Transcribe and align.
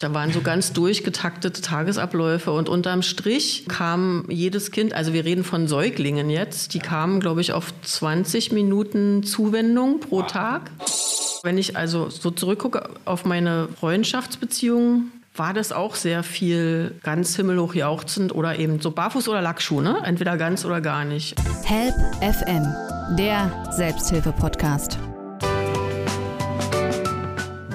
Da 0.00 0.14
waren 0.14 0.32
so 0.32 0.42
ganz 0.42 0.72
durchgetaktete 0.72 1.60
Tagesabläufe 1.60 2.52
und 2.52 2.68
unterm 2.68 3.02
Strich 3.02 3.64
kam 3.66 4.26
jedes 4.28 4.70
Kind, 4.70 4.94
also 4.94 5.12
wir 5.12 5.24
reden 5.24 5.42
von 5.42 5.66
Säuglingen 5.66 6.30
jetzt, 6.30 6.74
die 6.74 6.78
kamen, 6.78 7.18
glaube 7.18 7.40
ich, 7.40 7.52
auf 7.52 7.72
20 7.82 8.52
Minuten 8.52 9.24
Zuwendung 9.24 9.98
pro 9.98 10.22
Tag. 10.22 10.70
Wenn 11.42 11.58
ich 11.58 11.76
also 11.76 12.10
so 12.10 12.30
zurückgucke 12.30 12.90
auf 13.06 13.24
meine 13.24 13.68
Freundschaftsbeziehungen, 13.80 15.10
war 15.34 15.52
das 15.52 15.72
auch 15.72 15.96
sehr 15.96 16.22
viel 16.22 16.94
ganz 17.02 17.34
himmelhoch 17.34 17.74
jauchzend 17.74 18.32
oder 18.32 18.56
eben 18.56 18.80
so 18.80 18.92
barfuß 18.92 19.28
oder 19.28 19.42
Lackschuh, 19.42 19.80
ne? 19.80 19.98
Entweder 20.04 20.36
ganz 20.36 20.64
oder 20.64 20.80
gar 20.80 21.04
nicht. 21.04 21.34
Help 21.64 21.94
FM, 22.20 22.66
der 23.16 23.72
Selbsthilfe-Podcast. 23.72 24.98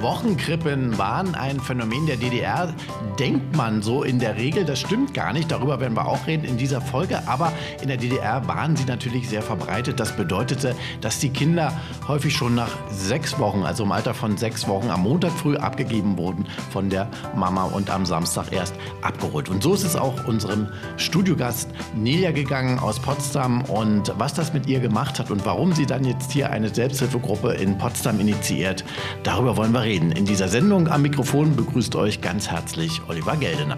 Wochenkrippen 0.03 0.97
waren 0.97 1.33
ein 1.33 1.61
Phänomen 1.61 2.05
der 2.05 2.17
DDR, 2.17 2.73
denkt 3.17 3.55
man 3.55 3.81
so 3.81 4.03
in 4.03 4.19
der 4.19 4.35
Regel. 4.35 4.65
Das 4.65 4.81
stimmt 4.81 5.13
gar 5.13 5.31
nicht. 5.31 5.49
Darüber 5.49 5.79
werden 5.79 5.95
wir 5.95 6.05
auch 6.05 6.27
reden 6.27 6.43
in 6.43 6.57
dieser 6.57 6.81
Folge. 6.81 7.25
Aber 7.25 7.53
in 7.81 7.87
der 7.87 7.95
DDR 7.95 8.45
waren 8.45 8.75
sie 8.75 8.83
natürlich 8.83 9.29
sehr 9.29 9.41
verbreitet. 9.41 10.01
Das 10.01 10.13
bedeutete, 10.13 10.75
dass 10.99 11.19
die 11.19 11.29
Kinder 11.29 11.71
häufig 12.05 12.35
schon 12.35 12.53
nach 12.53 12.71
sechs 12.91 13.39
Wochen, 13.39 13.63
also 13.63 13.85
im 13.85 13.93
Alter 13.93 14.13
von 14.13 14.35
sechs 14.35 14.67
Wochen, 14.67 14.89
am 14.89 15.03
Montag 15.03 15.31
früh 15.31 15.55
abgegeben 15.55 16.17
wurden 16.17 16.47
von 16.71 16.89
der 16.89 17.07
Mama 17.33 17.63
und 17.63 17.89
am 17.89 18.05
Samstag 18.05 18.51
erst 18.51 18.75
abgeholt. 19.03 19.47
Und 19.47 19.63
so 19.63 19.73
ist 19.73 19.85
es 19.85 19.95
auch 19.95 20.25
unserem 20.27 20.67
Studiogast 20.97 21.69
Nelia 21.95 22.31
gegangen 22.31 22.77
aus 22.77 22.99
Potsdam. 22.99 23.61
Und 23.61 24.11
was 24.17 24.33
das 24.33 24.51
mit 24.51 24.67
ihr 24.67 24.81
gemacht 24.81 25.17
hat 25.17 25.31
und 25.31 25.45
warum 25.45 25.71
sie 25.71 25.85
dann 25.85 26.03
jetzt 26.03 26.33
hier 26.33 26.49
eine 26.49 26.67
Selbsthilfegruppe 26.67 27.53
in 27.53 27.77
Potsdam 27.77 28.19
initiiert, 28.19 28.83
darüber 29.23 29.55
wollen 29.55 29.71
wir 29.71 29.83
reden 29.83 29.92
reden. 29.93 30.11
In 30.11 30.25
dieser 30.25 30.47
Sendung 30.47 30.87
am 30.87 31.03
Mikrofon 31.03 31.55
begrüßt 31.55 31.95
euch 31.95 32.19
ganz 32.19 32.49
herzlich 32.49 33.01
Oliver 33.07 33.35
Geldener. 33.35 33.77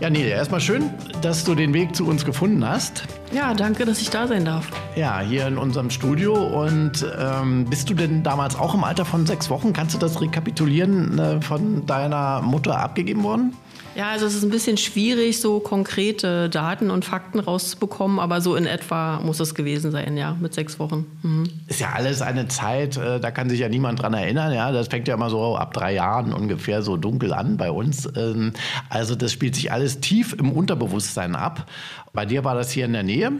Ja, 0.00 0.10
Nelia, 0.10 0.36
erstmal 0.36 0.60
schön, 0.60 0.90
dass 1.22 1.44
du 1.44 1.54
den 1.54 1.72
Weg 1.72 1.96
zu 1.96 2.06
uns 2.06 2.26
gefunden 2.26 2.66
hast. 2.68 3.04
Ja, 3.32 3.54
danke, 3.54 3.86
dass 3.86 4.02
ich 4.02 4.10
da 4.10 4.26
sein 4.26 4.44
darf. 4.44 4.68
Ja, 4.96 5.20
hier 5.20 5.46
in 5.46 5.56
unserem 5.56 5.88
Studio. 5.88 6.34
Und 6.34 7.06
ähm, 7.18 7.64
bist 7.64 7.88
du 7.88 7.94
denn 7.94 8.22
damals 8.22 8.54
auch 8.54 8.74
im 8.74 8.84
Alter 8.84 9.06
von 9.06 9.24
sechs 9.24 9.48
Wochen? 9.48 9.72
Kannst 9.72 9.94
du 9.94 9.98
das 9.98 10.20
rekapitulieren, 10.20 11.18
äh, 11.18 11.40
von 11.40 11.86
deiner 11.86 12.42
Mutter 12.42 12.78
abgegeben 12.78 13.22
worden? 13.22 13.54
Ja, 13.94 14.10
also 14.10 14.26
es 14.26 14.34
ist 14.34 14.42
ein 14.42 14.50
bisschen 14.50 14.76
schwierig, 14.76 15.40
so 15.40 15.60
konkrete 15.60 16.48
Daten 16.48 16.90
und 16.90 17.04
Fakten 17.04 17.38
rauszubekommen, 17.38 18.18
aber 18.18 18.40
so 18.40 18.56
in 18.56 18.66
etwa 18.66 19.20
muss 19.20 19.38
es 19.38 19.54
gewesen 19.54 19.92
sein, 19.92 20.16
ja, 20.16 20.36
mit 20.40 20.52
sechs 20.52 20.78
Wochen. 20.80 21.06
Mhm. 21.22 21.44
Ist 21.68 21.80
ja 21.80 21.92
alles 21.92 22.20
eine 22.20 22.48
Zeit, 22.48 22.96
äh, 22.96 23.20
da 23.20 23.30
kann 23.30 23.48
sich 23.48 23.60
ja 23.60 23.68
niemand 23.68 24.02
dran 24.02 24.14
erinnern, 24.14 24.52
ja. 24.52 24.72
Das 24.72 24.88
fängt 24.88 25.06
ja 25.06 25.14
immer 25.14 25.30
so 25.30 25.56
ab 25.56 25.72
drei 25.72 25.94
Jahren 25.94 26.32
ungefähr 26.32 26.82
so 26.82 26.96
dunkel 26.96 27.32
an 27.32 27.56
bei 27.56 27.70
uns. 27.70 28.08
Ähm, 28.16 28.52
also 28.88 29.14
das 29.14 29.32
spielt 29.32 29.54
sich 29.54 29.70
alles 29.70 30.00
tief 30.00 30.34
im 30.38 30.50
Unterbewusstsein 30.50 31.36
ab. 31.36 31.70
Bei 32.12 32.26
dir 32.26 32.44
war 32.44 32.54
das 32.54 32.70
hier 32.70 32.86
in 32.86 32.92
der 32.92 33.02
Nähe. 33.04 33.32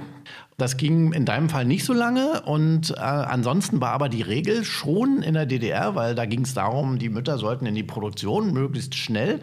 Das 0.56 0.76
ging 0.76 1.12
in 1.12 1.24
deinem 1.24 1.48
Fall 1.48 1.64
nicht 1.64 1.84
so 1.84 1.92
lange 1.92 2.42
und 2.42 2.92
äh, 2.92 3.00
ansonsten 3.00 3.80
war 3.80 3.90
aber 3.90 4.08
die 4.08 4.22
Regel 4.22 4.64
schon 4.64 5.20
in 5.20 5.34
der 5.34 5.46
DDR, 5.46 5.96
weil 5.96 6.14
da 6.14 6.26
ging 6.26 6.42
es 6.42 6.54
darum, 6.54 7.00
die 7.00 7.08
Mütter 7.08 7.38
sollten 7.38 7.66
in 7.66 7.74
die 7.74 7.82
Produktion 7.82 8.52
möglichst 8.52 8.94
schnell 8.94 9.40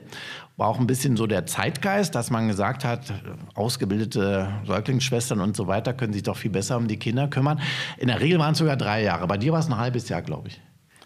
war 0.62 0.68
auch 0.68 0.80
ein 0.80 0.86
bisschen 0.86 1.18
so 1.18 1.26
der 1.26 1.48
Zeitgeist, 1.48 2.14
dass 2.14 2.30
man 2.30 2.48
gesagt 2.48 2.86
hat, 2.86 3.12
ausgebildete 3.56 4.48
Säuglingsschwestern 4.68 5.42
und 5.42 5.58
so 5.58 5.66
weiter 5.66 5.92
können 5.92 6.14
sich 6.14 6.22
doch 6.22 6.38
viel 6.38 6.52
besser 6.52 6.78
um 6.78 6.88
die 6.88 6.98
Kinder 6.98 7.28
kümmern. 7.28 7.60
In 7.98 8.10
der 8.10 8.22
Regel 8.22 8.38
waren 8.38 8.52
es 8.52 8.60
sogar 8.60 8.78
drei 8.78 9.02
Jahre. 9.02 9.26
Bei 9.26 9.38
dir 9.38 9.54
war 9.54 9.60
es 9.60 9.66
ein 9.66 9.78
halbes 9.78 10.08
Jahr, 10.08 10.22
glaube 10.22 10.50
ich. 10.50 10.62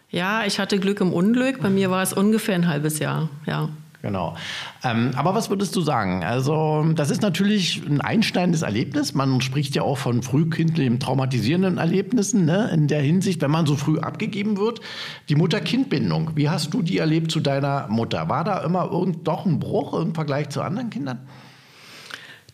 Ja, 0.10 0.44
ich 0.46 0.60
hatte 0.60 0.78
Glück 0.78 1.00
im 1.00 1.14
Unglück. 1.14 1.62
Bei 1.62 1.70
mir 1.70 1.90
war 1.90 2.04
es 2.04 2.12
ungefähr 2.12 2.56
ein 2.56 2.68
halbes 2.68 3.00
Jahr, 3.00 3.30
ja. 3.46 3.70
Genau. 4.06 4.36
Ähm, 4.84 5.14
aber 5.16 5.34
was 5.34 5.50
würdest 5.50 5.76
du 5.76 5.82
sagen? 5.82 6.24
Also, 6.24 6.86
das 6.94 7.10
ist 7.10 7.24
natürlich 7.24 7.82
ein 7.88 8.02
einsteinendes 8.02 8.62
Erlebnis. 8.62 9.16
Man 9.16 9.42
spricht 9.42 9.74
ja 9.74 9.82
auch 9.82 9.98
von 9.98 10.22
frühkindlichen 10.22 11.00
traumatisierenden 11.00 11.80
Erlebnissen 11.80 12.46
ne? 12.46 12.70
in 12.72 12.88
der 12.88 13.02
Hinsicht, 13.02 13.42
wenn 13.42 13.50
man 13.50 13.66
so 13.66 13.76
früh 13.76 13.98
abgegeben 13.98 14.58
wird. 14.58 14.80
Die 15.28 15.34
Mutter-Kind-Bindung, 15.34 16.34
wie 16.36 16.50
hast 16.50 16.72
du 16.76 16.84
die 16.84 17.00
erlebt 17.00 17.32
zu 17.32 17.40
deiner 17.40 17.88
Mutter? 17.88 18.30
War 18.30 18.44
da 18.44 18.60
immer 18.60 18.92
irgend 18.92 19.28
doch 19.28 19.48
ein 19.48 19.58
Bruch 19.58 20.00
im 20.00 20.14
Vergleich 20.14 20.50
zu 20.50 20.62
anderen 20.62 20.92
Kindern? 20.92 21.28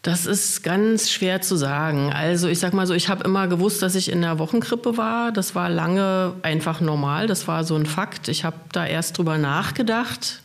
Das 0.03 0.25
ist 0.25 0.63
ganz 0.63 1.11
schwer 1.11 1.41
zu 1.41 1.57
sagen. 1.57 2.13
Also 2.13 2.47
ich 2.47 2.59
sag 2.59 2.73
mal 2.73 2.87
so, 2.87 2.93
ich 2.93 3.09
habe 3.09 3.25
immer 3.25 3.49
gewusst, 3.49 3.81
dass 3.81 3.95
ich 3.95 4.09
in 4.09 4.21
der 4.21 4.39
Wochenkrippe 4.39 4.95
war. 4.95 5.33
Das 5.33 5.53
war 5.53 5.69
lange 5.69 6.33
einfach 6.43 6.79
normal. 6.79 7.27
Das 7.27 7.49
war 7.49 7.65
so 7.65 7.75
ein 7.75 7.85
Fakt. 7.85 8.29
Ich 8.29 8.45
habe 8.45 8.55
da 8.71 8.85
erst 8.85 9.17
drüber 9.17 9.37
nachgedacht, 9.37 10.41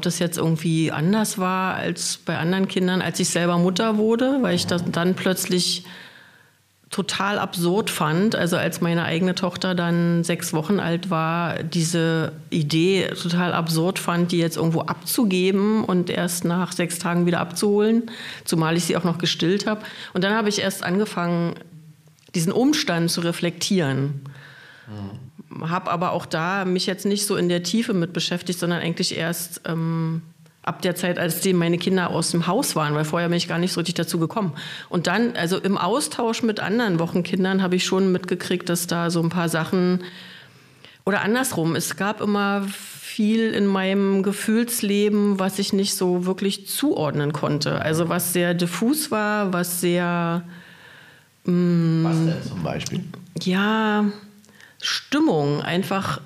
ob 0.00 0.04
das 0.04 0.18
jetzt 0.18 0.38
irgendwie 0.38 0.90
anders 0.90 1.36
war 1.36 1.74
als 1.74 2.16
bei 2.24 2.38
anderen 2.38 2.68
Kindern, 2.68 3.02
als 3.02 3.20
ich 3.20 3.28
selber 3.28 3.58
Mutter 3.58 3.98
wurde, 3.98 4.38
weil 4.40 4.54
ich 4.54 4.66
das 4.66 4.82
dann 4.90 5.14
plötzlich 5.14 5.84
total 6.88 7.38
absurd 7.38 7.90
fand, 7.90 8.34
also 8.34 8.56
als 8.56 8.80
meine 8.80 9.04
eigene 9.04 9.34
Tochter 9.34 9.74
dann 9.74 10.24
sechs 10.24 10.54
Wochen 10.54 10.80
alt 10.80 11.10
war, 11.10 11.62
diese 11.62 12.32
Idee 12.48 13.08
total 13.08 13.52
absurd 13.52 13.98
fand, 13.98 14.32
die 14.32 14.38
jetzt 14.38 14.56
irgendwo 14.56 14.80
abzugeben 14.80 15.84
und 15.84 16.08
erst 16.08 16.46
nach 16.46 16.72
sechs 16.72 16.98
Tagen 16.98 17.26
wieder 17.26 17.40
abzuholen, 17.40 18.10
zumal 18.46 18.78
ich 18.78 18.84
sie 18.84 18.96
auch 18.96 19.04
noch 19.04 19.18
gestillt 19.18 19.66
habe. 19.66 19.82
Und 20.14 20.24
dann 20.24 20.32
habe 20.32 20.48
ich 20.48 20.60
erst 20.62 20.82
angefangen, 20.82 21.56
diesen 22.34 22.52
Umstand 22.52 23.10
zu 23.10 23.20
reflektieren. 23.20 24.22
Mhm 24.88 25.29
habe 25.62 25.90
aber 25.90 26.12
auch 26.12 26.26
da 26.26 26.64
mich 26.64 26.86
jetzt 26.86 27.06
nicht 27.06 27.26
so 27.26 27.36
in 27.36 27.48
der 27.48 27.62
Tiefe 27.62 27.94
mit 27.94 28.12
beschäftigt, 28.12 28.58
sondern 28.58 28.80
eigentlich 28.80 29.16
erst 29.16 29.62
ähm, 29.66 30.22
ab 30.62 30.82
der 30.82 30.94
Zeit, 30.94 31.18
als 31.18 31.40
die 31.40 31.52
meine 31.52 31.78
Kinder 31.78 32.10
aus 32.10 32.30
dem 32.30 32.46
Haus 32.46 32.76
waren, 32.76 32.94
weil 32.94 33.04
vorher 33.04 33.28
bin 33.28 33.38
ich 33.38 33.48
gar 33.48 33.58
nicht 33.58 33.72
so 33.72 33.80
richtig 33.80 33.96
dazu 33.96 34.18
gekommen. 34.18 34.52
Und 34.88 35.06
dann, 35.06 35.34
also 35.36 35.58
im 35.58 35.78
Austausch 35.78 36.42
mit 36.42 36.60
anderen 36.60 36.98
Wochenkindern 36.98 37.62
habe 37.62 37.76
ich 37.76 37.84
schon 37.84 38.12
mitgekriegt, 38.12 38.68
dass 38.68 38.86
da 38.86 39.10
so 39.10 39.22
ein 39.22 39.30
paar 39.30 39.48
Sachen 39.48 40.04
oder 41.04 41.22
andersrum, 41.22 41.76
es 41.76 41.96
gab 41.96 42.20
immer 42.20 42.66
viel 42.68 43.52
in 43.52 43.66
meinem 43.66 44.22
Gefühlsleben, 44.22 45.38
was 45.38 45.58
ich 45.58 45.72
nicht 45.72 45.94
so 45.94 46.26
wirklich 46.26 46.68
zuordnen 46.68 47.32
konnte. 47.32 47.80
Also 47.82 48.08
was 48.08 48.32
sehr 48.32 48.54
diffus 48.54 49.10
war, 49.10 49.52
was 49.52 49.80
sehr... 49.80 50.44
Mh, 51.44 51.52
mm, 51.52 52.04
was 52.04 52.16
denn 52.16 52.48
zum 52.48 52.62
Beispiel? 52.62 53.04
Ja, 53.42 54.04
Stimmung, 54.80 55.62
einfach 55.62 56.20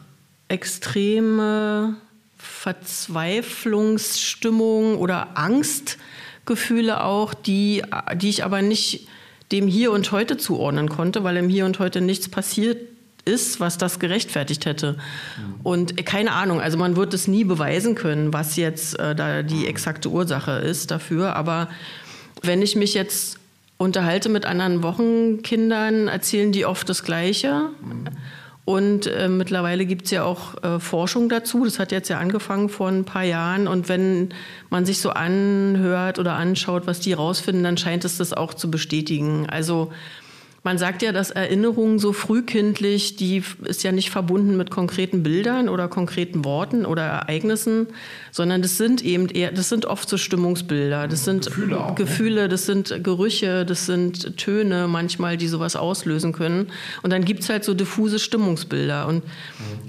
extreme 0.48 1.97
Verzweiflungsstimmung 2.37 4.98
oder 4.98 5.37
Angstgefühle 5.37 7.03
auch, 7.03 7.34
die, 7.34 7.82
die 8.16 8.28
ich 8.28 8.44
aber 8.44 8.62
nicht 8.62 9.09
dem 9.53 9.66
Hier 9.66 9.92
und 9.92 10.10
Heute 10.12 10.37
zuordnen 10.37 10.88
konnte, 10.88 11.25
weil 11.25 11.37
im 11.37 11.48
Hier 11.48 11.66
und 11.66 11.78
Heute 11.78 12.00
nichts 12.00 12.28
passiert 12.28 12.78
ist, 13.25 13.60
was 13.60 13.78
das 13.78 13.98
gerechtfertigt 13.98 14.66
hätte. 14.66 14.92
Mhm. 14.92 15.54
Und 15.62 16.06
keine 16.06 16.32
Ahnung, 16.32 16.60
also 16.60 16.76
man 16.76 16.97
wird 16.97 17.15
es 17.15 17.26
nie 17.26 17.44
beweisen 17.44 17.94
können, 17.94 18.32
was 18.32 18.56
jetzt 18.56 18.98
äh, 18.98 19.15
da 19.15 19.42
die 19.42 19.66
exakte 19.66 20.10
Ursache 20.10 20.53
ist 20.53 20.91
dafür. 20.91 21.36
Aber 21.36 21.69
wenn 22.42 22.62
ich 22.62 22.76
mich 22.76 22.94
jetzt 22.94 23.38
unterhalte 23.78 24.28
mit 24.28 24.44
anderen 24.44 24.82
Wochenkindern, 24.82 26.09
erzählen 26.09 26.53
die 26.53 26.66
oft 26.66 26.88
das 26.88 27.03
Gleiche. 27.03 27.71
Mhm. 27.81 28.09
Und 28.65 29.07
äh, 29.07 29.29
mittlerweile 29.29 29.85
gibt 29.85 30.07
es 30.07 30.11
ja 30.11 30.25
auch 30.25 30.63
äh, 30.63 30.81
Forschung 30.81 31.29
dazu. 31.29 31.65
Das 31.65 31.79
hat 31.79 31.93
jetzt 31.93 32.09
ja 32.09 32.19
angefangen 32.19 32.71
vor 32.71 32.89
ein 32.89 33.05
paar 33.05 33.25
Jahren. 33.25 33.69
Und 33.69 33.91
wenn 33.91 34.31
man 34.71 34.87
sich 34.87 35.01
so 35.01 35.11
anhört 35.11 36.19
oder 36.19 36.35
anschaut, 36.35 36.87
was 36.87 37.01
die 37.01 37.13
rausfinden, 37.13 37.63
dann 37.63 37.77
scheint 37.77 38.07
es 38.07 38.17
das 38.17 38.33
auch 38.33 38.55
zu 38.55 38.71
bestätigen. 38.71 39.47
Also 39.51 39.93
man 40.65 40.79
sagt 40.79 41.03
ja, 41.03 41.13
dass 41.13 41.31
Erinnerung 41.31 41.99
so 41.99 42.15
frühkindlich, 42.15 43.17
die 43.17 43.43
ist 43.65 43.85
ja 43.85 43.93
nicht 43.93 44.09
verbunden 44.09 44.57
mit 44.57 44.71
konkreten 44.71 45.23
Bildern 45.23 45.69
oder 45.69 45.89
konkreten 45.89 46.43
Worten 46.47 46.87
oder 46.87 47.03
Ereignissen, 47.03 47.89
sondern 48.33 48.63
das 48.63 48.79
sind 48.79 49.05
eben 49.05 49.29
eher, 49.29 49.53
das 49.53 49.69
sind 49.69 49.84
oft 49.84 50.09
so 50.09 50.16
Stimmungsbilder, 50.16 51.07
das 51.07 51.25
sind 51.25 51.45
Gefühle, 51.45 51.78
auch, 51.78 51.89
ne? 51.91 51.95
Gefühle 51.97 52.49
das 52.49 52.65
sind 52.65 53.05
Gerüche, 53.05 53.66
das 53.66 53.84
sind 53.84 54.39
Töne 54.39 54.89
manchmal, 54.89 55.37
die 55.37 55.49
sowas 55.49 55.77
auslösen 55.77 56.33
können. 56.33 56.69
Und 57.03 57.13
dann 57.13 57.27
gibt 57.27 57.43
es 57.43 57.51
halt 57.51 57.63
so 57.63 57.75
diffuse 57.75 58.19
Stimmungsbilder. 58.19 59.07
Und 59.07 59.22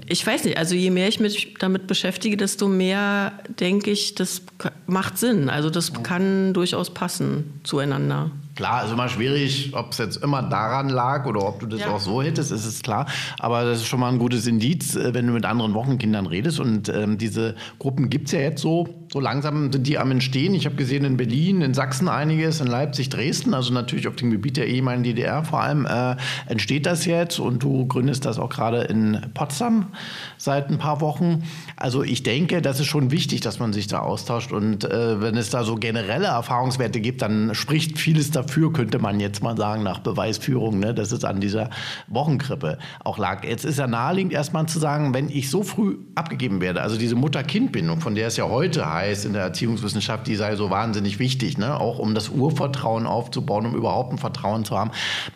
ich 0.06 0.26
weiß 0.26 0.44
nicht, 0.44 0.58
also 0.58 0.74
je 0.74 0.90
mehr 0.90 1.08
ich 1.08 1.20
mich 1.20 1.54
damit 1.58 1.86
beschäftige, 1.86 2.36
desto 2.36 2.68
mehr 2.68 3.32
denke 3.58 3.90
ich, 3.90 4.14
das 4.14 4.42
macht 4.86 5.16
Sinn. 5.16 5.48
Also 5.48 5.70
das 5.70 6.02
kann 6.02 6.52
durchaus 6.52 6.90
passen 6.92 7.60
zueinander. 7.64 8.30
Klar, 8.56 8.86
ist 8.86 8.90
immer 8.90 9.10
schwierig, 9.10 9.72
ob 9.74 9.92
es 9.92 9.98
jetzt 9.98 10.16
immer 10.16 10.42
daran 10.42 10.88
lag 10.88 11.26
oder 11.26 11.46
ob 11.46 11.60
du 11.60 11.66
das 11.66 11.80
ja. 11.80 11.90
auch 11.90 12.00
so 12.00 12.22
hättest, 12.22 12.50
ist 12.50 12.64
es 12.64 12.80
klar. 12.80 13.04
Aber 13.38 13.64
das 13.64 13.80
ist 13.80 13.86
schon 13.86 14.00
mal 14.00 14.10
ein 14.10 14.18
gutes 14.18 14.46
Indiz, 14.46 14.96
äh, 14.96 15.12
wenn 15.12 15.26
du 15.26 15.34
mit 15.34 15.44
anderen 15.44 15.74
Wochenkindern 15.74 16.26
redest. 16.26 16.58
Und 16.58 16.88
ähm, 16.88 17.18
diese 17.18 17.54
Gruppen 17.78 18.08
gibt 18.08 18.28
es 18.28 18.32
ja 18.32 18.40
jetzt 18.40 18.62
so. 18.62 18.88
So 19.12 19.20
langsam 19.20 19.70
sind 19.70 19.86
die 19.86 19.98
am 19.98 20.10
Entstehen. 20.10 20.54
Ich 20.54 20.64
habe 20.64 20.74
gesehen 20.74 21.04
in 21.04 21.18
Berlin, 21.18 21.60
in 21.60 21.74
Sachsen 21.74 22.08
einiges, 22.08 22.62
in 22.62 22.66
Leipzig, 22.66 23.10
Dresden, 23.10 23.52
also 23.52 23.74
natürlich 23.74 24.08
auf 24.08 24.16
dem 24.16 24.30
Gebiet 24.30 24.56
der 24.56 24.66
ehemaligen 24.66 25.04
DDR 25.04 25.44
vor 25.44 25.60
allem, 25.60 25.84
äh, 25.84 26.16
entsteht 26.46 26.86
das 26.86 27.04
jetzt. 27.04 27.38
Und 27.38 27.62
du 27.62 27.86
gründest 27.86 28.24
das 28.24 28.38
auch 28.38 28.48
gerade 28.48 28.84
in 28.84 29.20
Potsdam 29.34 29.88
seit 30.38 30.70
ein 30.70 30.78
paar 30.78 31.00
Wochen. 31.00 31.44
Also 31.76 32.02
ich 32.02 32.22
denke, 32.22 32.62
das 32.62 32.80
ist 32.80 32.86
schon 32.86 33.10
wichtig, 33.10 33.40
dass 33.40 33.58
man 33.58 33.72
sich 33.72 33.86
da 33.86 34.00
austauscht. 34.00 34.52
Und 34.52 34.84
äh, 34.84 35.20
wenn 35.20 35.36
es 35.36 35.50
da 35.50 35.64
so 35.64 35.74
generelle 35.74 36.26
Erfahrungswerte 36.26 37.00
gibt, 37.00 37.22
dann 37.22 37.54
spricht 37.54 37.98
vieles 37.98 38.30
dafür 38.30 38.72
könnte 38.72 38.98
man 38.98 39.20
jetzt 39.20 39.42
mal 39.42 39.56
sagen, 39.56 39.82
nach 39.82 40.00
Beweisführung, 40.00 40.78
ne, 40.78 40.94
dass 40.94 41.12
es 41.12 41.24
an 41.24 41.40
dieser 41.40 41.70
Wochenkrippe 42.08 42.78
auch 43.02 43.18
lag. 43.18 43.44
Jetzt 43.44 43.64
ist 43.64 43.78
ja 43.78 43.86
naheliegend 43.86 44.32
erstmal 44.32 44.66
zu 44.66 44.78
sagen, 44.78 45.14
wenn 45.14 45.28
ich 45.28 45.50
so 45.50 45.62
früh 45.62 45.98
abgegeben 46.14 46.60
werde, 46.60 46.82
also 46.82 46.96
diese 46.96 47.14
Mutter-Kind-Bindung, 47.14 48.00
von 48.00 48.14
der 48.14 48.28
es 48.28 48.36
ja 48.36 48.48
heute 48.48 48.92
heißt 48.92 49.24
in 49.24 49.32
der 49.32 49.42
Erziehungswissenschaft, 49.42 50.26
die 50.26 50.36
sei 50.36 50.56
so 50.56 50.70
wahnsinnig 50.70 51.18
wichtig, 51.18 51.58
ne, 51.58 51.78
auch 51.78 51.98
um 51.98 52.14
das 52.14 52.28
Urvertrauen 52.28 53.06
aufzubauen, 53.06 53.66
um 53.66 53.74
überhaupt 53.74 54.12
ein 54.12 54.18
Vertrauen 54.18 54.64
zu 54.64 54.76
haben, 54.76 54.90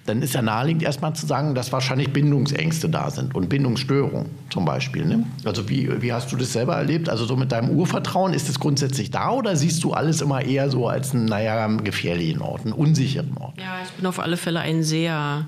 dann 0.06 0.23
ist 0.23 0.35
ja 0.35 0.43
naheliegend 0.43 0.82
erstmal 0.82 1.14
zu 1.14 1.26
sagen, 1.26 1.55
dass 1.55 1.73
wahrscheinlich 1.73 2.12
Bindungsängste 2.12 2.88
da 2.88 3.11
sind 3.11 3.35
und 3.35 3.49
Bindungsstörungen 3.49 4.31
zum 4.50 4.64
Beispiel. 4.64 5.00
Ne? 5.05 5.25
Also 5.44 5.69
wie, 5.69 6.02
wie 6.02 6.12
hast 6.12 6.32
du 6.32 6.37
das 6.37 6.52
selber 6.52 6.76
erlebt? 6.76 7.08
Also 7.08 7.25
so 7.25 7.37
mit 7.37 7.52
deinem 7.52 7.70
Urvertrauen, 7.70 8.32
ist 8.32 8.49
es 8.49 8.61
grundsätzlich 8.61 9.11
da 9.11 9.31
oder 9.31 9.56
siehst 9.56 9.82
du 9.85 9.93
alles 9.93 10.20
immer 10.20 10.43
eher 10.43 10.70
so 10.70 10.88
als 10.88 11.14
einen, 11.14 11.26
naja, 11.26 11.67
gefährlichen 11.67 12.43
Ort, 12.43 12.64
einen 12.64 12.73
unsicheren 12.73 13.37
Ort. 13.38 13.58
Ja, 13.58 13.81
ich 13.85 13.91
bin 13.93 14.06
auf 14.06 14.19
alle 14.19 14.37
Fälle 14.37 14.61
ein 14.61 14.82
sehr 14.82 15.47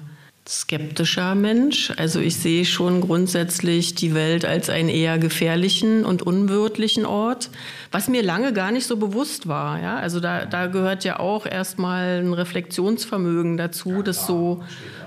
skeptischer 0.49 1.35
Mensch. 1.37 1.93
Also 1.97 2.19
ich 2.19 2.37
sehe 2.37 2.65
schon 2.65 3.01
grundsätzlich 3.01 3.95
die 3.95 4.13
Welt 4.13 4.45
als 4.45 4.71
einen 4.71 4.89
eher 4.89 5.19
gefährlichen 5.19 6.05
und 6.05 6.23
unwirtlichen 6.23 7.07
Ort, 7.07 7.51
was 7.93 8.09
mir 8.09 8.23
lange 8.23 8.53
gar 8.53 8.73
nicht 8.73 8.87
so 8.87 8.97
bewusst 8.97 9.47
war. 9.47 9.81
Ja? 9.81 9.97
Also 9.97 10.19
da, 10.19 10.45
da 10.45 10.67
gehört 10.67 11.05
ja 11.05 11.21
auch 11.21 11.47
erstmal 11.47 12.21
ein 12.21 12.33
Reflexionsvermögen 12.33 13.57
dazu, 13.57 14.03
das 14.03 14.27
so 14.27 14.65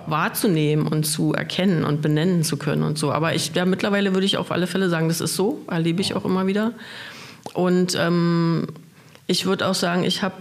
wahrzunehmen 0.07 0.87
und 0.87 1.03
zu 1.05 1.33
erkennen 1.33 1.83
und 1.83 2.01
benennen 2.01 2.43
zu 2.43 2.57
können 2.57 2.83
und 2.83 2.97
so. 2.97 3.11
Aber 3.11 3.35
ich, 3.35 3.53
ja, 3.55 3.65
mittlerweile 3.65 4.13
würde 4.13 4.25
ich 4.25 4.37
auf 4.37 4.51
alle 4.51 4.67
Fälle 4.67 4.89
sagen, 4.89 5.09
das 5.09 5.19
ist 5.19 5.35
so, 5.35 5.61
erlebe 5.67 6.01
ich 6.01 6.13
auch 6.13 6.25
immer 6.25 6.47
wieder. 6.47 6.71
Und 7.53 7.95
ähm, 7.99 8.67
ich 9.27 9.45
würde 9.45 9.67
auch 9.67 9.75
sagen, 9.75 10.03
ich 10.03 10.23
habe 10.23 10.35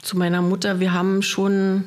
zu 0.00 0.18
meiner 0.18 0.42
Mutter, 0.42 0.80
wir 0.80 0.92
haben 0.92 1.22
schon, 1.22 1.84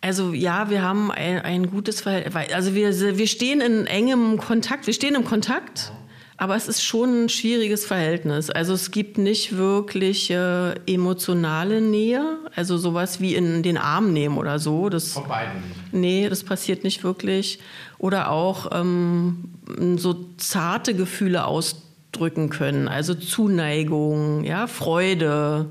also 0.00 0.32
ja, 0.32 0.70
wir 0.70 0.82
haben 0.82 1.10
ein, 1.10 1.40
ein 1.40 1.70
gutes 1.70 2.00
Verhältnis, 2.00 2.52
also 2.54 2.74
wir, 2.74 3.18
wir 3.18 3.26
stehen 3.26 3.60
in 3.60 3.86
engem 3.86 4.38
Kontakt, 4.38 4.86
wir 4.86 4.94
stehen 4.94 5.14
im 5.14 5.24
Kontakt, 5.24 5.92
aber 6.40 6.56
es 6.56 6.68
ist 6.68 6.82
schon 6.82 7.24
ein 7.24 7.28
schwieriges 7.28 7.84
Verhältnis. 7.84 8.48
Also 8.48 8.72
es 8.72 8.92
gibt 8.92 9.18
nicht 9.18 9.58
wirklich 9.58 10.30
äh, 10.30 10.72
emotionale 10.90 11.82
Nähe, 11.82 12.38
also 12.56 12.78
sowas 12.78 13.20
wie 13.20 13.34
in 13.34 13.62
den 13.62 13.76
Arm 13.76 14.14
nehmen 14.14 14.38
oder 14.38 14.58
so. 14.58 14.88
Das, 14.88 15.12
Von 15.12 15.28
beiden? 15.28 15.62
Nee, 15.92 16.30
das 16.30 16.42
passiert 16.42 16.82
nicht 16.82 17.04
wirklich. 17.04 17.58
Oder 17.98 18.30
auch 18.30 18.70
ähm, 18.72 19.50
so 19.98 20.30
zarte 20.38 20.94
Gefühle 20.94 21.44
ausdrücken 21.44 22.48
können, 22.48 22.88
also 22.88 23.12
Zuneigung, 23.14 24.42
ja, 24.44 24.66
Freude. 24.66 25.66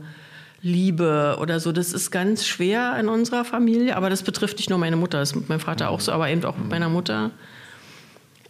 Liebe 0.62 1.38
oder 1.42 1.60
so. 1.60 1.72
Das 1.72 1.94
ist 1.94 2.12
ganz 2.12 2.46
schwer 2.46 2.98
in 3.00 3.08
unserer 3.08 3.46
Familie, 3.46 3.96
aber 3.96 4.10
das 4.10 4.24
betrifft 4.24 4.58
nicht 4.58 4.70
nur 4.70 4.80
meine 4.80 4.96
Mutter, 4.96 5.20
das 5.20 5.32
ist 5.32 5.36
mit 5.36 5.50
meinem 5.50 5.60
Vater 5.60 5.90
auch 5.90 6.00
so, 6.00 6.12
aber 6.12 6.30
eben 6.30 6.44
auch 6.44 6.58
mit 6.58 6.70
meiner 6.70 6.90
Mutter. 6.90 7.32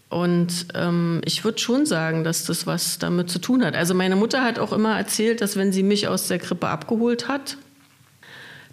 Und 0.10 0.68
ähm, 0.74 1.22
ich 1.24 1.44
würde 1.44 1.60
schon 1.60 1.86
sagen, 1.86 2.24
dass 2.24 2.46
das 2.46 2.66
was 2.66 2.98
damit 2.98 3.30
zu 3.30 3.38
tun 3.40 3.64
hat. 3.64 3.76
Also 3.76 3.94
meine 3.94 4.16
Mutter 4.16 4.44
hat 4.44 4.58
auch 4.58 4.74
immer 4.74 4.98
erzählt, 4.98 5.40
dass 5.42 5.56
wenn 5.56 5.72
sie 5.72 5.84
mich 5.84 6.08
aus 6.08 6.28
der 6.28 6.40
Krippe 6.40 6.68
abgeholt 6.68 7.28
hat, 7.28 7.58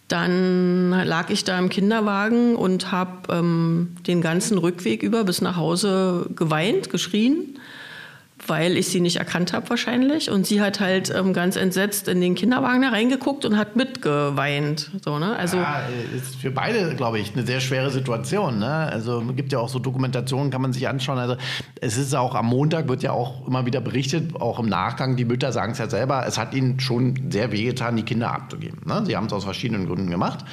dann 0.08 0.90
lag 0.90 1.30
ich 1.30 1.44
da 1.44 1.58
im 1.58 1.68
Kinderwagen 1.68 2.56
und 2.56 2.90
habe 2.90 3.34
ähm, 3.34 3.96
den 4.06 4.22
ganzen 4.22 4.56
Rückweg 4.56 5.02
über 5.02 5.24
bis 5.24 5.42
nach 5.42 5.56
Hause 5.56 6.30
geweint, 6.34 6.90
geschrien 6.90 7.55
weil 8.48 8.76
ich 8.76 8.88
sie 8.88 9.00
nicht 9.00 9.16
erkannt 9.16 9.52
habe 9.52 9.68
wahrscheinlich. 9.70 10.30
Und 10.30 10.46
sie 10.46 10.60
hat 10.60 10.80
halt 10.80 11.12
ähm, 11.14 11.32
ganz 11.32 11.56
entsetzt 11.56 12.08
in 12.08 12.20
den 12.20 12.34
Kinderwagen 12.34 12.82
da 12.82 12.88
reingeguckt 12.88 13.44
und 13.44 13.56
hat 13.56 13.76
mitgeweint. 13.76 14.90
So, 15.04 15.18
ne? 15.18 15.36
also, 15.36 15.56
ja, 15.56 15.82
ist 16.14 16.36
für 16.36 16.50
beide, 16.50 16.94
glaube 16.94 17.18
ich, 17.18 17.32
eine 17.32 17.46
sehr 17.46 17.60
schwere 17.60 17.90
Situation. 17.90 18.58
Ne? 18.58 18.66
Also 18.66 19.22
es 19.28 19.36
gibt 19.36 19.52
ja 19.52 19.58
auch 19.58 19.68
so 19.68 19.78
Dokumentationen, 19.78 20.50
kann 20.50 20.62
man 20.62 20.72
sich 20.72 20.88
anschauen. 20.88 21.18
Also 21.18 21.36
es 21.80 21.96
ist 21.96 22.14
auch 22.14 22.34
am 22.34 22.46
Montag, 22.46 22.88
wird 22.88 23.02
ja 23.02 23.12
auch 23.12 23.46
immer 23.46 23.66
wieder 23.66 23.80
berichtet, 23.80 24.34
auch 24.36 24.58
im 24.58 24.68
Nachgang, 24.68 25.16
die 25.16 25.24
Mütter 25.24 25.52
sagen 25.52 25.72
es 25.72 25.78
ja 25.78 25.88
selber, 25.88 26.24
es 26.26 26.38
hat 26.38 26.54
ihnen 26.54 26.80
schon 26.80 27.30
sehr 27.30 27.52
wehgetan, 27.52 27.96
die 27.96 28.02
Kinder 28.02 28.32
abzugeben. 28.32 28.80
Ne? 28.84 29.02
Sie 29.06 29.16
haben 29.16 29.26
es 29.26 29.32
aus 29.32 29.44
verschiedenen 29.44 29.86
Gründen 29.86 30.10
gemacht. 30.10 30.44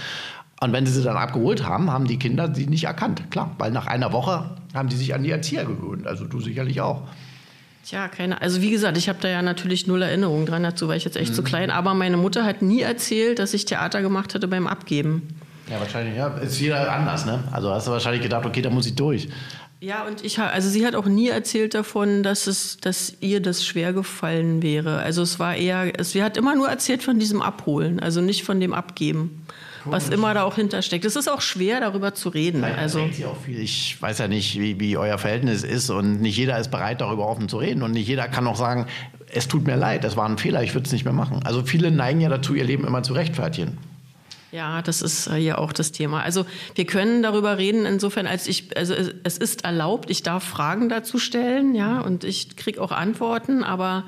Und 0.64 0.72
wenn 0.72 0.86
sie 0.86 0.94
sie 0.94 1.04
dann 1.04 1.18
abgeholt 1.18 1.68
haben, 1.68 1.92
haben 1.92 2.06
die 2.06 2.18
Kinder 2.18 2.56
sie 2.56 2.68
nicht 2.68 2.86
erkannt. 2.86 3.30
Klar, 3.32 3.52
weil 3.58 3.72
nach 3.72 3.88
einer 3.88 4.14
Woche 4.14 4.52
haben 4.74 4.88
die 4.88 4.96
sich 4.96 5.14
an 5.14 5.24
die 5.24 5.30
Erzieher 5.30 5.66
gewöhnt. 5.66 6.08
Also 6.08 6.26
du 6.26 6.40
sicherlich 6.40 6.80
auch. 6.80 7.02
Tja, 7.86 8.08
keine. 8.08 8.42
Also 8.42 8.62
wie 8.62 8.72
gesagt, 8.72 8.98
ich 8.98 9.10
habe 9.10 9.20
da 9.22 9.28
ja 9.28 9.42
natürlich 9.42 9.88
null 9.88 10.02
Erinnerungen 10.02 10.46
dran 10.46 10.64
dazu, 10.64 10.88
weil 10.88 10.98
ich 10.98 11.04
jetzt 11.04 11.18
echt 11.18 11.32
mhm. 11.32 11.36
zu 11.36 11.44
klein. 11.44 11.70
Aber 11.70 11.94
meine 11.94 12.18
Mutter 12.18 12.46
hat 12.46 12.62
nie 12.62 12.82
erzählt, 12.82 13.40
dass 13.40 13.54
ich 13.54 13.66
Theater 13.66 14.02
gemacht 14.02 14.34
hätte 14.34 14.48
beim 14.48 14.68
Abgeben. 14.68 15.36
Ja, 15.70 15.80
wahrscheinlich. 15.80 16.16
Ja, 16.16 16.28
ist 16.38 16.60
jeder 16.60 16.92
anders, 16.92 17.26
ne? 17.26 17.44
Also 17.52 17.72
hast 17.72 17.88
du 17.88 17.92
wahrscheinlich 17.92 18.22
gedacht, 18.22 18.46
okay, 18.46 18.62
da 18.62 18.70
muss 18.70 18.86
ich 18.86 18.96
durch. 18.96 19.28
Ja, 19.82 20.04
und 20.06 20.24
ich 20.24 20.40
also 20.40 20.70
sie 20.70 20.86
hat 20.88 20.96
auch 20.96 21.08
nie 21.08 21.28
erzählt 21.28 21.74
davon, 21.74 22.24
dass 22.24 22.48
es, 22.48 22.78
dass 22.78 23.18
ihr 23.20 23.42
das 23.42 23.66
schwer 23.66 23.92
gefallen 23.92 24.62
wäre. 24.62 25.00
Also 25.00 25.22
es 25.22 25.40
war 25.40 25.56
eher, 25.56 25.92
sie 26.00 26.24
hat 26.24 26.38
immer 26.38 26.56
nur 26.56 26.70
erzählt 26.70 27.04
von 27.04 27.20
diesem 27.20 27.42
Abholen, 27.42 28.00
also 28.00 28.22
nicht 28.22 28.46
von 28.46 28.62
dem 28.62 28.74
Abgeben 28.74 29.46
was 29.86 30.10
immer 30.10 30.34
da 30.34 30.44
auch 30.44 30.56
hintersteckt. 30.56 31.06
Es 31.06 31.16
ist 31.16 31.28
auch 31.28 31.42
schwer, 31.42 31.80
darüber 31.80 32.14
zu 32.14 32.30
reden. 32.30 32.62
Vielleicht 32.62 32.80
also 32.80 33.00
auch 33.02 33.38
viel. 33.38 33.60
Ich 33.60 34.02
weiß 34.02 34.20
ja 34.20 34.28
nicht, 34.28 34.60
wie, 34.60 34.80
wie 34.80 34.98
euer 34.98 35.18
Verhältnis 35.18 35.64
ist 35.64 35.90
und 35.90 36.22
nicht 36.22 36.38
jeder 36.38 36.58
ist 36.60 36.72
bereit, 36.72 37.02
darüber 37.02 37.28
offen 37.28 37.50
zu 37.50 37.58
reden 37.58 37.84
und 37.84 37.92
nicht 37.92 38.08
jeder 38.08 38.28
kann 38.28 38.48
auch 38.48 38.56
sagen, 38.56 38.88
es 39.32 39.48
tut 39.48 39.66
mir 39.66 39.76
leid, 39.76 40.04
das 40.04 40.16
war 40.16 40.28
ein 40.28 40.38
Fehler, 40.38 40.64
ich 40.64 40.74
würde 40.74 40.86
es 40.86 40.92
nicht 40.92 41.06
mehr 41.06 41.14
machen. 41.14 41.42
Also 41.44 41.64
viele 41.64 41.92
neigen 41.92 42.22
ja 42.22 42.30
dazu, 42.30 42.54
ihr 42.54 42.64
Leben 42.64 42.86
immer 42.86 43.04
zu 43.04 43.14
rechtfertigen. 43.14 43.78
Ja, 44.54 44.84
das 44.84 45.02
ist 45.02 45.26
äh, 45.28 45.36
hier 45.36 45.58
auch 45.58 45.74
das 45.74 45.92
Thema. 45.92 46.22
Also 46.22 46.46
wir 46.76 46.86
können 46.86 47.24
darüber 47.24 47.58
reden, 47.58 47.88
insofern, 47.88 48.28
als 48.28 48.48
ich, 48.48 48.78
also 48.78 48.94
es 49.24 49.38
ist 49.40 49.64
erlaubt, 49.64 50.12
ich 50.12 50.22
darf 50.22 50.44
Fragen 50.44 50.90
dazu 50.90 51.18
stellen, 51.18 51.74
ja, 51.74 52.02
und 52.02 52.24
ich 52.24 52.56
kriege 52.56 52.80
auch 52.80 52.92
Antworten, 52.92 53.64
aber 53.64 54.06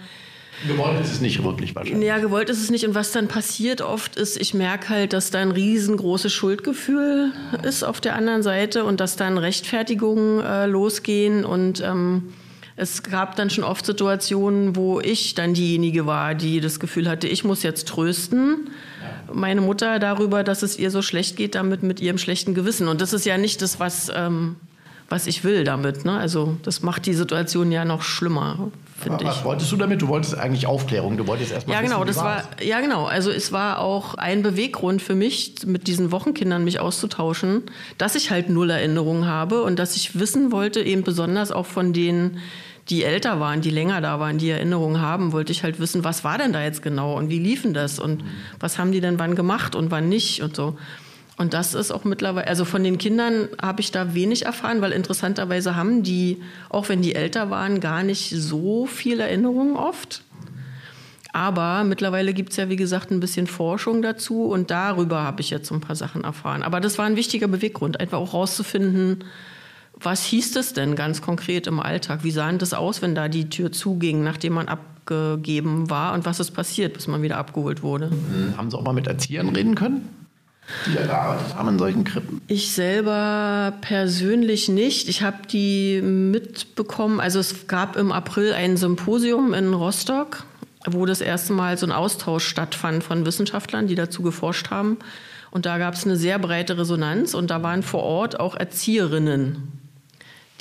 Gewollt 0.67 0.99
ist 1.01 1.11
es 1.11 1.21
nicht 1.21 1.43
wirklich 1.43 1.75
wahrscheinlich. 1.75 2.07
Ja, 2.07 2.17
gewollt 2.17 2.49
ist 2.49 2.61
es 2.61 2.69
nicht. 2.69 2.87
Und 2.87 2.95
was 2.95 3.11
dann 3.11 3.27
passiert 3.27 3.81
oft 3.81 4.15
ist, 4.15 4.37
ich 4.37 4.53
merke 4.53 4.89
halt, 4.89 5.13
dass 5.13 5.29
da 5.29 5.39
ein 5.39 5.51
riesengroßes 5.51 6.31
Schuldgefühl 6.33 7.33
ist 7.63 7.83
auf 7.83 8.01
der 8.01 8.15
anderen 8.15 8.41
Seite 8.41 8.85
und 8.85 8.99
dass 8.99 9.15
dann 9.15 9.37
Rechtfertigungen 9.37 10.43
äh, 10.43 10.65
losgehen. 10.65 11.45
Und 11.45 11.81
ähm, 11.81 12.33
es 12.77 13.03
gab 13.03 13.35
dann 13.35 13.49
schon 13.49 13.63
oft 13.63 13.85
Situationen, 13.85 14.75
wo 14.75 14.99
ich 14.99 15.33
dann 15.35 15.53
diejenige 15.53 16.05
war, 16.05 16.35
die 16.35 16.61
das 16.61 16.79
Gefühl 16.79 17.09
hatte, 17.09 17.27
ich 17.27 17.43
muss 17.43 17.63
jetzt 17.63 17.87
trösten. 17.87 18.69
Meine 19.31 19.61
Mutter 19.61 19.99
darüber, 19.99 20.43
dass 20.43 20.63
es 20.63 20.77
ihr 20.77 20.91
so 20.91 21.01
schlecht 21.01 21.35
geht, 21.35 21.55
damit 21.55 21.83
mit 21.83 21.99
ihrem 21.99 22.17
schlechten 22.17 22.53
Gewissen. 22.53 22.87
Und 22.87 23.01
das 23.01 23.13
ist 23.13 23.25
ja 23.25 23.37
nicht 23.37 23.61
das, 23.61 23.79
was, 23.79 24.11
ähm, 24.13 24.55
was 25.09 25.27
ich 25.27 25.43
will 25.43 25.63
damit. 25.63 26.05
Ne? 26.05 26.17
Also 26.17 26.57
das 26.63 26.81
macht 26.81 27.05
die 27.05 27.13
Situation 27.13 27.71
ja 27.71 27.85
noch 27.85 28.01
schlimmer 28.01 28.71
finde 28.97 29.23
ich. 29.23 29.29
Was 29.29 29.43
wolltest 29.43 29.71
du 29.71 29.75
damit? 29.75 30.01
Du 30.01 30.07
wolltest 30.07 30.37
eigentlich 30.37 30.67
Aufklärung. 30.67 31.17
Du 31.17 31.27
wolltest 31.27 31.51
erstmal. 31.51 31.75
Ja, 31.75 31.81
genau. 31.81 32.03
Das 32.03 32.17
war, 32.17 32.43
ja, 32.61 32.79
genau. 32.81 33.05
Also 33.05 33.29
es 33.29 33.51
war 33.51 33.79
auch 33.79 34.15
ein 34.15 34.41
Beweggrund 34.41 35.01
für 35.01 35.15
mich, 35.15 35.55
mit 35.65 35.87
diesen 35.87 36.11
Wochenkindern 36.11 36.63
mich 36.63 36.79
auszutauschen, 36.79 37.63
dass 37.97 38.15
ich 38.15 38.31
halt 38.31 38.49
null 38.49 38.69
Erinnerungen 38.69 39.27
habe 39.27 39.63
und 39.63 39.79
dass 39.79 39.95
ich 39.95 40.17
wissen 40.17 40.51
wollte, 40.51 40.81
eben 40.81 41.03
besonders 41.03 41.51
auch 41.51 41.65
von 41.65 41.93
denen, 41.93 42.39
die 42.89 43.03
älter 43.03 43.39
waren, 43.39 43.61
die 43.61 43.71
länger 43.71 43.99
da 43.99 44.19
waren, 44.19 44.37
die 44.37 44.49
Erinnerungen 44.49 45.01
haben, 45.01 45.31
wollte 45.31 45.51
ich 45.51 45.63
halt 45.63 45.79
wissen, 45.79 46.03
was 46.03 46.23
war 46.23 46.37
denn 46.37 46.53
da 46.53 46.63
jetzt 46.63 46.83
genau 46.83 47.17
und 47.17 47.29
wie 47.29 47.39
liefen 47.39 47.73
das 47.73 47.97
und 47.97 48.23
was 48.59 48.77
haben 48.77 48.91
die 48.91 49.01
denn 49.01 49.17
wann 49.17 49.35
gemacht 49.35 49.75
und 49.75 49.89
wann 49.89 50.07
nicht 50.07 50.43
und 50.43 50.55
so. 50.55 50.77
Und 51.37 51.53
das 51.53 51.73
ist 51.73 51.91
auch 51.91 52.05
mittlerweile, 52.05 52.47
also 52.47 52.63
von 52.63 52.83
den 52.83 52.97
Kindern 52.97 53.49
habe 53.61 53.81
ich 53.81 53.91
da 53.91 54.13
wenig 54.13 54.45
erfahren, 54.45 54.81
weil 54.81 54.91
interessanterweise 54.91 55.75
haben 55.75 56.01
die, 56.01 56.41
auch 56.69 56.87
wenn 56.87 57.01
die 57.01 57.15
älter 57.15 57.49
waren, 57.49 57.81
gar 57.81 58.03
nicht 58.03 58.29
so 58.29 58.85
viel 58.85 59.19
Erinnerungen 59.19 59.75
oft. 59.75 60.23
Aber 61.33 61.83
mittlerweile 61.83 62.33
gibt 62.33 62.51
es 62.51 62.57
ja, 62.57 62.69
wie 62.69 62.77
gesagt, 62.77 63.11
ein 63.11 63.19
bisschen 63.19 63.47
Forschung 63.47 64.01
dazu 64.01 64.45
und 64.45 64.71
darüber 64.71 65.23
habe 65.23 65.41
ich 65.41 65.49
jetzt 65.49 65.69
ein 65.71 65.81
paar 65.81 65.97
Sachen 65.97 66.23
erfahren. 66.23 66.63
Aber 66.63 66.79
das 66.79 66.97
war 66.97 67.05
ein 67.05 67.17
wichtiger 67.17 67.49
Beweggrund, 67.49 67.99
einfach 67.99 68.19
auch 68.19 68.33
rauszufinden, 68.33 69.25
was 69.99 70.23
hieß 70.23 70.53
das 70.53 70.73
denn 70.73 70.95
ganz 70.95 71.21
konkret 71.21 71.67
im 71.67 71.79
Alltag? 71.79 72.23
Wie 72.23 72.31
sah 72.31 72.51
das 72.53 72.73
aus, 72.73 73.01
wenn 73.01 73.15
da 73.15 73.27
die 73.27 73.49
Tür 73.49 73.71
zuging, 73.71 74.23
nachdem 74.23 74.53
man 74.53 74.67
abgegeben 74.67 75.89
war 75.89 76.13
und 76.13 76.25
was 76.25 76.39
ist 76.39 76.51
passiert, 76.51 76.93
bis 76.93 77.07
man 77.07 77.21
wieder 77.21 77.37
abgeholt 77.37 77.83
wurde? 77.83 78.11
Haben 78.57 78.71
Sie 78.71 78.77
auch 78.77 78.83
mal 78.83 78.93
mit 78.93 79.07
Erziehern 79.07 79.49
reden 79.49 79.75
können? 79.75 80.07
Die 80.85 80.95
da 80.95 81.03
gearbeitet 81.03 81.55
haben 81.55 81.69
in 81.69 81.79
solchen 81.79 82.03
Krippen? 82.03 82.41
Ich 82.47 82.71
selber 82.71 83.73
persönlich 83.81 84.69
nicht. 84.69 85.09
Ich 85.09 85.21
habe 85.21 85.37
die 85.49 86.01
mitbekommen. 86.01 87.19
Also 87.19 87.39
es 87.39 87.67
gab 87.67 87.95
im 87.95 88.11
April 88.11 88.53
ein 88.53 88.77
Symposium 88.77 89.53
in 89.53 89.73
Rostock, 89.73 90.43
wo 90.87 91.05
das 91.05 91.21
erste 91.21 91.53
Mal 91.53 91.77
so 91.77 91.85
ein 91.85 91.91
Austausch 91.91 92.47
stattfand 92.47 93.03
von 93.03 93.25
Wissenschaftlern, 93.25 93.87
die 93.87 93.95
dazu 93.95 94.21
geforscht 94.21 94.69
haben. 94.69 94.97
Und 95.51 95.65
da 95.65 95.77
gab 95.77 95.93
es 95.93 96.05
eine 96.05 96.17
sehr 96.17 96.37
breite 96.37 96.77
Resonanz 96.77 97.33
und 97.33 97.49
da 97.49 97.63
waren 97.63 97.81
vor 97.81 98.03
Ort 98.03 98.39
auch 98.39 98.55
Erzieherinnen, 98.55 99.71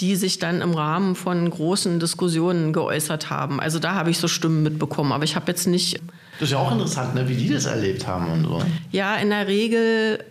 die 0.01 0.15
sich 0.15 0.39
dann 0.39 0.61
im 0.61 0.73
Rahmen 0.73 1.17
von 1.17 1.51
großen 1.51 1.99
Diskussionen 1.99 2.73
geäußert 2.73 3.29
haben. 3.31 3.59
Also 3.59 3.79
da 3.79 3.95
habe 3.95 4.11
ich 4.11 4.19
so 4.19 4.29
Stimmen 4.29 4.63
mitbekommen, 4.63 5.13
aber 5.13 5.25
ich 5.25 5.35
habe 5.35 5.51
jetzt 5.51 5.67
nicht. 5.67 6.01
Das 6.39 6.49
ist 6.49 6.53
ja 6.53 6.59
auch 6.59 6.73
interessant, 6.73 7.15
ne, 7.15 7.29
wie 7.29 7.37
die 7.37 7.49
das 7.49 7.67
erlebt 7.67 8.07
haben 8.07 8.31
und 8.31 8.45
so. 8.45 8.63
Ja, 8.91 9.17
in 9.17 9.31
der 9.31 9.47
Regel 9.47 10.25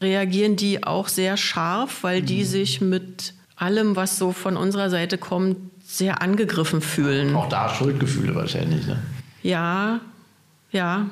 reagieren 0.00 0.56
die 0.56 0.84
auch 0.84 1.08
sehr 1.08 1.36
scharf, 1.36 2.02
weil 2.02 2.22
die 2.22 2.40
mhm. 2.40 2.46
sich 2.46 2.80
mit 2.80 3.34
allem, 3.56 3.96
was 3.96 4.18
so 4.18 4.32
von 4.32 4.56
unserer 4.56 4.88
Seite 4.88 5.18
kommt, 5.18 5.56
sehr 5.84 6.22
angegriffen 6.22 6.80
fühlen. 6.80 7.34
Auch 7.34 7.48
da 7.48 7.68
Schuldgefühle 7.68 8.34
wahrscheinlich, 8.34 8.86
ne? 8.86 8.98
Ja, 9.42 10.00
ja. 10.70 11.06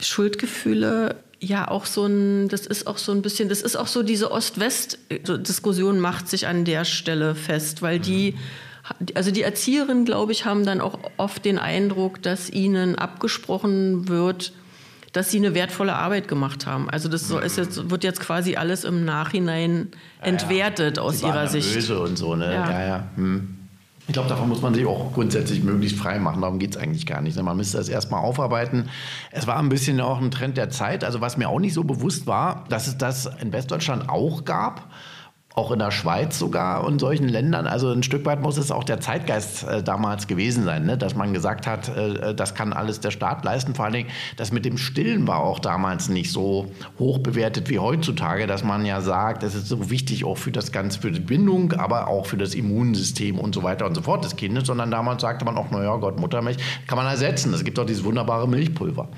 Schuldgefühle 0.00 1.16
ja 1.40 1.68
auch 1.68 1.86
so 1.86 2.06
ein, 2.06 2.48
das 2.48 2.66
ist 2.66 2.86
auch 2.86 2.98
so 2.98 3.12
ein 3.12 3.22
bisschen, 3.22 3.48
das 3.48 3.62
ist 3.62 3.76
auch 3.76 3.86
so 3.86 4.02
diese 4.02 4.30
Ost-West-Diskussion 4.30 6.00
macht 6.00 6.28
sich 6.28 6.46
an 6.46 6.64
der 6.64 6.84
Stelle 6.84 7.34
fest, 7.34 7.82
weil 7.82 7.98
die, 8.00 8.34
also 9.14 9.30
die 9.30 9.42
Erzieherinnen, 9.42 10.04
glaube 10.04 10.32
ich, 10.32 10.44
haben 10.44 10.64
dann 10.64 10.80
auch 10.80 10.98
oft 11.16 11.44
den 11.44 11.58
Eindruck, 11.58 12.22
dass 12.22 12.50
ihnen 12.50 12.96
abgesprochen 12.96 14.08
wird, 14.08 14.52
dass 15.12 15.30
sie 15.30 15.38
eine 15.38 15.54
wertvolle 15.54 15.94
Arbeit 15.94 16.28
gemacht 16.28 16.66
haben. 16.66 16.90
Also 16.90 17.08
das 17.08 17.28
so 17.28 17.38
ist 17.38 17.56
jetzt, 17.56 17.90
wird 17.90 18.04
jetzt 18.04 18.20
quasi 18.20 18.56
alles 18.56 18.84
im 18.84 19.04
Nachhinein 19.04 19.88
entwertet 20.20 20.96
ja, 20.96 21.02
ja. 21.02 21.08
aus 21.08 21.22
ihrer 21.22 21.46
Sicht. 21.46 21.72
Böse 21.72 22.00
und 22.00 22.16
so, 22.16 22.34
ne? 22.34 22.52
Ja, 22.52 22.70
ja. 22.70 22.86
ja. 22.86 23.04
Hm. 23.16 23.58
Ich 24.06 24.12
glaube, 24.12 24.28
davon 24.28 24.50
muss 24.50 24.60
man 24.60 24.74
sich 24.74 24.84
auch 24.84 25.14
grundsätzlich 25.14 25.62
möglichst 25.62 25.96
frei 25.96 26.18
machen. 26.18 26.42
Darum 26.42 26.58
geht 26.58 26.72
es 26.72 26.76
eigentlich 26.76 27.06
gar 27.06 27.22
nicht. 27.22 27.40
Man 27.40 27.56
müsste 27.56 27.78
das 27.78 27.88
erstmal 27.88 28.22
aufarbeiten. 28.22 28.90
Es 29.30 29.46
war 29.46 29.58
ein 29.58 29.70
bisschen 29.70 29.98
auch 30.00 30.20
ein 30.20 30.30
Trend 30.30 30.58
der 30.58 30.68
Zeit. 30.68 31.04
Also 31.04 31.22
was 31.22 31.38
mir 31.38 31.48
auch 31.48 31.58
nicht 31.58 31.72
so 31.72 31.84
bewusst 31.84 32.26
war, 32.26 32.64
dass 32.68 32.86
es 32.86 32.98
das 32.98 33.30
in 33.40 33.52
Westdeutschland 33.52 34.10
auch 34.10 34.44
gab 34.44 34.90
auch 35.54 35.70
in 35.70 35.78
der 35.78 35.92
Schweiz 35.92 36.36
sogar 36.36 36.82
und 36.82 36.98
solchen 36.98 37.28
Ländern. 37.28 37.68
Also 37.68 37.92
ein 37.92 38.02
Stück 38.02 38.26
weit 38.26 38.42
muss 38.42 38.56
es 38.56 38.72
auch 38.72 38.82
der 38.82 38.98
Zeitgeist 38.98 39.62
äh, 39.62 39.84
damals 39.84 40.26
gewesen 40.26 40.64
sein, 40.64 40.84
ne? 40.84 40.98
dass 40.98 41.14
man 41.14 41.32
gesagt 41.32 41.68
hat, 41.68 41.96
äh, 41.96 42.30
äh, 42.30 42.34
das 42.34 42.56
kann 42.56 42.72
alles 42.72 42.98
der 42.98 43.12
Staat 43.12 43.44
leisten. 43.44 43.72
Vor 43.76 43.84
allen 43.84 43.94
Dingen, 43.94 44.08
das 44.36 44.50
mit 44.50 44.64
dem 44.64 44.78
Stillen 44.78 45.28
war 45.28 45.38
auch 45.38 45.60
damals 45.60 46.08
nicht 46.08 46.32
so 46.32 46.72
hoch 46.98 47.18
bewertet 47.18 47.70
wie 47.70 47.78
heutzutage, 47.78 48.48
dass 48.48 48.64
man 48.64 48.84
ja 48.84 49.00
sagt, 49.00 49.44
es 49.44 49.54
ist 49.54 49.68
so 49.68 49.90
wichtig 49.90 50.24
auch 50.24 50.38
für 50.38 50.50
das 50.50 50.72
Ganze, 50.72 50.98
für 50.98 51.12
die 51.12 51.20
Bindung, 51.20 51.72
aber 51.72 52.08
auch 52.08 52.26
für 52.26 52.36
das 52.36 52.56
Immunsystem 52.56 53.38
und 53.38 53.54
so 53.54 53.62
weiter 53.62 53.86
und 53.86 53.94
so 53.94 54.02
fort 54.02 54.24
des 54.24 54.34
Kindes, 54.34 54.66
sondern 54.66 54.90
damals 54.90 55.22
sagte 55.22 55.44
man 55.44 55.56
auch, 55.56 55.70
naja, 55.70 55.94
Gott, 55.96 56.18
Muttermilch 56.18 56.56
kann 56.88 56.98
man 56.98 57.06
ersetzen. 57.06 57.54
Es 57.54 57.62
gibt 57.62 57.78
doch 57.78 57.86
dieses 57.86 58.02
wunderbare 58.02 58.48
Milchpulver. 58.48 59.08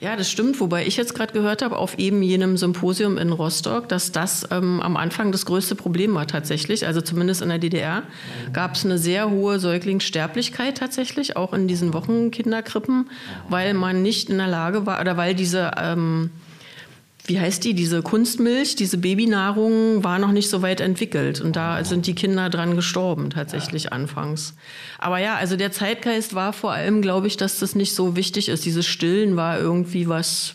Ja, 0.00 0.14
das 0.14 0.30
stimmt. 0.30 0.60
Wobei 0.60 0.86
ich 0.86 0.96
jetzt 0.96 1.14
gerade 1.14 1.32
gehört 1.32 1.60
habe, 1.60 1.76
auf 1.76 1.98
eben 1.98 2.22
jenem 2.22 2.56
Symposium 2.56 3.18
in 3.18 3.32
Rostock, 3.32 3.88
dass 3.88 4.12
das 4.12 4.46
ähm, 4.52 4.80
am 4.80 4.96
Anfang 4.96 5.32
das 5.32 5.44
größte 5.44 5.74
Problem 5.74 6.14
war 6.14 6.28
tatsächlich. 6.28 6.86
Also 6.86 7.00
zumindest 7.00 7.42
in 7.42 7.48
der 7.48 7.58
DDR 7.58 8.04
gab 8.52 8.76
es 8.76 8.84
eine 8.84 8.98
sehr 8.98 9.28
hohe 9.30 9.58
Säuglingssterblichkeit 9.58 10.78
tatsächlich, 10.78 11.36
auch 11.36 11.52
in 11.52 11.66
diesen 11.66 11.92
Wochenkinderkrippen, 11.94 13.10
weil 13.48 13.74
man 13.74 14.00
nicht 14.02 14.30
in 14.30 14.38
der 14.38 14.46
Lage 14.46 14.86
war 14.86 15.00
oder 15.00 15.16
weil 15.16 15.34
diese 15.34 15.72
ähm, 15.76 16.30
wie 17.28 17.38
heißt 17.38 17.62
die, 17.62 17.74
diese 17.74 18.00
Kunstmilch, 18.02 18.74
diese 18.74 18.96
Babynahrung 18.96 20.02
war 20.02 20.18
noch 20.18 20.32
nicht 20.32 20.48
so 20.48 20.62
weit 20.62 20.80
entwickelt. 20.80 21.42
Und 21.42 21.56
da 21.56 21.84
sind 21.84 22.06
die 22.06 22.14
Kinder 22.14 22.48
dran 22.48 22.74
gestorben, 22.74 23.28
tatsächlich 23.28 23.84
ja. 23.84 23.92
anfangs. 23.92 24.54
Aber 24.98 25.18
ja, 25.18 25.36
also 25.36 25.56
der 25.56 25.70
Zeitgeist 25.70 26.34
war 26.34 26.54
vor 26.54 26.72
allem, 26.72 27.02
glaube 27.02 27.26
ich, 27.26 27.36
dass 27.36 27.58
das 27.58 27.74
nicht 27.74 27.94
so 27.94 28.16
wichtig 28.16 28.48
ist. 28.48 28.64
Dieses 28.64 28.86
Stillen 28.86 29.36
war 29.36 29.60
irgendwie 29.60 30.08
was 30.08 30.54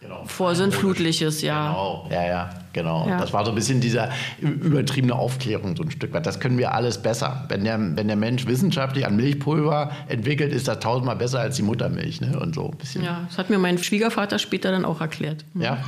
genau. 0.00 0.24
Vorsinnflutliches, 0.24 1.42
ja. 1.42 1.68
Genau, 1.68 2.08
ja, 2.10 2.26
ja, 2.26 2.50
genau. 2.72 3.08
Ja. 3.08 3.18
Das 3.18 3.32
war 3.32 3.44
so 3.44 3.52
ein 3.52 3.54
bisschen 3.54 3.80
dieser 3.80 4.10
übertriebene 4.40 5.14
Aufklärung, 5.14 5.76
so 5.76 5.82
ein 5.82 5.90
Stück 5.90 6.12
weit. 6.12 6.26
Das 6.26 6.40
können 6.40 6.58
wir 6.58 6.74
alles 6.74 6.98
besser. 6.98 7.44
Wenn 7.48 7.64
der, 7.64 7.78
wenn 7.78 8.06
der 8.06 8.16
Mensch 8.16 8.46
wissenschaftlich 8.46 9.06
an 9.06 9.16
Milchpulver 9.16 9.92
entwickelt, 10.08 10.52
ist 10.52 10.68
das 10.68 10.80
tausendmal 10.80 11.16
besser 11.16 11.40
als 11.40 11.56
die 11.56 11.62
Muttermilch. 11.62 12.20
Ne? 12.20 12.38
Und 12.38 12.54
so 12.54 12.70
ein 12.70 12.76
bisschen. 12.76 13.04
Ja, 13.04 13.24
das 13.28 13.38
hat 13.38 13.50
mir 13.50 13.58
mein 13.58 13.78
Schwiegervater 13.78 14.38
später 14.38 14.70
dann 14.70 14.84
auch 14.84 15.00
erklärt. 15.00 15.44
Ja. 15.54 15.78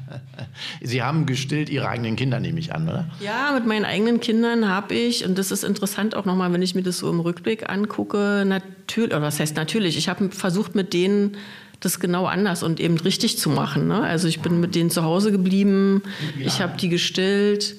Sie 0.82 1.02
haben 1.02 1.26
gestillt 1.26 1.70
Ihre 1.70 1.88
eigenen 1.88 2.16
Kinder, 2.16 2.40
nehme 2.40 2.58
ich 2.58 2.74
an, 2.74 2.88
oder? 2.88 3.06
Ja, 3.20 3.52
mit 3.54 3.66
meinen 3.66 3.84
eigenen 3.84 4.20
Kindern 4.20 4.68
habe 4.68 4.94
ich, 4.94 5.24
und 5.24 5.38
das 5.38 5.50
ist 5.50 5.64
interessant 5.64 6.14
auch 6.14 6.24
nochmal, 6.24 6.52
wenn 6.52 6.62
ich 6.62 6.74
mir 6.74 6.82
das 6.82 6.98
so 6.98 7.10
im 7.10 7.20
Rückblick 7.20 7.68
angucke, 7.70 8.44
natürlich, 8.46 9.10
oder 9.10 9.22
was 9.22 9.40
heißt 9.40 9.56
natürlich, 9.56 9.96
ich 9.96 10.08
habe 10.08 10.30
versucht 10.30 10.74
mit 10.74 10.92
denen 10.92 11.36
das 11.80 11.98
genau 11.98 12.26
anders 12.26 12.62
und 12.62 12.78
eben 12.78 12.98
richtig 12.98 13.38
zu 13.38 13.48
machen. 13.48 13.88
Ne? 13.88 14.00
Also 14.00 14.28
ich 14.28 14.40
bin 14.40 14.60
mit 14.60 14.74
denen 14.74 14.90
zu 14.90 15.02
Hause 15.02 15.32
geblieben, 15.32 16.02
ja. 16.38 16.46
ich 16.46 16.60
habe 16.60 16.76
die 16.76 16.88
gestillt. 16.88 17.76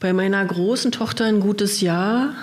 Bei 0.00 0.12
meiner 0.12 0.44
großen 0.44 0.92
Tochter 0.92 1.24
ein 1.24 1.40
gutes 1.40 1.80
Jahr, 1.80 2.34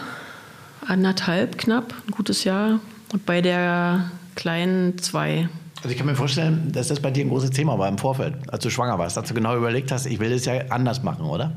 anderthalb 0.88 1.58
knapp, 1.58 1.94
ein 2.08 2.12
gutes 2.12 2.46
Jahr. 2.46 2.80
Und 3.12 3.26
bei 3.26 3.42
der 3.42 4.10
kleinen 4.36 4.98
zwei. 4.98 5.48
Also 5.78 5.90
ich 5.90 5.98
kann 5.98 6.08
mir 6.08 6.16
vorstellen, 6.16 6.72
dass 6.72 6.88
das 6.88 7.00
bei 7.00 7.12
dir 7.12 7.26
ein 7.26 7.30
großes 7.30 7.52
Thema 7.52 7.78
war 7.78 7.88
im 7.90 7.98
Vorfeld, 7.98 8.36
als 8.48 8.64
du 8.64 8.70
schwanger 8.70 8.98
warst, 8.98 9.18
dass 9.18 9.28
du 9.28 9.34
genau 9.34 9.56
überlegt 9.56 9.92
hast, 9.92 10.06
ich 10.06 10.20
will 10.20 10.32
das 10.32 10.46
ja 10.46 10.54
anders 10.70 11.04
machen, 11.04 11.26
oder? 11.26 11.54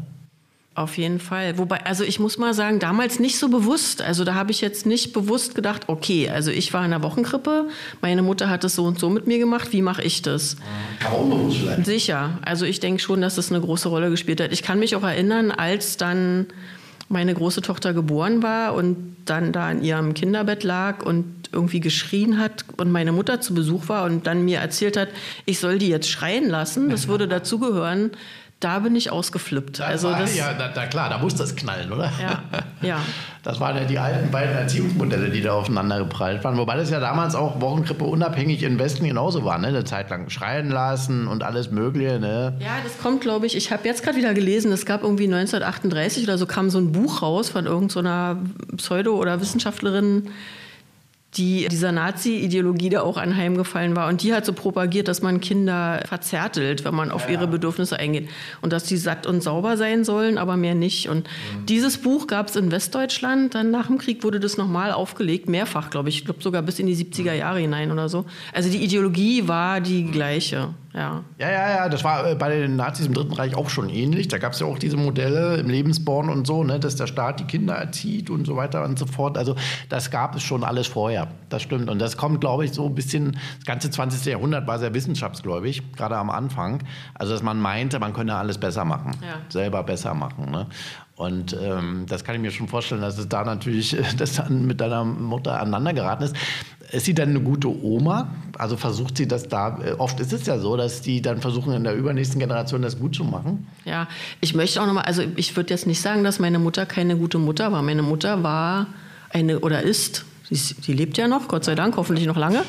Auf 0.76 0.98
jeden 0.98 1.20
Fall. 1.20 1.56
Wobei, 1.56 1.86
also 1.86 2.04
ich 2.04 2.20
muss 2.20 2.36
mal 2.36 2.52
sagen, 2.52 2.80
damals 2.80 3.18
nicht 3.18 3.38
so 3.38 3.48
bewusst. 3.48 4.02
Also 4.02 4.24
da 4.24 4.34
habe 4.34 4.50
ich 4.50 4.60
jetzt 4.60 4.84
nicht 4.84 5.14
bewusst 5.14 5.54
gedacht, 5.54 5.84
okay, 5.86 6.28
also 6.28 6.50
ich 6.50 6.70
war 6.74 6.84
in 6.84 6.90
der 6.90 7.02
Wochenkrippe, 7.02 7.68
meine 8.02 8.20
Mutter 8.20 8.50
hat 8.50 8.62
es 8.62 8.74
so 8.74 8.84
und 8.84 8.98
so 8.98 9.08
mit 9.08 9.26
mir 9.26 9.38
gemacht, 9.38 9.72
wie 9.72 9.80
mache 9.80 10.02
ich 10.02 10.20
das? 10.20 10.58
Aber 11.02 11.18
unbewusst 11.18 11.60
vielleicht. 11.60 11.86
Sicher. 11.86 12.38
Also 12.42 12.66
ich 12.66 12.78
denke 12.78 13.00
schon, 13.00 13.22
dass 13.22 13.36
das 13.36 13.50
eine 13.50 13.62
große 13.62 13.88
Rolle 13.88 14.10
gespielt 14.10 14.38
hat. 14.38 14.52
Ich 14.52 14.62
kann 14.62 14.78
mich 14.78 14.94
auch 14.96 15.02
erinnern, 15.02 15.50
als 15.50 15.96
dann 15.96 16.44
meine 17.08 17.32
große 17.32 17.62
Tochter 17.62 17.94
geboren 17.94 18.42
war 18.42 18.74
und 18.74 19.16
dann 19.24 19.52
da 19.52 19.70
in 19.70 19.82
ihrem 19.82 20.12
Kinderbett 20.12 20.62
lag 20.62 21.06
und 21.06 21.48
irgendwie 21.52 21.80
geschrien 21.80 22.38
hat 22.38 22.66
und 22.76 22.90
meine 22.90 23.12
Mutter 23.12 23.40
zu 23.40 23.54
Besuch 23.54 23.88
war 23.88 24.04
und 24.04 24.26
dann 24.26 24.44
mir 24.44 24.58
erzählt 24.58 24.98
hat, 24.98 25.08
ich 25.46 25.58
soll 25.58 25.78
die 25.78 25.88
jetzt 25.88 26.10
schreien 26.10 26.50
lassen, 26.50 26.90
das 26.90 27.08
würde 27.08 27.28
dazugehören, 27.28 28.10
da 28.60 28.78
bin 28.78 28.96
ich 28.96 29.10
ausgeflippt. 29.10 29.80
Da 29.80 29.84
also 29.84 30.10
war, 30.10 30.18
das, 30.18 30.34
ja, 30.34 30.54
da, 30.54 30.68
da, 30.68 30.86
klar, 30.86 31.10
da 31.10 31.18
muss 31.18 31.34
das 31.34 31.54
knallen, 31.56 31.92
oder? 31.92 32.10
Ja, 32.20 32.42
ja. 32.80 33.00
Das 33.42 33.60
waren 33.60 33.76
ja 33.76 33.84
die 33.84 33.96
alten 33.96 34.32
beiden 34.32 34.56
Erziehungsmodelle, 34.56 35.30
die 35.30 35.40
da 35.40 35.52
aufeinander 35.52 36.00
geprallt 36.00 36.42
waren. 36.42 36.56
Wobei 36.56 36.76
das 36.76 36.90
ja 36.90 36.98
damals 36.98 37.36
auch 37.36 37.60
Wochenkrippe 37.60 38.02
unabhängig 38.02 38.64
im 38.64 38.76
Westen 38.76 39.06
genauso 39.06 39.44
war, 39.44 39.56
ne? 39.58 39.68
Eine 39.68 39.84
Zeit 39.84 40.10
lang 40.10 40.28
schreien 40.30 40.68
lassen 40.68 41.28
und 41.28 41.44
alles 41.44 41.70
Mögliche, 41.70 42.18
ne? 42.18 42.54
Ja, 42.58 42.78
das 42.82 42.98
kommt, 42.98 43.20
glaube 43.20 43.46
ich. 43.46 43.56
Ich 43.56 43.70
habe 43.70 43.86
jetzt 43.86 44.02
gerade 44.02 44.16
wieder 44.16 44.34
gelesen, 44.34 44.72
es 44.72 44.84
gab 44.84 45.04
irgendwie 45.04 45.32
1938 45.32 46.24
oder 46.24 46.38
so 46.38 46.46
kam 46.46 46.70
so 46.70 46.78
ein 46.78 46.90
Buch 46.90 47.22
raus 47.22 47.48
von 47.48 47.66
irgendeiner 47.66 48.36
so 48.72 48.76
Pseudo- 48.78 49.14
oder 49.14 49.40
Wissenschaftlerin, 49.40 50.30
die 51.36 51.68
dieser 51.68 51.92
Nazi-Ideologie 51.92 52.90
da 52.90 53.02
auch 53.02 53.16
anheimgefallen 53.16 53.96
war. 53.96 54.08
Und 54.08 54.22
die 54.22 54.32
hat 54.32 54.44
so 54.44 54.52
propagiert, 54.52 55.08
dass 55.08 55.22
man 55.22 55.40
Kinder 55.40 56.02
verzärtelt, 56.06 56.84
wenn 56.84 56.94
man 56.94 57.10
auf 57.10 57.26
ja, 57.26 57.32
ihre 57.32 57.46
Bedürfnisse 57.46 57.98
eingeht. 57.98 58.28
Und 58.62 58.72
dass 58.72 58.84
die 58.84 58.96
satt 58.96 59.26
und 59.26 59.42
sauber 59.42 59.76
sein 59.76 60.04
sollen, 60.04 60.38
aber 60.38 60.56
mehr 60.56 60.74
nicht. 60.74 61.08
Und 61.08 61.28
mhm. 61.28 61.66
dieses 61.66 61.98
Buch 61.98 62.26
gab 62.26 62.48
es 62.48 62.56
in 62.56 62.70
Westdeutschland. 62.70 63.54
Dann 63.54 63.70
nach 63.70 63.88
dem 63.88 63.98
Krieg 63.98 64.24
wurde 64.24 64.40
das 64.40 64.56
nochmal 64.56 64.92
aufgelegt, 64.92 65.48
mehrfach, 65.48 65.90
glaube 65.90 66.08
ich. 66.08 66.18
Ich 66.18 66.24
glaube 66.24 66.42
sogar 66.42 66.62
bis 66.62 66.78
in 66.78 66.86
die 66.86 66.96
70er 66.96 67.32
Jahre 67.32 67.60
hinein 67.60 67.90
oder 67.90 68.08
so. 68.08 68.24
Also 68.52 68.70
die 68.70 68.82
Ideologie 68.82 69.48
war 69.48 69.80
die 69.80 70.04
gleiche. 70.04 70.74
Ja. 70.96 71.22
ja, 71.36 71.50
ja, 71.50 71.70
ja, 71.70 71.88
das 71.90 72.04
war 72.04 72.26
äh, 72.26 72.34
bei 72.34 72.48
den 72.48 72.76
Nazis 72.76 73.06
im 73.06 73.12
Dritten 73.12 73.34
Reich 73.34 73.54
auch 73.54 73.68
schon 73.68 73.90
ähnlich. 73.90 74.28
Da 74.28 74.38
gab 74.38 74.54
es 74.54 74.60
ja 74.60 74.66
auch 74.66 74.78
diese 74.78 74.96
Modelle 74.96 75.58
im 75.58 75.68
Lebensborn 75.68 76.30
und 76.30 76.46
so, 76.46 76.64
ne, 76.64 76.80
dass 76.80 76.96
der 76.96 77.06
Staat 77.06 77.38
die 77.38 77.44
Kinder 77.44 77.74
erzieht 77.74 78.30
und 78.30 78.46
so 78.46 78.56
weiter 78.56 78.82
und 78.82 78.98
so 78.98 79.04
fort. 79.04 79.36
Also 79.36 79.56
das 79.90 80.10
gab 80.10 80.34
es 80.34 80.42
schon 80.42 80.64
alles 80.64 80.86
vorher. 80.86 81.28
Das 81.50 81.60
stimmt. 81.60 81.90
Und 81.90 81.98
das 81.98 82.16
kommt, 82.16 82.40
glaube 82.40 82.64
ich, 82.64 82.72
so 82.72 82.86
ein 82.86 82.94
bisschen, 82.94 83.32
das 83.58 83.66
ganze 83.66 83.90
20. 83.90 84.24
Jahrhundert 84.24 84.66
war 84.66 84.78
sehr 84.78 84.94
wissenschaftsgläubig, 84.94 85.92
gerade 85.92 86.16
am 86.16 86.30
Anfang. 86.30 86.82
Also 87.12 87.34
dass 87.34 87.42
man 87.42 87.60
meinte, 87.60 87.98
man 87.98 88.14
könne 88.14 88.34
alles 88.34 88.56
besser 88.56 88.86
machen, 88.86 89.12
ja. 89.20 89.34
selber 89.50 89.82
besser 89.82 90.14
machen. 90.14 90.50
Ne? 90.50 90.66
Und 91.16 91.56
ähm, 91.58 92.04
das 92.06 92.24
kann 92.24 92.34
ich 92.34 92.42
mir 92.42 92.50
schon 92.50 92.68
vorstellen, 92.68 93.00
dass 93.00 93.16
es 93.16 93.26
da 93.26 93.42
natürlich, 93.42 93.96
dass 94.18 94.34
dann 94.34 94.66
mit 94.66 94.80
deiner 94.80 95.02
Mutter 95.04 95.58
aneinander 95.58 95.94
geraten 95.94 96.24
ist. 96.24 96.36
Ist 96.92 97.06
sie 97.06 97.14
denn 97.14 97.30
eine 97.30 97.40
gute 97.40 97.68
Oma? 97.68 98.28
Also 98.58 98.76
versucht 98.76 99.16
sie 99.16 99.26
das 99.26 99.48
da, 99.48 99.80
äh, 99.82 99.92
oft 99.92 100.20
ist 100.20 100.32
es 100.32 100.46
ja 100.46 100.58
so, 100.58 100.76
dass 100.76 101.00
die 101.00 101.22
dann 101.22 101.40
versuchen, 101.40 101.72
in 101.72 101.84
der 101.84 101.94
übernächsten 101.94 102.38
Generation 102.38 102.82
das 102.82 102.98
gut 102.98 103.14
zu 103.14 103.24
machen. 103.24 103.66
Ja, 103.86 104.08
ich 104.40 104.54
möchte 104.54 104.80
auch 104.80 104.86
nochmal, 104.86 105.04
also 105.04 105.22
ich 105.36 105.56
würde 105.56 105.70
jetzt 105.70 105.86
nicht 105.86 106.00
sagen, 106.00 106.22
dass 106.22 106.38
meine 106.38 106.58
Mutter 106.58 106.84
keine 106.84 107.16
gute 107.16 107.38
Mutter 107.38 107.72
war. 107.72 107.82
Meine 107.82 108.02
Mutter 108.02 108.42
war 108.42 108.86
eine 109.30 109.60
oder 109.60 109.82
ist, 109.82 110.26
sie, 110.50 110.92
lebt 110.92 111.16
ja 111.16 111.28
noch, 111.28 111.48
Gott 111.48 111.64
sei 111.64 111.74
Dank, 111.74 111.96
hoffentlich 111.96 112.26
noch 112.26 112.36
lange. 112.36 112.62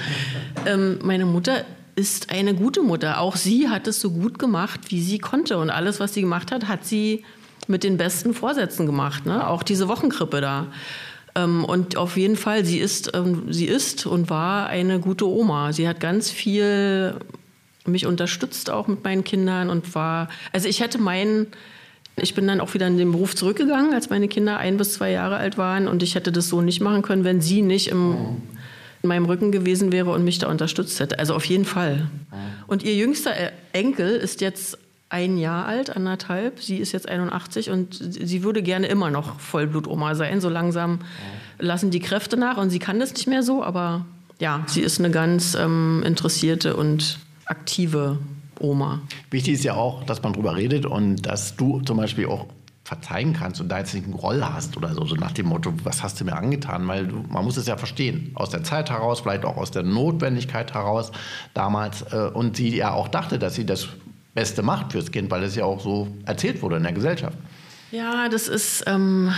Ähm, 0.65 0.99
meine 1.03 1.25
Mutter 1.25 1.65
ist 1.95 2.31
eine 2.31 2.55
gute 2.55 2.81
Mutter. 2.81 3.19
Auch 3.19 3.35
sie 3.35 3.67
hat 3.67 3.87
es 3.87 3.99
so 3.99 4.11
gut 4.11 4.39
gemacht, 4.39 4.79
wie 4.89 5.01
sie 5.01 5.19
konnte. 5.19 5.57
Und 5.57 5.69
alles, 5.69 5.99
was 5.99 6.13
sie 6.13 6.21
gemacht 6.21 6.51
hat, 6.51 6.67
hat 6.67 6.85
sie 6.85 7.23
mit 7.67 7.83
den 7.83 7.97
besten 7.97 8.33
Vorsätzen 8.33 8.85
gemacht. 8.85 9.25
Ne? 9.25 9.47
Auch 9.47 9.63
diese 9.63 9.87
Wochenkrippe 9.87 10.41
da. 10.41 10.67
Ähm, 11.35 11.63
und 11.65 11.97
auf 11.97 12.17
jeden 12.17 12.35
Fall, 12.35 12.65
sie 12.65 12.79
ist, 12.79 13.11
ähm, 13.13 13.51
sie 13.51 13.65
ist 13.65 14.05
und 14.05 14.29
war 14.29 14.67
eine 14.67 14.99
gute 14.99 15.27
Oma. 15.27 15.73
Sie 15.73 15.87
hat 15.87 15.99
ganz 15.99 16.31
viel 16.31 17.15
mich 17.87 18.05
unterstützt 18.05 18.69
auch 18.69 18.87
mit 18.87 19.03
meinen 19.03 19.23
Kindern 19.23 19.69
und 19.69 19.95
war, 19.95 20.29
also 20.51 20.67
ich 20.67 20.81
hätte 20.81 20.97
meinen, 20.97 21.47
ich 22.17 22.35
bin 22.35 22.47
dann 22.47 22.59
auch 22.59 22.73
wieder 22.73 22.87
in 22.87 22.97
den 22.97 23.11
Beruf 23.11 23.35
zurückgegangen, 23.35 23.93
als 23.93 24.09
meine 24.09 24.27
Kinder 24.27 24.57
ein 24.57 24.77
bis 24.77 24.93
zwei 24.93 25.11
Jahre 25.11 25.37
alt 25.37 25.57
waren 25.57 25.87
und 25.87 26.03
ich 26.03 26.15
hätte 26.15 26.31
das 26.31 26.49
so 26.49 26.61
nicht 26.61 26.81
machen 26.81 27.01
können, 27.01 27.23
wenn 27.23 27.41
sie 27.41 27.61
nicht 27.61 27.87
im, 27.87 28.41
in 29.03 29.09
meinem 29.09 29.25
Rücken 29.25 29.51
gewesen 29.51 29.91
wäre 29.91 30.11
und 30.11 30.23
mich 30.23 30.39
da 30.39 30.49
unterstützt 30.49 30.99
hätte. 30.99 31.17
Also 31.19 31.33
auf 31.33 31.45
jeden 31.45 31.65
Fall. 31.65 32.09
Und 32.67 32.83
ihr 32.83 32.95
jüngster 32.95 33.31
Enkel 33.71 34.09
ist 34.09 34.41
jetzt 34.41 34.77
ein 35.09 35.37
Jahr 35.37 35.65
alt, 35.65 35.95
anderthalb. 35.95 36.61
Sie 36.61 36.77
ist 36.77 36.91
jetzt 36.91 37.07
81 37.07 37.69
und 37.69 37.93
sie 37.93 38.43
würde 38.43 38.61
gerne 38.61 38.87
immer 38.87 39.09
noch 39.09 39.39
Vollblutoma 39.39 40.15
sein. 40.15 40.41
So 40.41 40.49
langsam 40.49 40.99
lassen 41.59 41.91
die 41.91 41.99
Kräfte 41.99 42.37
nach 42.37 42.57
und 42.57 42.69
sie 42.69 42.79
kann 42.79 42.99
das 42.99 43.13
nicht 43.13 43.27
mehr 43.27 43.43
so, 43.43 43.63
aber 43.63 44.05
ja, 44.39 44.63
sie 44.67 44.81
ist 44.81 44.99
eine 44.99 45.09
ganz 45.09 45.55
ähm, 45.55 46.03
interessierte 46.05 46.75
und 46.75 47.19
aktive 47.45 48.17
Oma. 48.59 49.01
Wichtig 49.31 49.55
ist 49.55 49.63
ja 49.63 49.75
auch, 49.75 50.03
dass 50.03 50.21
man 50.23 50.33
drüber 50.33 50.55
redet 50.55 50.85
und 50.85 51.21
dass 51.25 51.55
du 51.55 51.81
zum 51.81 51.97
Beispiel 51.97 52.25
auch 52.25 52.47
verzeihen 52.83 53.33
kannst 53.33 53.59
und 53.59 53.67
da 53.69 53.79
jetzt 53.79 53.93
nicht 53.93 54.05
einen 54.05 54.13
Groll 54.15 54.41
hast 54.41 54.77
oder 54.77 54.93
so, 54.93 55.05
so 55.05 55.15
nach 55.15 55.33
dem 55.33 55.47
Motto, 55.47 55.73
was 55.83 56.03
hast 56.03 56.21
du 56.21 56.25
mir 56.25 56.37
angetan? 56.37 56.87
Weil 56.87 57.07
du, 57.07 57.23
man 57.27 57.43
muss 57.43 57.57
es 57.57 57.67
ja 57.67 57.75
verstehen, 57.75 58.31
aus 58.35 58.49
der 58.49 58.63
Zeit 58.63 58.89
heraus, 58.89 59.19
vielleicht 59.19 59.43
auch 59.43 59.57
aus 59.57 59.71
der 59.71 59.83
Notwendigkeit 59.83 60.73
heraus 60.73 61.11
damals. 61.53 62.03
Äh, 62.13 62.29
und 62.33 62.55
sie 62.55 62.75
ja 62.75 62.93
auch 62.93 63.09
dachte, 63.09 63.39
dass 63.39 63.55
sie 63.55 63.65
das 63.65 63.89
Beste 64.37 64.61
macht 64.61 64.91
fürs 64.91 65.11
Kind, 65.11 65.31
weil 65.31 65.43
es 65.43 65.55
ja 65.55 65.65
auch 65.65 65.81
so 65.81 66.07
erzählt 66.25 66.61
wurde 66.61 66.77
in 66.77 66.83
der 66.83 66.93
Gesellschaft. 66.93 67.35
Ja, 67.91 68.29
das 68.29 68.47
ist 68.47 68.83
ähm, 68.85 69.33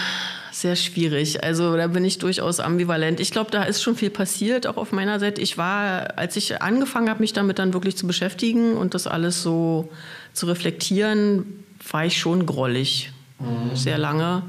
sehr 0.51 0.75
schwierig. 0.75 1.41
Also 1.41 1.77
da 1.77 1.88
bin 1.88 2.03
ich 2.03 2.18
durchaus 2.18 2.60
ambivalent. 2.60 3.22
Ich 3.22 3.32
glaube, 3.32 3.50
da 3.50 3.63
ist 3.63 3.82
schon 3.82 3.96
viel 3.96 4.10
passiert, 4.10 4.68
auch 4.68 4.75
auf 4.75 4.91
meiner 4.91 5.18
Seite. 5.22 5.39
Ich 5.39 5.58
war, 5.58 6.18
als 6.18 6.36
ich 6.36 6.62
angefangen 6.62 7.10
habe, 7.10 7.22
mich 7.22 7.32
damit 7.32 7.60
dann 7.60 7.74
wirklich 7.74 7.96
zu 7.96 8.08
beschäftigen 8.08 8.74
und 8.74 8.94
das 8.94 9.08
alles 9.08 9.41
so 9.41 9.89
zu 10.34 10.48
reflektieren, 10.48 11.63
war 11.89 12.06
ich 12.06 12.18
schon 12.18 12.46
grollig 12.46 13.13
mhm. 13.39 13.77
sehr 13.77 13.98
lange. 13.98 14.44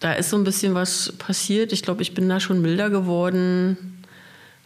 Da 0.00 0.14
ist 0.14 0.30
so 0.30 0.38
ein 0.38 0.44
bisschen 0.44 0.72
was 0.72 1.12
passiert. 1.18 1.74
Ich 1.74 1.82
glaube, 1.82 2.00
ich 2.00 2.14
bin 2.14 2.26
da 2.26 2.40
schon 2.40 2.62
milder 2.62 2.88
geworden. 2.88 3.91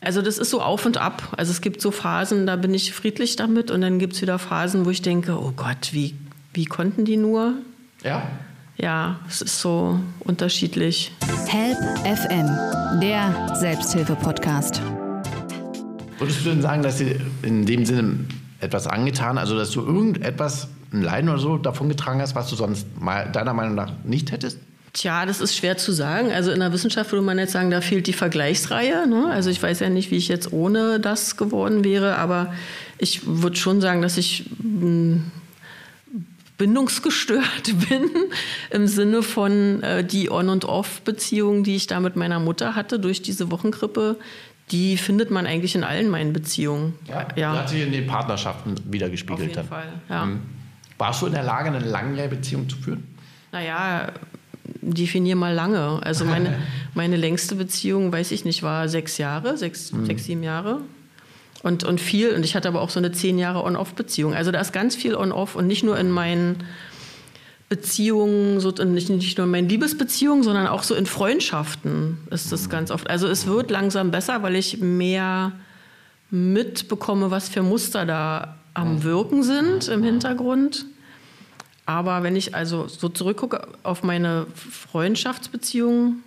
Also 0.00 0.22
das 0.22 0.38
ist 0.38 0.50
so 0.50 0.60
auf 0.60 0.84
und 0.86 0.98
ab. 0.98 1.34
Also 1.36 1.50
es 1.52 1.60
gibt 1.60 1.80
so 1.80 1.90
Phasen, 1.90 2.46
da 2.46 2.56
bin 2.56 2.74
ich 2.74 2.92
friedlich 2.92 3.36
damit 3.36 3.70
und 3.70 3.80
dann 3.80 3.98
gibt 3.98 4.14
es 4.14 4.22
wieder 4.22 4.38
Phasen, 4.38 4.84
wo 4.84 4.90
ich 4.90 5.02
denke, 5.02 5.38
oh 5.38 5.52
Gott, 5.56 5.92
wie, 5.92 6.14
wie 6.52 6.66
konnten 6.66 7.04
die 7.04 7.16
nur? 7.16 7.54
Ja. 8.04 8.28
Ja, 8.76 9.18
es 9.26 9.40
ist 9.40 9.60
so 9.60 9.98
unterschiedlich. 10.20 11.12
Help 11.48 11.78
FM, 12.04 13.00
der 13.00 13.56
Selbsthilfe-Podcast. 13.58 14.82
Würdest 16.18 16.44
du 16.44 16.50
denn 16.50 16.60
sagen, 16.60 16.82
dass 16.82 16.98
sie 16.98 17.16
in 17.42 17.64
dem 17.64 17.86
Sinne 17.86 18.26
etwas 18.60 18.86
angetan, 18.86 19.38
also 19.38 19.56
dass 19.56 19.70
du 19.70 19.80
irgendetwas 19.80 20.68
ein 20.92 21.02
Leiden 21.02 21.30
oder 21.30 21.38
so 21.38 21.56
davon 21.56 21.88
getragen 21.88 22.20
hast, 22.20 22.34
was 22.34 22.50
du 22.50 22.56
sonst 22.56 22.86
mal 23.00 23.30
deiner 23.32 23.54
Meinung 23.54 23.74
nach 23.74 23.92
nicht 24.04 24.30
hättest? 24.30 24.58
Tja, 24.96 25.26
das 25.26 25.42
ist 25.42 25.54
schwer 25.54 25.76
zu 25.76 25.92
sagen. 25.92 26.32
Also 26.32 26.52
in 26.52 26.60
der 26.60 26.72
Wissenschaft 26.72 27.12
würde 27.12 27.22
man 27.22 27.38
jetzt 27.38 27.52
sagen, 27.52 27.70
da 27.70 27.82
fehlt 27.82 28.06
die 28.06 28.14
Vergleichsreihe. 28.14 29.06
Ne? 29.06 29.26
Also 29.30 29.50
ich 29.50 29.62
weiß 29.62 29.80
ja 29.80 29.90
nicht, 29.90 30.10
wie 30.10 30.16
ich 30.16 30.28
jetzt 30.28 30.54
ohne 30.54 30.98
das 30.98 31.36
geworden 31.36 31.84
wäre, 31.84 32.16
aber 32.16 32.54
ich 32.96 33.26
würde 33.26 33.56
schon 33.56 33.82
sagen, 33.82 34.00
dass 34.00 34.16
ich 34.16 34.48
hm, 34.58 35.30
bindungsgestört 36.56 37.64
bin 37.90 38.08
im 38.70 38.86
Sinne 38.86 39.22
von 39.22 39.82
äh, 39.82 40.02
die 40.02 40.30
On- 40.30 40.48
und 40.48 40.64
Off-Beziehung, 40.64 41.62
die 41.62 41.76
ich 41.76 41.86
da 41.86 42.00
mit 42.00 42.16
meiner 42.16 42.40
Mutter 42.40 42.74
hatte 42.74 42.98
durch 42.98 43.20
diese 43.20 43.50
Wochenkrippe, 43.50 44.16
die 44.70 44.96
findet 44.96 45.30
man 45.30 45.44
eigentlich 45.46 45.74
in 45.74 45.84
allen 45.84 46.08
meinen 46.08 46.32
Beziehungen. 46.32 46.94
Ja, 47.06 47.28
ja. 47.36 47.52
hat 47.52 47.68
sich 47.68 47.82
in 47.82 47.92
den 47.92 48.06
Partnerschaften 48.06 48.76
wieder 48.90 49.10
gespiegelt. 49.10 49.50
Auf 49.50 49.56
jeden 49.56 49.68
Fall, 49.68 49.92
ja. 50.08 50.24
Mhm. 50.24 50.40
Warst 50.96 51.20
du 51.20 51.26
in 51.26 51.32
der 51.32 51.42
Lage, 51.42 51.68
eine 51.68 51.80
langjährige 51.80 52.36
Beziehung 52.36 52.66
zu 52.66 52.78
führen? 52.78 53.06
Naja, 53.52 54.10
definier 54.92 55.36
mal 55.36 55.54
lange. 55.54 56.00
Also 56.02 56.24
meine, 56.24 56.58
meine 56.94 57.16
längste 57.16 57.54
Beziehung, 57.54 58.12
weiß 58.12 58.32
ich 58.32 58.44
nicht, 58.44 58.62
war 58.62 58.88
sechs 58.88 59.18
Jahre, 59.18 59.56
sechs, 59.56 59.92
mhm. 59.92 60.06
sechs 60.06 60.24
sieben 60.24 60.42
Jahre. 60.42 60.80
Und, 61.62 61.84
und 61.84 62.00
viel, 62.00 62.30
und 62.30 62.44
ich 62.44 62.54
hatte 62.54 62.68
aber 62.68 62.80
auch 62.80 62.90
so 62.90 63.00
eine 63.00 63.12
zehn 63.12 63.38
Jahre 63.38 63.64
On-Off-Beziehung. 63.64 64.34
Also 64.34 64.52
da 64.52 64.60
ist 64.60 64.72
ganz 64.72 64.94
viel 64.94 65.14
On-Off 65.14 65.56
und 65.56 65.66
nicht 65.66 65.82
nur 65.82 65.98
in 65.98 66.10
meinen 66.10 66.64
Beziehungen, 67.68 68.60
so, 68.60 68.70
nicht, 68.70 69.08
nicht 69.08 69.38
nur 69.38 69.46
in 69.46 69.50
meinen 69.50 69.68
Liebesbeziehungen, 69.68 70.44
sondern 70.44 70.68
auch 70.68 70.84
so 70.84 70.94
in 70.94 71.06
Freundschaften 71.06 72.18
ist 72.30 72.52
das 72.52 72.66
mhm. 72.66 72.70
ganz 72.70 72.90
oft. 72.90 73.10
Also 73.10 73.26
es 73.26 73.46
wird 73.46 73.70
langsam 73.70 74.10
besser, 74.10 74.42
weil 74.42 74.54
ich 74.54 74.78
mehr 74.78 75.52
mitbekomme, 76.30 77.30
was 77.30 77.48
für 77.48 77.62
Muster 77.62 78.06
da 78.06 78.56
am 78.74 79.02
Wirken 79.02 79.42
sind 79.42 79.88
im 79.88 80.02
Hintergrund. 80.02 80.86
Aber 81.86 82.22
wenn 82.24 82.34
ich 82.34 82.54
also 82.54 82.88
so 82.88 83.08
zurückgucke 83.08 83.66
auf 83.84 84.02
meine 84.02 84.46
Freundschaftsbeziehungen, 84.54 86.22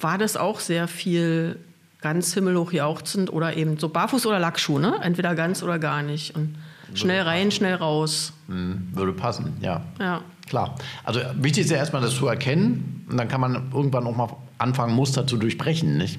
war 0.00 0.18
das 0.18 0.36
auch 0.36 0.60
sehr 0.60 0.88
viel 0.88 1.58
ganz 2.00 2.34
himmelhoch 2.34 2.72
jauchzend 2.72 3.32
oder 3.32 3.56
eben 3.56 3.78
so 3.78 3.88
barfuß 3.88 4.26
oder 4.26 4.38
Lackschuh, 4.38 4.78
ne? 4.78 4.96
Entweder 5.02 5.34
ganz 5.34 5.62
oder 5.62 5.78
gar 5.78 6.02
nicht. 6.02 6.34
Und 6.34 6.56
schnell 6.94 7.22
rein, 7.22 7.50
schnell 7.50 7.74
raus. 7.74 8.32
Hm, 8.48 8.88
würde 8.92 9.12
passen, 9.12 9.54
ja. 9.60 9.82
Ja. 9.98 10.22
Klar. 10.48 10.74
Also 11.04 11.20
wichtig 11.36 11.64
ist 11.64 11.70
ja 11.70 11.78
erstmal, 11.78 12.02
das 12.02 12.14
zu 12.14 12.26
erkennen. 12.26 13.06
Und 13.10 13.16
dann 13.16 13.28
kann 13.28 13.40
man 13.40 13.70
irgendwann 13.72 14.06
auch 14.06 14.16
mal 14.16 14.28
anfangen, 14.58 14.94
Muster 14.94 15.26
zu 15.26 15.36
durchbrechen, 15.36 15.96
nicht? 15.96 16.18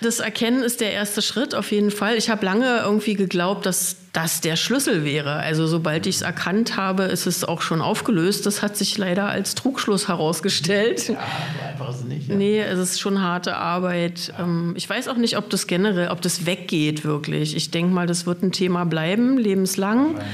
Das 0.00 0.20
Erkennen 0.20 0.62
ist 0.62 0.80
der 0.80 0.92
erste 0.92 1.22
Schritt 1.22 1.54
auf 1.54 1.72
jeden 1.72 1.90
Fall. 1.90 2.16
Ich 2.16 2.30
habe 2.30 2.44
lange 2.44 2.80
irgendwie 2.84 3.14
geglaubt, 3.14 3.66
dass 3.66 3.96
das 4.12 4.40
der 4.40 4.56
Schlüssel 4.56 5.04
wäre. 5.04 5.34
Also 5.34 5.66
sobald 5.66 6.06
ich 6.06 6.16
es 6.16 6.22
erkannt 6.22 6.76
habe, 6.76 7.04
ist 7.04 7.26
es 7.26 7.44
auch 7.44 7.62
schon 7.62 7.80
aufgelöst. 7.80 8.46
Das 8.46 8.62
hat 8.62 8.76
sich 8.76 8.96
leider 8.96 9.28
als 9.28 9.54
Trugschluss 9.54 10.08
herausgestellt. 10.08 11.08
Ja, 11.08 11.18
einfach 11.68 11.90
ist 11.90 11.96
es 11.96 12.04
nicht. 12.04 12.28
Ja. 12.28 12.34
Nee, 12.34 12.60
es 12.60 12.78
ist 12.78 13.00
schon 13.00 13.22
harte 13.22 13.56
Arbeit. 13.56 14.32
Ja. 14.38 14.44
Ähm, 14.44 14.74
ich 14.76 14.88
weiß 14.88 15.08
auch 15.08 15.16
nicht, 15.16 15.36
ob 15.36 15.50
das 15.50 15.66
generell, 15.66 16.08
ob 16.08 16.22
das 16.22 16.46
weggeht 16.46 17.04
wirklich. 17.04 17.56
Ich 17.56 17.70
denke 17.70 17.92
mal, 17.92 18.06
das 18.06 18.24
wird 18.24 18.42
ein 18.42 18.52
Thema 18.52 18.84
bleiben, 18.84 19.36
lebenslang. 19.36 20.16
Ja, 20.16 20.24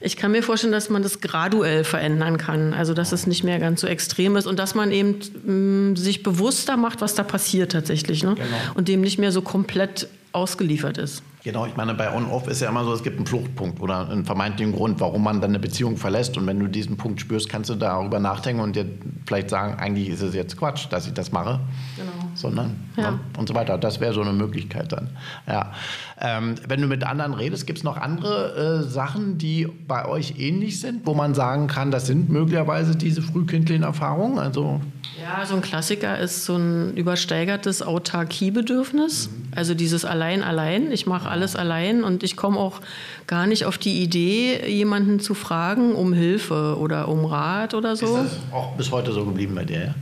ich 0.00 0.16
kann 0.16 0.32
mir 0.32 0.42
vorstellen, 0.42 0.72
dass 0.72 0.90
man 0.90 1.02
das 1.02 1.20
graduell 1.20 1.84
verändern 1.84 2.38
kann. 2.38 2.74
Also, 2.74 2.94
dass 2.94 3.12
es 3.12 3.26
nicht 3.26 3.44
mehr 3.44 3.58
ganz 3.58 3.80
so 3.80 3.86
extrem 3.86 4.36
ist 4.36 4.46
und 4.46 4.58
dass 4.58 4.74
man 4.74 4.90
eben 4.90 5.18
mh, 5.44 5.52
mm, 5.52 5.96
sich 5.96 6.22
bewusster 6.22 6.76
macht, 6.76 7.00
was 7.00 7.14
da 7.14 7.22
passiert 7.22 7.72
tatsächlich. 7.72 8.22
Ne? 8.22 8.34
Genau. 8.34 8.46
Und 8.74 8.88
dem 8.88 9.00
nicht 9.00 9.18
mehr 9.18 9.32
so 9.32 9.42
komplett 9.42 10.08
ausgeliefert 10.36 10.98
ist. 10.98 11.22
Genau, 11.42 11.64
ich 11.64 11.76
meine, 11.76 11.94
bei 11.94 12.12
On-Off 12.12 12.48
ist 12.48 12.60
ja 12.60 12.68
immer 12.68 12.84
so, 12.84 12.92
es 12.92 13.04
gibt 13.04 13.16
einen 13.18 13.26
Fluchtpunkt 13.26 13.80
oder 13.80 14.08
einen 14.08 14.24
vermeintlichen 14.24 14.74
Grund, 14.74 15.00
warum 15.00 15.22
man 15.22 15.40
dann 15.40 15.52
eine 15.52 15.60
Beziehung 15.60 15.96
verlässt. 15.96 16.36
Und 16.36 16.46
wenn 16.46 16.58
du 16.58 16.66
diesen 16.66 16.96
Punkt 16.96 17.20
spürst, 17.20 17.48
kannst 17.48 17.70
du 17.70 17.76
darüber 17.76 18.18
nachdenken 18.18 18.60
und 18.60 18.74
dir 18.74 18.84
vielleicht 19.26 19.50
sagen, 19.50 19.78
eigentlich 19.78 20.08
ist 20.08 20.22
es 20.22 20.34
jetzt 20.34 20.56
Quatsch, 20.56 20.88
dass 20.90 21.06
ich 21.06 21.14
das 21.14 21.30
mache. 21.30 21.60
Genau. 21.96 22.10
Sondern 22.34 22.76
ja. 22.96 23.12
ne, 23.12 23.20
und 23.38 23.48
so 23.48 23.54
weiter. 23.54 23.78
Das 23.78 24.00
wäre 24.00 24.12
so 24.12 24.22
eine 24.22 24.32
Möglichkeit 24.32 24.92
dann. 24.92 25.10
Ja. 25.46 25.72
Ähm, 26.20 26.56
wenn 26.66 26.80
du 26.82 26.88
mit 26.88 27.04
anderen 27.04 27.32
redest, 27.32 27.66
gibt 27.66 27.78
es 27.78 27.84
noch 27.84 27.96
andere 27.96 28.80
äh, 28.80 28.82
Sachen, 28.82 29.38
die 29.38 29.68
bei 29.86 30.04
euch 30.04 30.34
ähnlich 30.38 30.80
sind, 30.80 31.06
wo 31.06 31.14
man 31.14 31.34
sagen 31.34 31.68
kann, 31.68 31.92
das 31.92 32.06
sind 32.06 32.28
möglicherweise 32.28 32.96
diese 32.96 33.22
frühkindlichen 33.22 33.84
Erfahrungen? 33.84 34.40
Also 34.40 34.80
ja, 35.20 35.46
so 35.46 35.54
ein 35.54 35.62
Klassiker 35.62 36.18
ist 36.18 36.44
so 36.44 36.56
ein 36.56 36.96
übersteigertes 36.96 37.82
Autarkiebedürfnis. 37.82 39.28
Mhm. 39.28 39.48
Also 39.54 39.74
dieses 39.74 40.04
Allein, 40.04 40.42
allein. 40.42 40.92
Ich 40.92 41.06
mache 41.06 41.28
alles 41.28 41.56
allein 41.56 42.04
und 42.04 42.22
ich 42.22 42.36
komme 42.36 42.58
auch 42.58 42.80
gar 43.26 43.46
nicht 43.46 43.64
auf 43.64 43.78
die 43.78 44.02
Idee, 44.02 44.68
jemanden 44.68 45.20
zu 45.20 45.34
fragen 45.34 45.94
um 45.94 46.12
Hilfe 46.12 46.76
oder 46.78 47.08
um 47.08 47.24
Rat 47.24 47.74
oder 47.74 47.96
so. 47.96 48.18
Ist 48.18 48.24
das 48.24 48.52
auch 48.52 48.76
bis 48.76 48.90
heute 48.90 49.12
so 49.12 49.24
geblieben 49.24 49.54
bei 49.54 49.64
dir? 49.64 49.94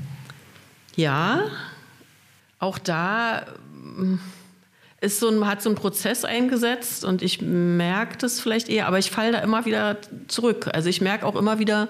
Ja, 0.97 1.37
ja 1.37 1.43
auch 2.59 2.79
da 2.79 3.43
ist 5.05 5.21
so 5.21 5.29
ein, 5.29 5.47
hat 5.47 5.63
so 5.63 5.71
ein 5.71 5.75
Prozess 5.75 6.25
eingesetzt 6.25 7.05
und 7.05 7.23
ich 7.23 7.41
merke 7.43 8.17
das 8.19 8.41
vielleicht 8.41 8.69
eher, 8.69 8.87
aber 8.87 8.99
ich 8.99 9.11
falle 9.11 9.33
da 9.33 9.39
immer 9.39 9.67
wieder 9.67 9.99
zurück. 10.29 10.69
Also 10.73 10.89
ich 10.89 11.01
merke 11.01 11.27
auch 11.27 11.37
immer 11.37 11.59
wieder, 11.59 11.89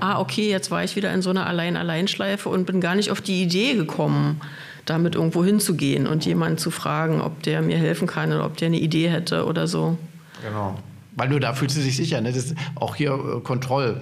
ah, 0.00 0.20
okay, 0.20 0.50
jetzt 0.50 0.70
war 0.70 0.84
ich 0.84 0.96
wieder 0.96 1.12
in 1.12 1.22
so 1.22 1.30
einer 1.30 1.46
Allein-Allein-Schleife 1.46 2.48
und 2.48 2.66
bin 2.66 2.80
gar 2.80 2.94
nicht 2.94 3.10
auf 3.10 3.20
die 3.20 3.42
Idee 3.42 3.74
gekommen, 3.74 4.40
damit 4.84 5.14
irgendwo 5.14 5.44
hinzugehen 5.44 6.06
und 6.06 6.26
jemanden 6.26 6.58
zu 6.58 6.70
fragen, 6.70 7.20
ob 7.20 7.42
der 7.42 7.62
mir 7.62 7.78
helfen 7.78 8.06
kann 8.06 8.32
oder 8.32 8.44
ob 8.44 8.56
der 8.56 8.66
eine 8.66 8.78
Idee 8.78 9.08
hätte 9.08 9.44
oder 9.46 9.66
so. 9.66 9.96
Genau. 10.42 10.78
Weil 11.16 11.28
du 11.28 11.38
da 11.38 11.52
fühlst 11.52 11.76
du 11.76 11.80
dich 11.80 11.96
sicher, 11.96 12.20
ne? 12.20 12.32
Das 12.32 12.44
ist 12.44 12.54
auch 12.76 12.94
hier 12.94 13.12
äh, 13.12 13.40
Kontroll. 13.40 14.00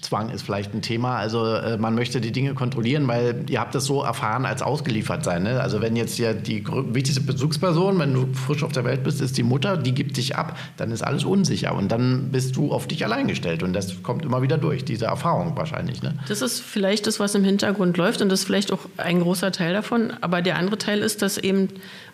Zwang 0.00 0.30
ist 0.30 0.42
vielleicht 0.42 0.74
ein 0.74 0.82
Thema. 0.82 1.16
Also 1.16 1.46
äh, 1.46 1.76
man 1.78 1.94
möchte 1.94 2.20
die 2.20 2.32
Dinge 2.32 2.54
kontrollieren, 2.54 3.06
weil 3.06 3.44
ihr 3.48 3.60
habt 3.60 3.74
das 3.74 3.84
so 3.84 4.02
erfahren 4.02 4.44
als 4.44 4.60
ausgeliefert 4.60 5.24
sein. 5.24 5.44
Ne? 5.44 5.60
Also 5.60 5.80
wenn 5.80 5.94
jetzt 5.94 6.18
ja 6.18 6.32
die 6.32 6.64
wichtigste 6.66 7.20
Bezugsperson, 7.20 7.98
wenn 8.00 8.12
du 8.12 8.26
frisch 8.32 8.64
auf 8.64 8.72
der 8.72 8.84
Welt 8.84 9.04
bist, 9.04 9.20
ist 9.20 9.38
die 9.38 9.44
Mutter, 9.44 9.76
die 9.76 9.92
gibt 9.92 10.16
dich 10.16 10.36
ab, 10.36 10.58
dann 10.76 10.90
ist 10.90 11.02
alles 11.02 11.24
unsicher 11.24 11.74
und 11.74 11.92
dann 11.92 12.30
bist 12.32 12.56
du 12.56 12.72
auf 12.72 12.88
dich 12.88 13.04
allein 13.04 13.28
gestellt 13.28 13.62
und 13.62 13.72
das 13.72 14.02
kommt 14.02 14.24
immer 14.24 14.42
wieder 14.42 14.58
durch, 14.58 14.84
diese 14.84 15.06
Erfahrung 15.06 15.56
wahrscheinlich. 15.56 16.02
Ne? 16.02 16.18
Das 16.28 16.42
ist 16.42 16.60
vielleicht 16.60 17.06
das, 17.06 17.20
was 17.20 17.34
im 17.36 17.44
Hintergrund 17.44 17.96
läuft 17.96 18.20
und 18.20 18.28
das 18.30 18.40
ist 18.40 18.46
vielleicht 18.46 18.72
auch 18.72 18.80
ein 18.96 19.20
großer 19.20 19.52
Teil 19.52 19.74
davon. 19.74 20.12
Aber 20.20 20.42
der 20.42 20.56
andere 20.56 20.76
Teil 20.76 21.00
ist, 21.00 21.22
dass 21.22 21.38
eben 21.38 21.68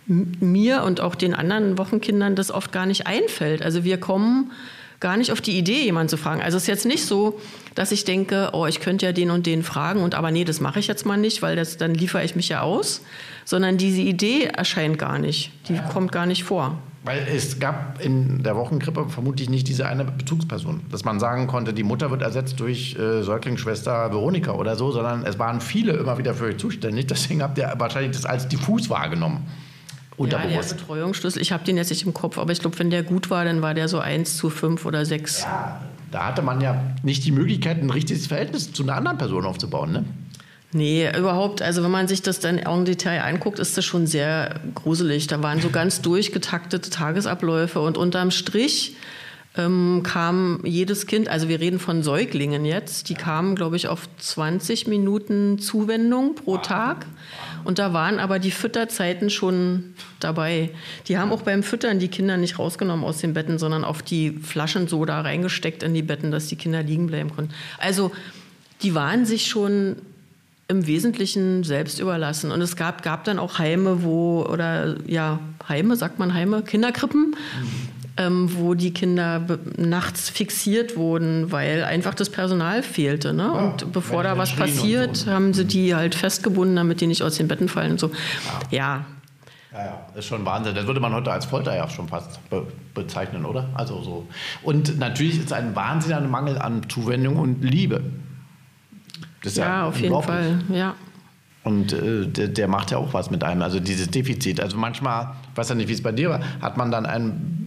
mir 0.07 0.83
und 0.83 1.01
auch 1.01 1.15
den 1.15 1.35
anderen 1.35 1.79
Wochenkindern 1.79 2.37
das 2.37 2.51
oft 2.51 2.73
gar 2.73 2.85
nicht 2.85 3.07
einfällt. 3.07 3.63
Also 3.63 3.85
wir 3.85 3.99
kommen 3.99 4.51
gar 5.01 5.17
nicht 5.17 5.33
auf 5.33 5.41
die 5.41 5.59
Idee, 5.59 5.83
jemanden 5.83 6.11
zu 6.11 6.17
fragen. 6.17 6.43
Also 6.43 6.57
es 6.57 6.65
ist 6.65 6.69
jetzt 6.69 6.87
nicht 6.87 7.05
so, 7.05 7.41
dass 7.75 7.91
ich 7.91 8.05
denke, 8.05 8.51
oh, 8.53 8.67
ich 8.67 8.81
könnte 8.81 9.07
ja 9.07 9.13
den 9.13 9.31
und 9.31 9.47
den 9.47 9.63
fragen 9.63 10.03
und 10.03 10.15
aber 10.15 10.31
nee, 10.31 10.45
das 10.45 10.61
mache 10.61 10.79
ich 10.79 10.87
jetzt 10.87 11.07
mal 11.07 11.17
nicht, 11.17 11.43
weil 11.43 11.57
das, 11.57 11.79
dann 11.79 11.95
liefere 11.95 12.23
ich 12.23 12.37
mich 12.37 12.51
ja 12.51 12.61
aus, 12.61 13.03
sondern 13.45 13.79
diese 13.79 14.03
Idee 14.03 14.45
erscheint 14.45 14.99
gar 14.99 15.19
nicht, 15.19 15.53
die 15.69 15.75
ja. 15.75 15.83
kommt 15.83 16.13
gar 16.13 16.27
nicht 16.27 16.45
vor. 16.45 16.79
Weil 17.03 17.27
es 17.35 17.59
gab 17.59 18.05
in 18.05 18.43
der 18.43 18.57
Wochenkrippe 18.57 19.09
vermutlich 19.09 19.49
nicht 19.49 19.67
diese 19.69 19.87
eine 19.87 20.05
Bezugsperson, 20.05 20.83
dass 20.91 21.03
man 21.03 21.19
sagen 21.19 21.47
konnte, 21.47 21.73
die 21.73 21.83
Mutter 21.83 22.11
wird 22.11 22.21
ersetzt 22.21 22.61
durch 22.61 22.95
äh, 22.99 23.23
Säuglingsschwester 23.23 24.13
Veronika 24.13 24.53
oder 24.53 24.77
so, 24.77 24.91
sondern 24.91 25.25
es 25.25 25.39
waren 25.39 25.63
viele 25.63 25.95
immer 25.95 26.19
wieder 26.19 26.35
für 26.35 26.45
euch 26.45 26.59
zuständig. 26.59 27.07
Deswegen 27.07 27.43
habt 27.43 27.57
ihr 27.57 27.73
wahrscheinlich 27.79 28.13
das 28.13 28.27
als 28.27 28.49
diffus 28.49 28.91
wahrgenommen. 28.91 29.47
Unterbewusst. 30.17 30.71
Ja, 30.71 30.77
der 30.77 30.83
Betreuungsschlüssel, 30.83 31.41
ich 31.41 31.53
habe 31.53 31.65
den 31.65 31.77
jetzt 31.77 31.91
nicht 31.91 32.05
im 32.05 32.13
Kopf, 32.13 32.39
aber 32.39 32.53
ich 32.53 32.61
glaube, 32.61 32.79
wenn 32.79 32.91
der 32.91 33.03
gut 33.03 33.31
war, 33.31 33.45
dann 33.45 33.63
war 33.63 33.75
der 33.75 33.89
so 33.89 33.99
1 33.99 34.37
zu 34.37 34.51
5 34.51 34.85
oder 34.85 35.07
6. 35.07 35.43
Ja, 35.43 35.81
da 36.11 36.27
hatte 36.27 36.43
man 36.43 36.61
ja 36.61 36.83
nicht 37.03 37.25
die 37.25 37.33
Möglichkeit, 37.33 37.79
ein 37.79 37.91
richtiges 37.91 38.27
Verhältnis 38.27 38.73
zu 38.73 38.83
einer 38.83 38.97
anderen 38.97 39.19
Person 39.19 39.45
aufzubauen, 39.45 39.93
ne? 39.93 40.05
Nee, 40.73 41.09
überhaupt. 41.19 41.63
Also 41.63 41.83
wenn 41.83 41.91
man 41.91 42.07
sich 42.07 42.23
das 42.23 42.39
dann 42.39 42.59
im 42.59 42.85
Detail 42.85 43.23
anguckt, 43.23 43.59
ist 43.59 43.77
das 43.77 43.85
schon 43.85 44.07
sehr 44.07 44.61
gruselig. 44.77 45.27
Da 45.27 45.43
waren 45.43 45.61
so 45.61 45.71
ganz 45.71 46.01
durchgetaktete 46.01 46.91
Tagesabläufe 46.91 47.81
und 47.81 47.99
unterm 47.99 48.31
Strich 48.31 48.95
ähm, 49.57 50.03
kam 50.05 50.61
jedes 50.65 51.07
Kind, 51.07 51.29
also 51.29 51.49
wir 51.49 51.59
reden 51.59 51.81
von 51.81 52.05
Säuglingen 52.05 52.65
jetzt, 52.65 53.09
die 53.09 53.15
kamen, 53.15 53.57
glaube 53.57 53.77
ich, 53.77 53.89
auf 53.89 54.09
20 54.19 54.87
Minuten 54.87 55.59
Zuwendung 55.59 56.37
pro 56.37 56.59
Tag. 56.59 57.07
Und 57.65 57.79
da 57.79 57.93
waren 57.93 58.21
aber 58.21 58.39
die 58.39 58.53
Fütterzeiten 58.53 59.29
schon 59.29 59.95
dabei. 60.21 60.71
Die 61.09 61.19
haben 61.19 61.33
auch 61.33 61.43
beim 61.43 61.63
Füttern 61.63 61.99
die 61.99 62.09
Kinder 62.09 62.37
nicht 62.37 62.59
rausgenommen 62.59 63.05
aus 63.05 63.19
den 63.19 63.35
Betten, 63.35 63.59
sondern 63.59 63.85
auf 63.85 64.03
die 64.03 64.31
Flaschen 64.31 64.87
so 64.87 65.05
da 65.05 65.21
reingesteckt 65.21 65.83
in 65.83 65.95
die 65.95 66.03
Betten, 66.03 66.31
dass 66.31 66.47
die 66.47 66.57
Kinder 66.57 66.83
liegen 66.83 67.09
bleiben 67.09 67.35
konnten. 67.35 67.53
Also 67.79 68.13
die 68.83 68.95
waren 68.95 69.27
sich 69.27 69.47
schon 69.47 69.97
im 70.69 70.87
Wesentlichen 70.87 71.65
selbst 71.65 71.99
überlassen. 71.99 72.53
Und 72.53 72.63
es 72.63 72.77
gab, 72.77 73.03
gab 73.03 73.25
dann 73.25 73.41
auch 73.41 73.59
Heime, 73.59 74.05
wo, 74.05 74.43
oder 74.45 74.97
ja, 75.07 75.41
Heime, 75.69 75.97
sagt 75.97 76.21
man 76.21 76.33
Heime, 76.33 76.63
Kinderkrippen, 76.63 77.35
mhm 77.61 78.00
ähm, 78.17 78.51
wo 78.55 78.75
die 78.75 78.93
Kinder 78.93 79.47
nachts 79.77 80.31
fixiert 80.31 80.97
wurden, 80.97 81.53
weil 81.53 81.85
einfach 81.85 82.15
das 82.15 82.31
Personal 82.31 82.83
fehlte. 82.83 83.33
Ne? 83.33 83.43
Ja, 83.43 83.51
und 83.51 83.93
bevor 83.93 84.23
da 84.23 84.37
was 84.39 84.55
passiert, 84.55 85.19
so. 85.19 85.31
haben 85.31 85.55
sie 85.55 85.65
die 85.65 85.95
halt 85.95 86.15
festgebunden, 86.15 86.77
damit 86.77 87.01
die 87.01 87.07
nicht 87.07 87.23
aus 87.23 87.37
den 87.37 87.49
Betten 87.49 87.69
fallen 87.69 87.93
und 87.93 88.01
so. 88.01 88.11
ja. 88.71 88.79
ja. 88.79 89.05
Ja, 89.73 90.05
ist 90.17 90.27
schon 90.27 90.45
Wahnsinn. 90.45 90.75
Das 90.75 90.87
würde 90.87 90.99
man 90.99 91.15
heute 91.15 91.31
als 91.31 91.45
Folter 91.45 91.77
ja 91.77 91.89
schon 91.89 92.09
fast 92.09 92.41
be 92.51 92.67
bezeichnen, 92.93 93.45
oder? 93.45 93.69
Also 93.75 94.03
so. 94.03 94.27
Und 94.63 94.99
natürlich 94.99 95.39
ist 95.39 95.53
ein 95.53 95.77
wahnsinniger 95.77 96.21
Mangel 96.23 96.59
an 96.59 96.89
Zuwendung 96.89 97.37
und 97.37 97.63
Liebe. 97.63 98.03
ja, 99.45 99.51
ja 99.63 99.85
auf 99.87 100.01
jeden 100.01 100.23
Fall, 100.23 100.59
ja. 100.71 100.97
Und 101.63 101.93
äh, 101.93 102.27
der, 102.27 102.49
der, 102.49 102.69
macht 102.69 102.91
ja 102.91 102.99
auch 102.99 103.13
was 103.13 103.31
mit 103.31 103.45
einem. 103.45 103.63
Also 103.63 103.81
dieses 103.81 104.11
Defizit. 104.11 104.61
Also 104.61 104.77
manchmal, 104.77 105.35
ich 105.53 105.59
weiß 105.59 105.69
ja 105.69 105.75
nicht, 105.75 105.89
wie 105.89 105.93
es 105.93 106.03
bei 106.03 106.13
dir 106.13 106.31
war, 106.31 106.41
hat 106.61 106.77
man 106.77 106.91
dann 106.91 107.07
ein 107.07 107.60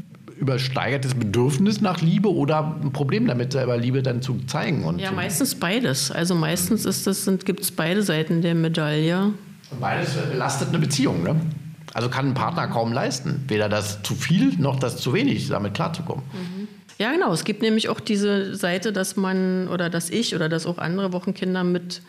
übersteigertes 0.44 1.16
Bedürfnis 1.16 1.82
nach 1.82 2.02
Liebe 2.02 2.32
oder 2.32 2.78
ein 2.84 2.92
Problem 2.92 3.26
damit, 3.26 3.54
selber 3.54 3.78
Liebe 3.78 4.04
dann 4.04 4.22
zu 4.22 4.38
zeigen? 4.46 4.84
Und 4.84 5.00
ja, 5.00 5.12
meistens 5.12 5.56
beides. 5.56 6.12
Also 6.12 6.36
meistens 6.36 6.84
gibt 7.46 7.62
es 7.62 7.72
beide 7.72 8.04
Seiten 8.04 8.42
der 8.42 8.54
Medaille. 8.54 9.34
Und 9.72 9.80
beides 9.80 10.14
belastet 10.14 10.70
eine 10.70 10.80
Beziehung, 10.80 11.24
ne? 11.24 11.36
Also 11.94 12.10
kann 12.10 12.30
ein 12.30 12.34
Partner 12.34 12.68
kaum 12.68 12.92
leisten, 12.92 13.46
weder 13.48 13.70
das 13.70 14.04
zu 14.04 14.16
viel 14.16 14.54
noch 14.58 14.80
das 14.80 14.98
zu 14.98 15.14
wenig, 15.14 15.48
damit 15.48 15.74
klarzukommen. 15.76 16.24
Mhm. 16.34 16.68
Ja, 16.98 17.12
genau. 17.12 17.32
Es 17.32 17.44
gibt 17.44 17.62
nämlich 17.62 17.90
auch 17.90 18.00
diese 18.00 18.56
Seite, 18.56 18.92
dass 18.92 19.16
man 19.16 19.68
oder 19.68 19.90
dass 19.90 20.10
ich 20.10 20.36
oder 20.36 20.50
dass 20.50 20.66
auch 20.66 20.78
andere 20.78 21.14
Wochenkinder 21.14 21.64
mit 21.64 22.02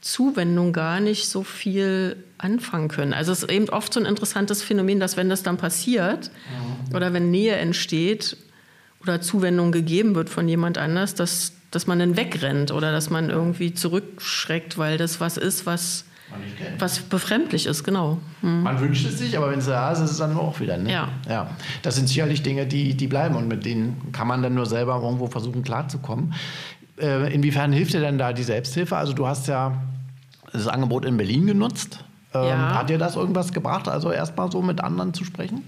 Zuwendung 0.00 0.72
gar 0.72 1.00
nicht 1.00 1.28
so 1.28 1.42
viel 1.42 2.16
anfangen 2.38 2.88
können. 2.88 3.12
Also 3.12 3.32
es 3.32 3.42
ist 3.42 3.50
eben 3.50 3.68
oft 3.70 3.92
so 3.92 4.00
ein 4.00 4.06
interessantes 4.06 4.62
Phänomen, 4.62 5.00
dass 5.00 5.16
wenn 5.16 5.28
das 5.28 5.42
dann 5.42 5.56
passiert 5.56 6.30
mhm. 6.88 6.94
oder 6.94 7.12
wenn 7.12 7.30
Nähe 7.30 7.56
entsteht 7.56 8.36
oder 9.00 9.20
Zuwendung 9.20 9.72
gegeben 9.72 10.14
wird 10.14 10.28
von 10.28 10.48
jemand 10.48 10.78
anders, 10.78 11.14
dass, 11.14 11.52
dass 11.70 11.86
man 11.86 11.98
dann 11.98 12.16
wegrennt 12.16 12.72
oder 12.72 12.92
dass 12.92 13.10
man 13.10 13.30
irgendwie 13.30 13.72
zurückschreckt, 13.72 14.78
weil 14.78 14.98
das 14.98 15.20
was 15.20 15.36
ist, 15.36 15.64
was, 15.64 16.04
was 16.78 16.98
befremdlich 17.00 17.66
ist, 17.66 17.84
genau. 17.84 18.18
Mhm. 18.42 18.62
Man 18.62 18.80
wünscht 18.80 19.06
es 19.06 19.18
sich, 19.18 19.36
aber 19.36 19.50
wenn 19.50 19.60
es 19.60 19.66
da 19.66 19.92
ist, 19.92 20.00
ist 20.00 20.10
es 20.12 20.18
dann 20.18 20.36
auch 20.36 20.60
wieder. 20.60 20.76
Ne? 20.76 20.92
Ja. 20.92 21.08
ja. 21.28 21.50
Das 21.82 21.94
sind 21.96 22.08
sicherlich 22.08 22.42
Dinge, 22.42 22.66
die, 22.66 22.94
die 22.94 23.06
bleiben 23.06 23.36
und 23.36 23.48
mit 23.48 23.64
denen 23.64 24.12
kann 24.12 24.26
man 24.26 24.42
dann 24.42 24.54
nur 24.54 24.66
selber 24.66 25.00
irgendwo 25.02 25.28
versuchen 25.28 25.62
klarzukommen. 25.62 26.34
Äh, 26.98 27.32
inwiefern 27.34 27.72
hilft 27.72 27.92
dir 27.92 28.00
denn 28.00 28.18
da 28.18 28.32
die 28.32 28.42
Selbsthilfe? 28.42 28.96
Also 28.96 29.12
du 29.12 29.26
hast 29.26 29.48
ja 29.48 29.82
das 30.52 30.66
Angebot 30.66 31.04
in 31.04 31.16
Berlin 31.16 31.46
genutzt. 31.46 32.04
Ähm, 32.34 32.44
ja. 32.44 32.74
Hat 32.74 32.90
dir 32.90 32.98
das 32.98 33.16
irgendwas 33.16 33.52
gebracht, 33.52 33.88
also 33.88 34.10
erstmal 34.10 34.50
so 34.50 34.62
mit 34.62 34.80
anderen 34.82 35.12
zu 35.14 35.24
sprechen? 35.24 35.62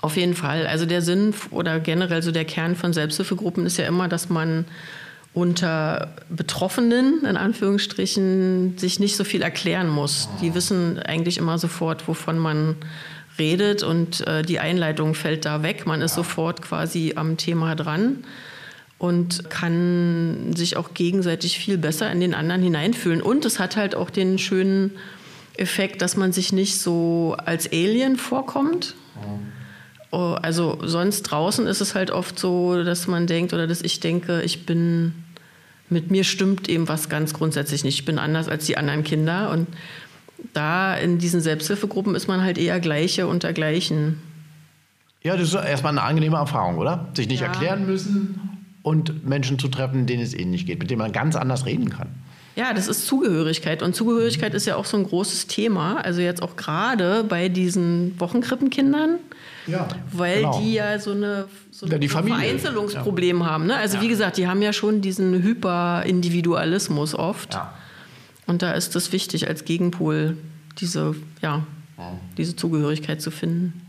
Auf 0.00 0.16
jeden 0.16 0.34
Fall. 0.34 0.66
Also 0.66 0.86
der 0.86 1.02
Sinn 1.02 1.34
oder 1.50 1.78
generell 1.78 2.22
so 2.22 2.32
der 2.32 2.46
Kern 2.46 2.74
von 2.74 2.92
Selbsthilfegruppen 2.92 3.66
ist 3.66 3.76
ja 3.76 3.86
immer, 3.86 4.08
dass 4.08 4.30
man 4.30 4.64
unter 5.34 6.08
Betroffenen, 6.28 7.24
in 7.24 7.36
Anführungsstrichen, 7.36 8.78
sich 8.78 8.98
nicht 8.98 9.16
so 9.16 9.24
viel 9.24 9.42
erklären 9.42 9.88
muss. 9.88 10.28
Die 10.40 10.54
wissen 10.54 10.98
eigentlich 10.98 11.38
immer 11.38 11.58
sofort, 11.58 12.08
wovon 12.08 12.38
man 12.38 12.76
redet 13.38 13.82
und 13.82 14.26
äh, 14.26 14.42
die 14.42 14.58
Einleitung 14.58 15.14
fällt 15.14 15.44
da 15.44 15.62
weg. 15.62 15.86
Man 15.86 16.00
ist 16.00 16.14
sofort 16.14 16.62
quasi 16.62 17.12
am 17.16 17.36
Thema 17.36 17.76
dran 17.76 18.24
und 19.00 19.48
kann 19.48 20.52
sich 20.54 20.76
auch 20.76 20.92
gegenseitig 20.92 21.58
viel 21.58 21.78
besser 21.78 22.12
in 22.12 22.20
den 22.20 22.34
anderen 22.34 22.62
hineinfühlen. 22.62 23.22
Und 23.22 23.46
es 23.46 23.58
hat 23.58 23.76
halt 23.76 23.94
auch 23.94 24.10
den 24.10 24.38
schönen 24.38 24.90
Effekt, 25.56 26.02
dass 26.02 26.18
man 26.18 26.32
sich 26.32 26.52
nicht 26.52 26.78
so 26.78 27.34
als 27.46 27.72
Alien 27.72 28.16
vorkommt. 28.16 28.94
Oh, 30.12 30.36
also 30.42 30.78
sonst 30.82 31.22
draußen 31.22 31.66
ist 31.66 31.80
es 31.80 31.94
halt 31.94 32.10
oft 32.10 32.38
so, 32.38 32.84
dass 32.84 33.06
man 33.06 33.26
denkt 33.26 33.54
oder 33.54 33.66
dass 33.66 33.80
ich 33.80 34.00
denke, 34.00 34.42
ich 34.42 34.66
bin, 34.66 35.14
mit 35.88 36.10
mir 36.10 36.22
stimmt 36.22 36.68
eben 36.68 36.86
was 36.86 37.08
ganz 37.08 37.32
grundsätzlich 37.32 37.84
nicht. 37.84 38.00
Ich 38.00 38.04
bin 38.04 38.18
anders 38.18 38.48
als 38.48 38.66
die 38.66 38.76
anderen 38.76 39.02
Kinder. 39.02 39.50
Und 39.50 39.66
da 40.52 40.94
in 40.94 41.16
diesen 41.16 41.40
Selbsthilfegruppen 41.40 42.14
ist 42.14 42.28
man 42.28 42.42
halt 42.42 42.58
eher 42.58 42.80
Gleiche 42.80 43.26
unter 43.26 43.54
Gleichen. 43.54 44.20
Ja, 45.22 45.38
das 45.38 45.48
ist 45.48 45.54
erstmal 45.54 45.92
eine 45.92 46.02
angenehme 46.02 46.36
Erfahrung, 46.36 46.76
oder? 46.76 47.08
Sich 47.14 47.28
nicht 47.28 47.40
ja. 47.40 47.46
erklären 47.46 47.86
müssen 47.86 48.49
und 48.82 49.26
Menschen 49.26 49.58
zu 49.58 49.68
treffen, 49.68 50.06
denen 50.06 50.22
es 50.22 50.34
ähnlich 50.34 50.66
geht, 50.66 50.78
mit 50.78 50.90
denen 50.90 51.00
man 51.00 51.12
ganz 51.12 51.36
anders 51.36 51.66
reden 51.66 51.90
kann. 51.90 52.08
Ja, 52.56 52.74
das 52.74 52.88
ist 52.88 53.06
Zugehörigkeit. 53.06 53.82
Und 53.82 53.94
Zugehörigkeit 53.94 54.54
ist 54.54 54.66
ja 54.66 54.76
auch 54.76 54.84
so 54.84 54.96
ein 54.96 55.04
großes 55.04 55.46
Thema. 55.46 56.04
Also 56.04 56.20
jetzt 56.20 56.42
auch 56.42 56.56
gerade 56.56 57.24
bei 57.24 57.48
diesen 57.48 58.18
Wochenkrippenkindern. 58.18 59.18
Ja, 59.66 59.88
weil 60.10 60.38
genau. 60.38 60.60
die 60.60 60.74
ja 60.74 60.98
so, 60.98 61.12
eine, 61.12 61.46
so 61.70 61.86
ein 61.86 62.02
ja, 62.02 62.08
Vereinzelungsproblem 62.08 63.40
ja. 63.40 63.46
haben. 63.46 63.66
Ne? 63.66 63.76
Also 63.76 64.00
wie 64.00 64.08
gesagt, 64.08 64.36
die 64.36 64.48
haben 64.48 64.62
ja 64.62 64.72
schon 64.72 65.00
diesen 65.00 65.42
Hyperindividualismus 65.42 67.14
oft. 67.14 67.58
Und 68.46 68.62
da 68.62 68.72
ist 68.72 68.96
es 68.96 69.12
wichtig, 69.12 69.46
als 69.46 69.64
Gegenpol 69.64 70.36
diese, 70.78 71.14
ja, 71.40 71.64
diese 72.36 72.56
Zugehörigkeit 72.56 73.22
zu 73.22 73.30
finden. 73.30 73.80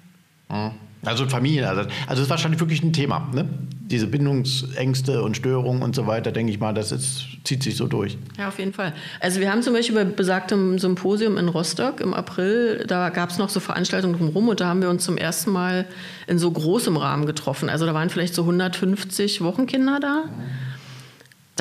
Also 1.04 1.28
Familie, 1.28 1.68
also, 1.68 1.82
also 1.82 1.92
das 2.08 2.20
ist 2.20 2.30
wahrscheinlich 2.30 2.60
wirklich 2.60 2.84
ein 2.84 2.94
Thema. 2.94 3.28
Ne? 3.34 3.48
Diese 3.86 4.08
Bindungsängste 4.08 5.24
und 5.24 5.36
Störungen 5.36 5.82
und 5.82 5.96
so 5.96 6.06
weiter, 6.06 6.32
denke 6.32 6.52
ich 6.52 6.60
mal, 6.60 6.74
das 6.74 6.92
ist, 6.92 7.26
zieht 7.44 7.64
sich 7.64 7.76
so 7.76 7.88
durch. 7.88 8.18
Ja, 8.38 8.48
auf 8.48 8.60
jeden 8.60 8.74
Fall. 8.74 8.94
Also 9.20 9.40
wir 9.40 9.52
haben 9.52 9.64
zum 9.64 9.74
Beispiel 9.74 9.96
bei 9.96 10.06
besagtem 10.06 10.78
Symposium 10.78 11.38
in 11.38 11.48
Rostock 11.50 12.00
im 12.02 12.14
April, 12.14 12.86
da 12.88 13.10
gab 13.10 13.32
es 13.32 13.40
noch 13.40 13.50
so 13.50 13.60
Veranstaltungen 13.60 14.16
drumherum 14.18 14.50
und 14.50 14.60
da 14.60 14.68
haben 14.68 14.82
wir 14.82 14.90
uns 14.90 15.04
zum 15.04 15.18
ersten 15.18 15.52
Mal 15.52 15.88
in 16.28 16.38
so 16.38 16.52
großem 16.52 16.96
Rahmen 16.96 17.26
getroffen. 17.26 17.70
Also 17.70 17.86
da 17.86 17.94
waren 17.94 18.10
vielleicht 18.10 18.36
so 18.36 18.44
150 18.44 19.42
Wochenkinder 19.42 20.00
da. 20.00 20.26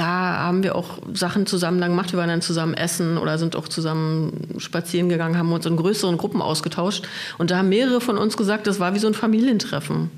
Da 0.00 0.06
haben 0.06 0.62
wir 0.62 0.76
auch 0.76 0.98
Sachen 1.12 1.44
zusammen 1.44 1.78
dann 1.78 1.90
gemacht. 1.90 2.12
Wir 2.12 2.18
waren 2.18 2.30
dann 2.30 2.40
zusammen 2.40 2.72
essen 2.72 3.18
oder 3.18 3.36
sind 3.36 3.54
auch 3.54 3.68
zusammen 3.68 4.32
spazieren 4.56 5.10
gegangen, 5.10 5.36
haben 5.36 5.52
uns 5.52 5.66
in 5.66 5.76
größeren 5.76 6.16
Gruppen 6.16 6.40
ausgetauscht. 6.40 7.06
Und 7.36 7.50
da 7.50 7.58
haben 7.58 7.68
mehrere 7.68 8.00
von 8.00 8.16
uns 8.16 8.38
gesagt, 8.38 8.66
das 8.66 8.80
war 8.80 8.94
wie 8.94 8.98
so 8.98 9.08
ein 9.08 9.12
Familientreffen. 9.12 10.10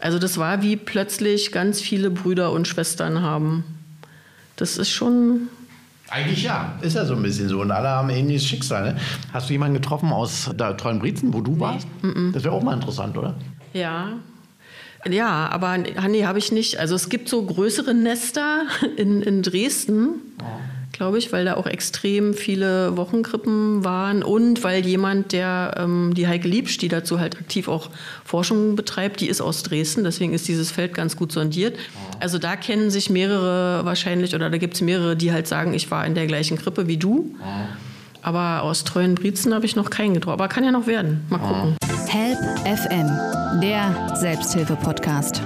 Also 0.00 0.18
das 0.18 0.38
war 0.38 0.62
wie 0.62 0.74
plötzlich 0.74 1.52
ganz 1.52 1.80
viele 1.80 2.10
Brüder 2.10 2.50
und 2.50 2.66
Schwestern 2.66 3.22
haben. 3.22 3.62
Das 4.56 4.76
ist 4.76 4.90
schon 4.90 5.42
eigentlich 6.10 6.42
ja, 6.42 6.74
ist 6.80 6.96
ja 6.96 7.04
so 7.04 7.14
ein 7.14 7.22
bisschen 7.22 7.48
so. 7.48 7.60
Und 7.60 7.70
alle 7.70 7.90
haben 7.90 8.10
ähnliches 8.10 8.44
Schicksal. 8.44 8.94
Ne? 8.94 9.00
Hast 9.32 9.48
du 9.48 9.52
jemanden 9.52 9.74
getroffen 9.74 10.10
aus 10.12 10.50
der 10.52 10.76
Treuenbrietzen, 10.76 11.32
wo 11.32 11.40
du 11.42 11.60
warst? 11.60 11.86
Nee. 12.02 12.32
Das 12.32 12.42
wäre 12.42 12.52
auch 12.52 12.62
mal 12.64 12.74
interessant, 12.74 13.16
oder? 13.16 13.36
Ja. 13.72 14.14
Ja, 15.08 15.48
aber 15.50 15.78
nee, 15.78 16.24
habe 16.24 16.38
ich 16.38 16.52
nicht. 16.52 16.78
Also 16.78 16.94
es 16.94 17.08
gibt 17.08 17.28
so 17.28 17.42
größere 17.44 17.94
Nester 17.94 18.62
in, 18.96 19.22
in 19.22 19.42
Dresden. 19.42 20.20
Glaube 20.92 21.18
ich, 21.18 21.32
weil 21.32 21.46
da 21.46 21.54
auch 21.54 21.66
extrem 21.66 22.34
viele 22.34 22.96
Wochenkrippen 22.98 23.82
waren 23.82 24.22
und 24.22 24.62
weil 24.62 24.86
jemand, 24.86 25.32
der 25.32 25.74
ähm, 25.78 26.12
die 26.14 26.28
Heike 26.28 26.46
Liebsch, 26.46 26.76
die 26.76 26.88
dazu 26.88 27.18
halt 27.18 27.38
aktiv 27.40 27.66
auch 27.66 27.88
Forschung 28.24 28.76
betreibt, 28.76 29.20
die 29.20 29.26
ist 29.28 29.40
aus 29.40 29.62
Dresden, 29.62 30.04
deswegen 30.04 30.34
ist 30.34 30.46
dieses 30.48 30.70
Feld 30.70 30.92
ganz 30.92 31.16
gut 31.16 31.32
sondiert. 31.32 31.76
Also 32.20 32.38
da 32.38 32.56
kennen 32.56 32.90
sich 32.90 33.08
mehrere 33.08 33.84
wahrscheinlich 33.84 34.34
oder 34.34 34.50
da 34.50 34.58
gibt 34.58 34.74
es 34.74 34.80
mehrere, 34.82 35.16
die 35.16 35.32
halt 35.32 35.48
sagen, 35.48 35.72
ich 35.72 35.90
war 35.90 36.04
in 36.06 36.14
der 36.14 36.26
gleichen 36.26 36.58
Krippe 36.58 36.86
wie 36.86 36.98
du. 36.98 37.34
Aber 38.20 38.62
aus 38.62 38.84
treuen 38.84 39.14
Briezen 39.14 39.54
habe 39.54 39.66
ich 39.66 39.74
noch 39.74 39.90
keinen 39.90 40.14
getroffen. 40.14 40.34
Aber 40.34 40.48
kann 40.48 40.62
ja 40.62 40.70
noch 40.70 40.86
werden. 40.86 41.24
Mal 41.30 41.38
gucken. 41.38 41.76
Help 42.12 42.38
FM, 42.66 43.08
der 43.62 44.14
Selbsthilfe-Podcast. 44.16 45.40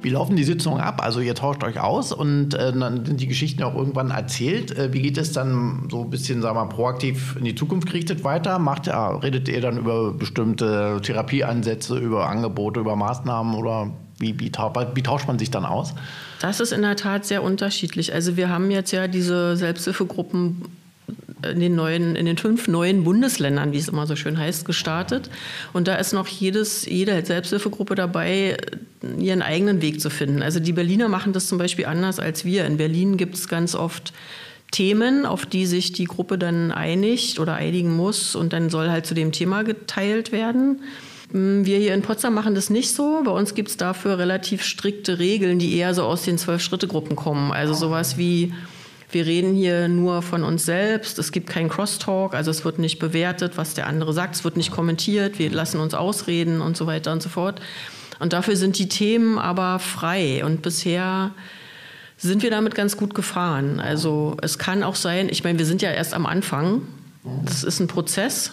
Wie 0.00 0.08
laufen 0.08 0.34
die 0.34 0.44
Sitzungen 0.44 0.80
ab? 0.80 1.02
Also 1.04 1.20
ihr 1.20 1.34
tauscht 1.34 1.62
euch 1.62 1.78
aus 1.78 2.10
und 2.10 2.54
äh, 2.54 2.72
dann 2.72 3.04
sind 3.04 3.20
die 3.20 3.26
Geschichten 3.26 3.62
auch 3.62 3.74
irgendwann 3.74 4.12
erzählt. 4.12 4.74
Äh, 4.74 4.94
wie 4.94 5.02
geht 5.02 5.18
es 5.18 5.32
dann 5.32 5.88
so 5.90 6.04
ein 6.04 6.08
bisschen, 6.08 6.40
sagen 6.40 6.56
wir 6.56 6.64
mal, 6.64 6.70
proaktiv 6.70 7.36
in 7.38 7.44
die 7.44 7.54
Zukunft 7.54 7.86
gerichtet 7.88 8.24
weiter? 8.24 8.58
Macht, 8.58 8.86
ja, 8.86 9.10
redet 9.10 9.46
ihr 9.50 9.60
dann 9.60 9.76
über 9.76 10.14
bestimmte 10.14 11.02
Therapieansätze, 11.02 11.98
über 11.98 12.30
Angebote, 12.30 12.80
über 12.80 12.96
Maßnahmen 12.96 13.56
oder 13.56 13.90
wie, 14.18 14.40
wie, 14.40 14.50
wie, 14.50 15.02
tauscht 15.02 15.28
man 15.28 15.38
sich 15.38 15.50
dann 15.50 15.66
aus? 15.66 15.92
Das 16.40 16.60
ist 16.60 16.72
in 16.72 16.80
der 16.80 16.96
Tat 16.96 17.26
sehr 17.26 17.42
unterschiedlich. 17.42 18.14
Also 18.14 18.38
wir 18.38 18.48
haben 18.48 18.70
jetzt 18.70 18.90
ja 18.90 19.06
diese 19.06 19.54
Selbsthilfegruppen 19.58 20.62
in 21.42 21.60
den, 21.60 21.74
neuen, 21.74 22.16
in 22.16 22.26
den 22.26 22.38
fünf 22.38 22.66
neuen 22.68 23.04
Bundesländern, 23.04 23.72
wie 23.72 23.78
es 23.78 23.88
immer 23.88 24.06
so 24.06 24.16
schön 24.16 24.38
heißt, 24.38 24.64
gestartet. 24.64 25.30
Und 25.72 25.88
da 25.88 25.96
ist 25.96 26.12
noch 26.12 26.26
jedes, 26.26 26.86
jede 26.86 27.24
Selbsthilfegruppe 27.24 27.94
dabei, 27.94 28.56
ihren 29.18 29.42
eigenen 29.42 29.82
Weg 29.82 30.00
zu 30.00 30.10
finden. 30.10 30.42
Also 30.42 30.60
die 30.60 30.72
Berliner 30.72 31.08
machen 31.08 31.32
das 31.32 31.46
zum 31.46 31.58
Beispiel 31.58 31.86
anders 31.86 32.18
als 32.18 32.44
wir. 32.44 32.64
In 32.64 32.76
Berlin 32.76 33.16
gibt 33.16 33.34
es 33.34 33.48
ganz 33.48 33.74
oft 33.74 34.12
Themen, 34.72 35.26
auf 35.26 35.46
die 35.46 35.66
sich 35.66 35.92
die 35.92 36.06
Gruppe 36.06 36.38
dann 36.38 36.72
einigt 36.72 37.38
oder 37.38 37.54
einigen 37.54 37.94
muss 37.94 38.34
und 38.34 38.52
dann 38.52 38.68
soll 38.68 38.90
halt 38.90 39.06
zu 39.06 39.14
dem 39.14 39.32
Thema 39.32 39.62
geteilt 39.62 40.32
werden. 40.32 40.80
Wir 41.30 41.78
hier 41.78 41.94
in 41.94 42.02
Potsdam 42.02 42.34
machen 42.34 42.54
das 42.54 42.70
nicht 42.70 42.94
so. 42.94 43.22
Bei 43.24 43.32
uns 43.32 43.54
gibt 43.54 43.68
es 43.68 43.76
dafür 43.76 44.18
relativ 44.18 44.62
strikte 44.62 45.18
Regeln, 45.18 45.58
die 45.58 45.76
eher 45.76 45.92
so 45.92 46.02
aus 46.02 46.22
den 46.22 46.38
Zwölf-Schritte-Gruppen 46.38 47.16
kommen. 47.16 47.52
Also 47.52 47.74
sowas 47.74 48.16
wie 48.16 48.52
wir 49.10 49.24
reden 49.24 49.54
hier 49.54 49.88
nur 49.88 50.22
von 50.22 50.42
uns 50.42 50.64
selbst. 50.64 51.18
Es 51.18 51.30
gibt 51.30 51.48
keinen 51.48 51.68
Crosstalk, 51.68 52.34
also 52.34 52.50
es 52.50 52.64
wird 52.64 52.78
nicht 52.78 52.98
bewertet, 52.98 53.56
was 53.56 53.74
der 53.74 53.86
andere 53.86 54.12
sagt. 54.12 54.34
Es 54.34 54.44
wird 54.44 54.56
nicht 54.56 54.70
kommentiert. 54.70 55.38
Wir 55.38 55.50
lassen 55.50 55.80
uns 55.80 55.94
ausreden 55.94 56.60
und 56.60 56.76
so 56.76 56.86
weiter 56.86 57.12
und 57.12 57.22
so 57.22 57.28
fort. 57.28 57.60
Und 58.18 58.32
dafür 58.32 58.56
sind 58.56 58.78
die 58.78 58.88
Themen 58.88 59.38
aber 59.38 59.78
frei. 59.78 60.44
Und 60.44 60.62
bisher 60.62 61.30
sind 62.16 62.42
wir 62.42 62.50
damit 62.50 62.74
ganz 62.74 62.96
gut 62.96 63.14
gefahren. 63.14 63.78
Also 63.78 64.36
es 64.42 64.58
kann 64.58 64.82
auch 64.82 64.96
sein, 64.96 65.28
ich 65.28 65.44
meine, 65.44 65.58
wir 65.58 65.66
sind 65.66 65.82
ja 65.82 65.90
erst 65.90 66.14
am 66.14 66.26
Anfang. 66.26 66.82
Das 67.44 67.62
ist 67.62 67.80
ein 67.80 67.88
Prozess. 67.88 68.52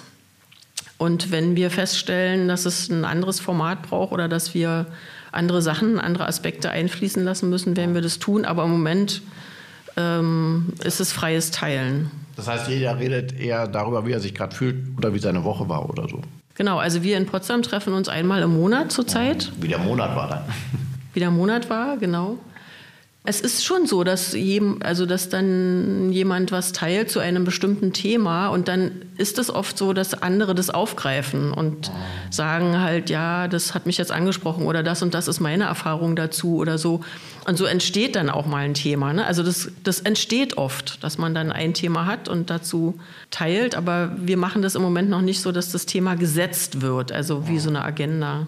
Und 0.98 1.32
wenn 1.32 1.56
wir 1.56 1.72
feststellen, 1.72 2.48
dass 2.48 2.66
es 2.66 2.90
ein 2.90 3.06
anderes 3.06 3.40
Format 3.40 3.82
braucht 3.84 4.12
oder 4.12 4.28
dass 4.28 4.54
wir 4.54 4.86
andere 5.32 5.62
Sachen, 5.62 6.00
andere 6.00 6.28
Aspekte 6.28 6.70
einfließen 6.70 7.24
lassen 7.24 7.50
müssen, 7.50 7.76
werden 7.76 7.96
wir 7.96 8.02
das 8.02 8.20
tun. 8.20 8.46
Aber 8.46 8.64
im 8.66 8.72
Moment 8.72 9.22
ähm, 9.98 10.74
ist 10.84 11.00
es 11.00 11.12
freies 11.12 11.52
Teilen. 11.52 12.12
Das 12.36 12.48
heißt, 12.48 12.68
jeder 12.68 12.98
redet 13.00 13.40
eher 13.40 13.68
darüber, 13.68 14.06
wie 14.06 14.12
er 14.12 14.20
sich 14.20 14.34
gerade 14.34 14.56
fühlt 14.56 14.98
oder 14.98 15.14
wie 15.14 15.20
seine 15.20 15.44
Woche 15.44 15.70
war 15.70 15.90
oder 15.90 16.08
so. 16.10 16.22
Genau, 16.56 16.78
also 16.78 17.04
wir 17.04 17.18
in 17.18 17.26
Potsdam 17.26 17.64
treffen 17.64 17.94
uns 17.94 18.10
einmal 18.10 18.42
im 18.42 18.54
Monat 18.56 18.92
zurzeit. 18.92 19.52
Wie 19.60 19.68
der 19.68 19.80
Monat 19.80 20.16
war 20.16 20.28
dann. 20.30 20.42
Wie 21.14 21.20
der 21.20 21.32
Monat 21.32 21.70
war, 21.70 21.98
genau. 21.98 22.38
Es 23.26 23.40
ist 23.40 23.64
schon 23.64 23.88
so, 23.88 24.04
dass, 24.04 24.34
jedem, 24.34 24.80
also 24.84 25.06
dass 25.06 25.30
dann 25.30 26.12
jemand 26.12 26.52
was 26.52 26.74
teilt 26.74 27.10
zu 27.10 27.20
einem 27.20 27.46
bestimmten 27.46 27.94
Thema 27.94 28.50
und 28.50 28.68
dann 28.68 28.92
ist 29.18 29.40
es 29.40 29.50
oft 29.50 29.78
so, 29.78 29.94
dass 29.94 30.14
andere 30.22 30.54
das 30.54 30.70
aufgreifen 30.70 31.54
und 31.54 31.90
sagen 32.34 32.80
halt, 32.80 33.10
ja, 33.10 33.48
das 33.48 33.74
hat 33.74 33.86
mich 33.86 33.98
jetzt 33.98 34.12
angesprochen 34.12 34.66
oder 34.66 34.84
das 34.84 35.02
und 35.02 35.14
das 35.14 35.28
ist 35.28 35.40
meine 35.40 35.66
Erfahrung 35.66 36.16
dazu 36.16 36.58
oder 36.58 36.78
so. 36.78 37.02
Und 37.46 37.58
so 37.58 37.66
entsteht 37.66 38.16
dann 38.16 38.30
auch 38.30 38.46
mal 38.46 38.66
ein 38.66 38.74
Thema. 38.74 39.14
Ne? 39.14 39.26
Also 39.26 39.44
das, 39.44 39.72
das 39.84 40.00
entsteht 40.00 40.58
oft, 40.58 41.04
dass 41.04 41.18
man 41.18 41.36
dann 41.36 41.52
ein 41.52 41.74
Thema 41.74 42.06
hat 42.06 42.30
und 42.30 42.50
dazu 42.50 43.00
teilt, 43.32 43.76
aber 43.76 44.12
wir 44.18 44.38
machen 44.38 44.62
das 44.62 44.76
im 44.76 44.82
Moment 44.82 45.10
noch 45.10 45.22
nicht 45.22 45.42
so, 45.42 45.52
dass 45.52 45.72
das 45.72 45.86
Thema 45.86 46.16
gesetzt 46.16 46.82
wird, 46.82 47.12
also 47.12 47.48
wie 47.48 47.60
so 47.60 47.70
eine 47.70 47.84
Agenda. 47.84 48.48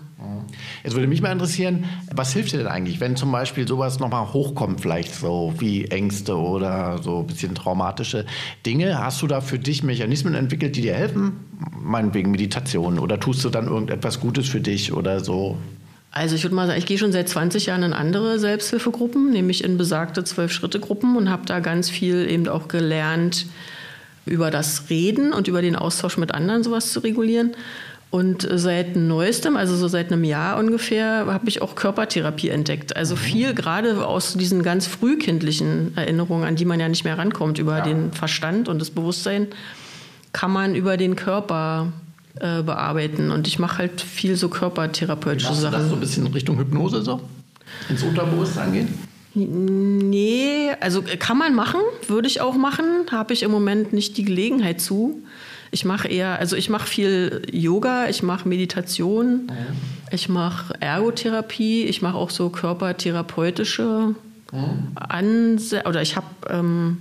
Jetzt 0.84 0.94
würde 0.94 1.08
mich 1.08 1.22
mal 1.22 1.32
interessieren, 1.32 1.86
was 2.12 2.34
hilft 2.34 2.54
dir 2.54 2.58
denn 2.58 2.68
eigentlich, 2.68 3.00
wenn 3.00 3.16
zum 3.16 3.32
Beispiel 3.32 3.68
sowas 3.68 4.00
nochmal 4.00 4.34
hochkommt, 4.34 4.82
vielleicht 4.82 5.14
so 5.14 5.54
wie 5.58 5.86
Ängste 5.86 6.38
oder 6.38 7.02
so 7.02 7.20
ein 7.20 7.28
bisschen 7.28 7.54
traumatische 7.54 8.26
Dinge? 8.66 8.98
Hast 8.98 9.22
du 9.22 9.28
da 9.28 9.42
für 9.42 9.60
dich 9.60 9.84
Mechanismen 9.84 10.34
entwickelt, 10.34 10.76
die 10.76 10.82
dir 10.82 10.96
helfen? 10.96 11.34
Meinetwegen 11.82 12.32
Meditation 12.32 13.00
oder 13.00 13.20
tust 13.20 13.44
du 13.46 13.50
dann 13.50 13.68
irgendetwas 13.68 14.20
Gutes 14.20 14.48
für 14.48 14.60
dich 14.60 14.94
oder 14.94 15.20
so? 15.20 15.58
Also 16.12 16.36
ich 16.36 16.44
würde 16.44 16.56
mal 16.56 16.66
sagen, 16.66 16.80
ich 16.80 16.86
gehe 16.86 16.98
schon 16.98 17.12
seit 17.12 17.28
20 17.28 17.66
Jahren 17.66 17.84
in 17.84 17.94
andere 17.94 18.40
Selbsthilfegruppen, 18.40 19.32
nämlich 19.32 19.64
in 19.64 19.78
besagte 19.78 20.24
Zwölf-Schritte-Gruppen 20.24 21.18
und 21.18 21.30
habe 21.30 21.46
da 21.46 21.60
ganz 21.60 21.90
viel 21.90 22.30
eben 22.30 22.48
auch 22.48 22.70
gelernt, 22.70 23.48
über 24.26 24.50
das 24.50 24.90
Reden 24.90 25.34
und 25.34 25.48
über 25.48 25.62
den 25.62 25.76
Austausch 25.76 26.18
mit 26.18 26.34
anderen 26.34 26.64
sowas 26.64 26.92
zu 26.92 27.02
regulieren. 27.02 27.52
Und 28.12 28.48
seit 28.50 28.96
neuestem, 28.96 29.58
also 29.58 29.76
so 29.76 29.90
seit 29.90 30.10
einem 30.10 30.24
Jahr 30.24 30.58
ungefähr, 30.58 31.26
habe 31.26 31.50
ich 31.50 31.62
auch 31.62 31.76
Körpertherapie 31.76 32.48
entdeckt. 32.48 32.96
Also 32.96 33.16
mhm. 33.16 33.20
viel 33.20 33.54
gerade 33.54 34.08
aus 34.08 34.36
diesen 34.36 34.64
ganz 34.64 34.88
frühkindlichen 34.88 35.98
Erinnerungen, 35.98 36.46
an 36.46 36.56
die 36.56 36.64
man 36.64 36.80
ja 36.80 36.88
nicht 36.88 37.04
mehr 37.04 37.18
rankommt, 37.18 37.60
über 37.60 37.80
ja. 37.80 37.84
den 37.84 38.14
Verstand 38.14 38.70
und 38.70 38.80
das 38.80 38.90
Bewusstsein, 38.90 39.48
kann 40.36 40.52
man 40.52 40.76
über 40.76 40.98
den 40.98 41.16
Körper 41.16 41.94
äh, 42.42 42.62
bearbeiten. 42.62 43.32
Und 43.32 43.48
ich 43.48 43.58
mache 43.58 43.78
halt 43.78 44.02
viel 44.02 44.36
so 44.36 44.50
körpertherapeutische 44.50 45.54
Sachen. 45.54 45.80
das 45.80 45.88
so 45.88 45.94
ein 45.94 46.02
bisschen 46.02 46.28
Richtung 46.28 46.58
Hypnose 46.58 47.02
so? 47.04 47.22
Ins 47.88 48.04
Unterbewusstsein 48.04 48.74
gehen? 48.74 49.00
Nee, 49.34 50.72
also 50.82 51.04
kann 51.20 51.38
man 51.38 51.56
machen, 51.56 51.80
würde 52.08 52.28
ich 52.28 52.42
auch 52.42 52.56
machen, 52.56 52.86
habe 53.12 53.32
ich 53.32 53.44
im 53.44 53.52
Moment 53.52 53.94
nicht 53.94 54.18
die 54.18 54.26
Gelegenheit 54.26 54.82
zu. 54.82 55.24
Ich 55.72 55.86
mache 55.86 56.10
eher, 56.10 56.38
also 56.38 56.58
ich 56.58 56.70
mache 56.70 56.88
viel 56.88 57.42
Yoga, 57.50 58.10
ich 58.10 58.22
mache 58.22 58.48
Meditation, 58.48 59.48
ja. 59.48 59.56
ich 60.12 60.28
mache 60.28 60.74
Ergotherapie, 60.82 61.86
ich 61.86 62.02
mache 62.02 62.18
auch 62.18 62.30
so 62.30 62.50
körpertherapeutische 62.50 64.16
ja. 64.52 64.70
Ansätze, 64.96 65.88
oder 65.88 66.02
ich 66.02 66.18
habe 66.18 66.28
ähm. 66.50 66.98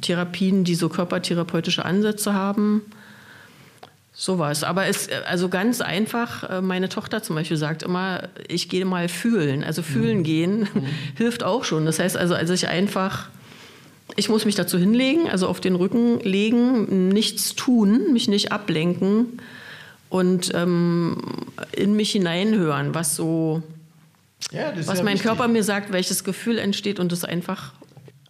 Therapien, 0.00 0.64
die 0.64 0.74
so 0.74 0.88
körpertherapeutische 0.88 1.84
Ansätze 1.84 2.34
haben. 2.34 2.82
Sowas. 4.12 4.62
Aber 4.62 4.86
es, 4.86 5.08
also 5.26 5.48
ganz 5.48 5.80
einfach, 5.80 6.48
äh, 6.48 6.60
meine 6.60 6.88
Tochter 6.88 7.22
zum 7.22 7.34
Beispiel 7.36 7.56
sagt 7.56 7.82
immer, 7.82 8.28
ich 8.48 8.68
gehe 8.68 8.84
mal 8.84 9.08
fühlen. 9.08 9.64
Also 9.64 9.82
fühlen 9.82 10.18
mhm. 10.18 10.24
gehen 10.24 10.58
mhm. 10.60 10.86
hilft 11.16 11.42
auch 11.42 11.64
schon. 11.64 11.84
Das 11.84 11.98
heißt 11.98 12.16
also, 12.16 12.34
als 12.34 12.50
ich 12.50 12.68
einfach 12.68 13.28
ich 14.16 14.28
muss 14.28 14.44
mich 14.44 14.54
dazu 14.54 14.78
hinlegen, 14.78 15.28
also 15.28 15.48
auf 15.48 15.60
den 15.60 15.74
Rücken 15.74 16.20
legen, 16.20 17.08
nichts 17.08 17.54
tun, 17.54 18.12
mich 18.12 18.28
nicht 18.28 18.52
ablenken 18.52 19.40
und 20.08 20.52
ähm, 20.54 21.16
in 21.72 21.96
mich 21.96 22.12
hineinhören, 22.12 22.94
was 22.94 23.16
so, 23.16 23.62
ja, 24.52 24.72
was 24.76 24.98
mein 24.98 25.14
wichtig. 25.14 25.22
Körper 25.22 25.48
mir 25.48 25.64
sagt, 25.64 25.92
welches 25.92 26.22
Gefühl 26.22 26.58
entsteht 26.58 27.00
und 27.00 27.10
das 27.12 27.24
einfach 27.24 27.72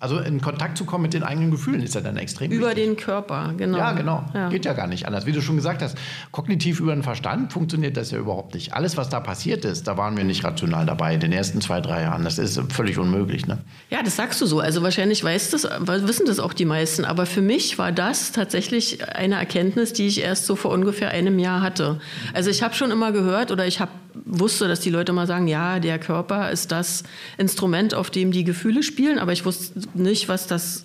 also 0.05 0.19
in 0.19 0.43
Kontakt 0.43 0.77
zu 0.77 0.85
kommen 0.85 1.01
mit 1.01 1.15
den 1.15 1.23
eigenen 1.23 1.51
Gefühlen 1.51 1.83
ist 1.83 1.95
ja 1.95 2.03
dann 2.03 2.19
extrem 2.19 2.53
Über 2.53 2.69
wichtig. 2.69 2.85
den 2.85 2.97
Körper, 2.97 3.55
genau. 3.57 3.79
Ja, 3.79 3.93
genau. 3.93 4.23
Ja. 4.35 4.51
Geht 4.51 4.67
ja 4.67 4.75
gar 4.75 4.87
nicht 4.87 5.07
anders. 5.07 5.25
Wie 5.25 5.33
du 5.33 5.41
schon 5.41 5.57
gesagt 5.57 5.81
hast, 5.81 5.97
kognitiv 6.31 6.79
über 6.79 6.95
den 6.95 7.03
Verstand 7.03 7.55
funktioniert 7.55 7.97
das 7.97 8.11
ja 8.11 8.19
überhaupt 8.19 8.53
nicht. 8.53 8.75
Alles, 8.75 8.99
was 8.99 9.09
da 9.09 9.21
passiert 9.21 9.65
ist, 9.65 9.89
da 9.89 9.97
waren 9.97 10.15
wir 10.19 10.25
nicht 10.25 10.45
rational 10.45 10.85
dabei 10.85 11.15
in 11.15 11.21
den 11.21 11.33
ersten 11.33 11.63
zwei, 11.63 11.81
drei 11.81 12.03
Jahren. 12.03 12.23
Das 12.23 12.39
ist 12.39 12.61
völlig 12.71 12.99
unmöglich. 12.99 13.47
Ne? 13.47 13.57
Ja, 13.89 14.03
das 14.03 14.17
sagst 14.17 14.43
du 14.43 14.47
so. 14.47 14.61
Also 14.61 14.83
wahrscheinlich 14.83 15.25
weiß 15.25 15.53
das, 15.53 15.65
wissen 15.65 16.27
das 16.27 16.39
auch 16.39 16.53
die 16.53 16.67
meisten. 16.67 17.07
Aber 17.07 17.25
für 17.25 17.41
mich 17.41 17.79
war 17.79 17.91
das 17.91 18.33
tatsächlich 18.33 19.09
eine 19.09 19.37
Erkenntnis, 19.37 19.95
die 19.95 20.07
ich 20.07 20.21
erst 20.21 20.45
so 20.45 20.55
vor 20.55 20.71
ungefähr 20.71 21.13
einem 21.13 21.39
Jahr 21.39 21.63
hatte. 21.63 21.99
Also 22.35 22.51
ich 22.51 22.63
habe 22.63 22.75
schon 22.75 22.91
immer 22.91 23.11
gehört 23.11 23.51
oder 23.51 23.67
ich 23.67 23.81
habe 23.81 23.91
wusste, 24.25 24.69
dass 24.69 24.81
die 24.81 24.91
Leute 24.91 25.13
mal 25.13 25.27
sagen, 25.27 25.49
ja, 25.49 25.81
der 25.81 25.99
Körper 25.99 26.51
ist 26.51 26.73
das 26.73 27.03
Instrument, 27.37 27.95
auf 27.95 28.11
dem 28.11 28.33
die 28.33 28.45
Gefühle 28.45 28.83
spielen, 28.83 29.19
aber 29.19 29.33
ich 29.33 29.45
wusste 29.45 29.81
nicht, 29.95 30.29
was 30.29 30.47
das 30.47 30.85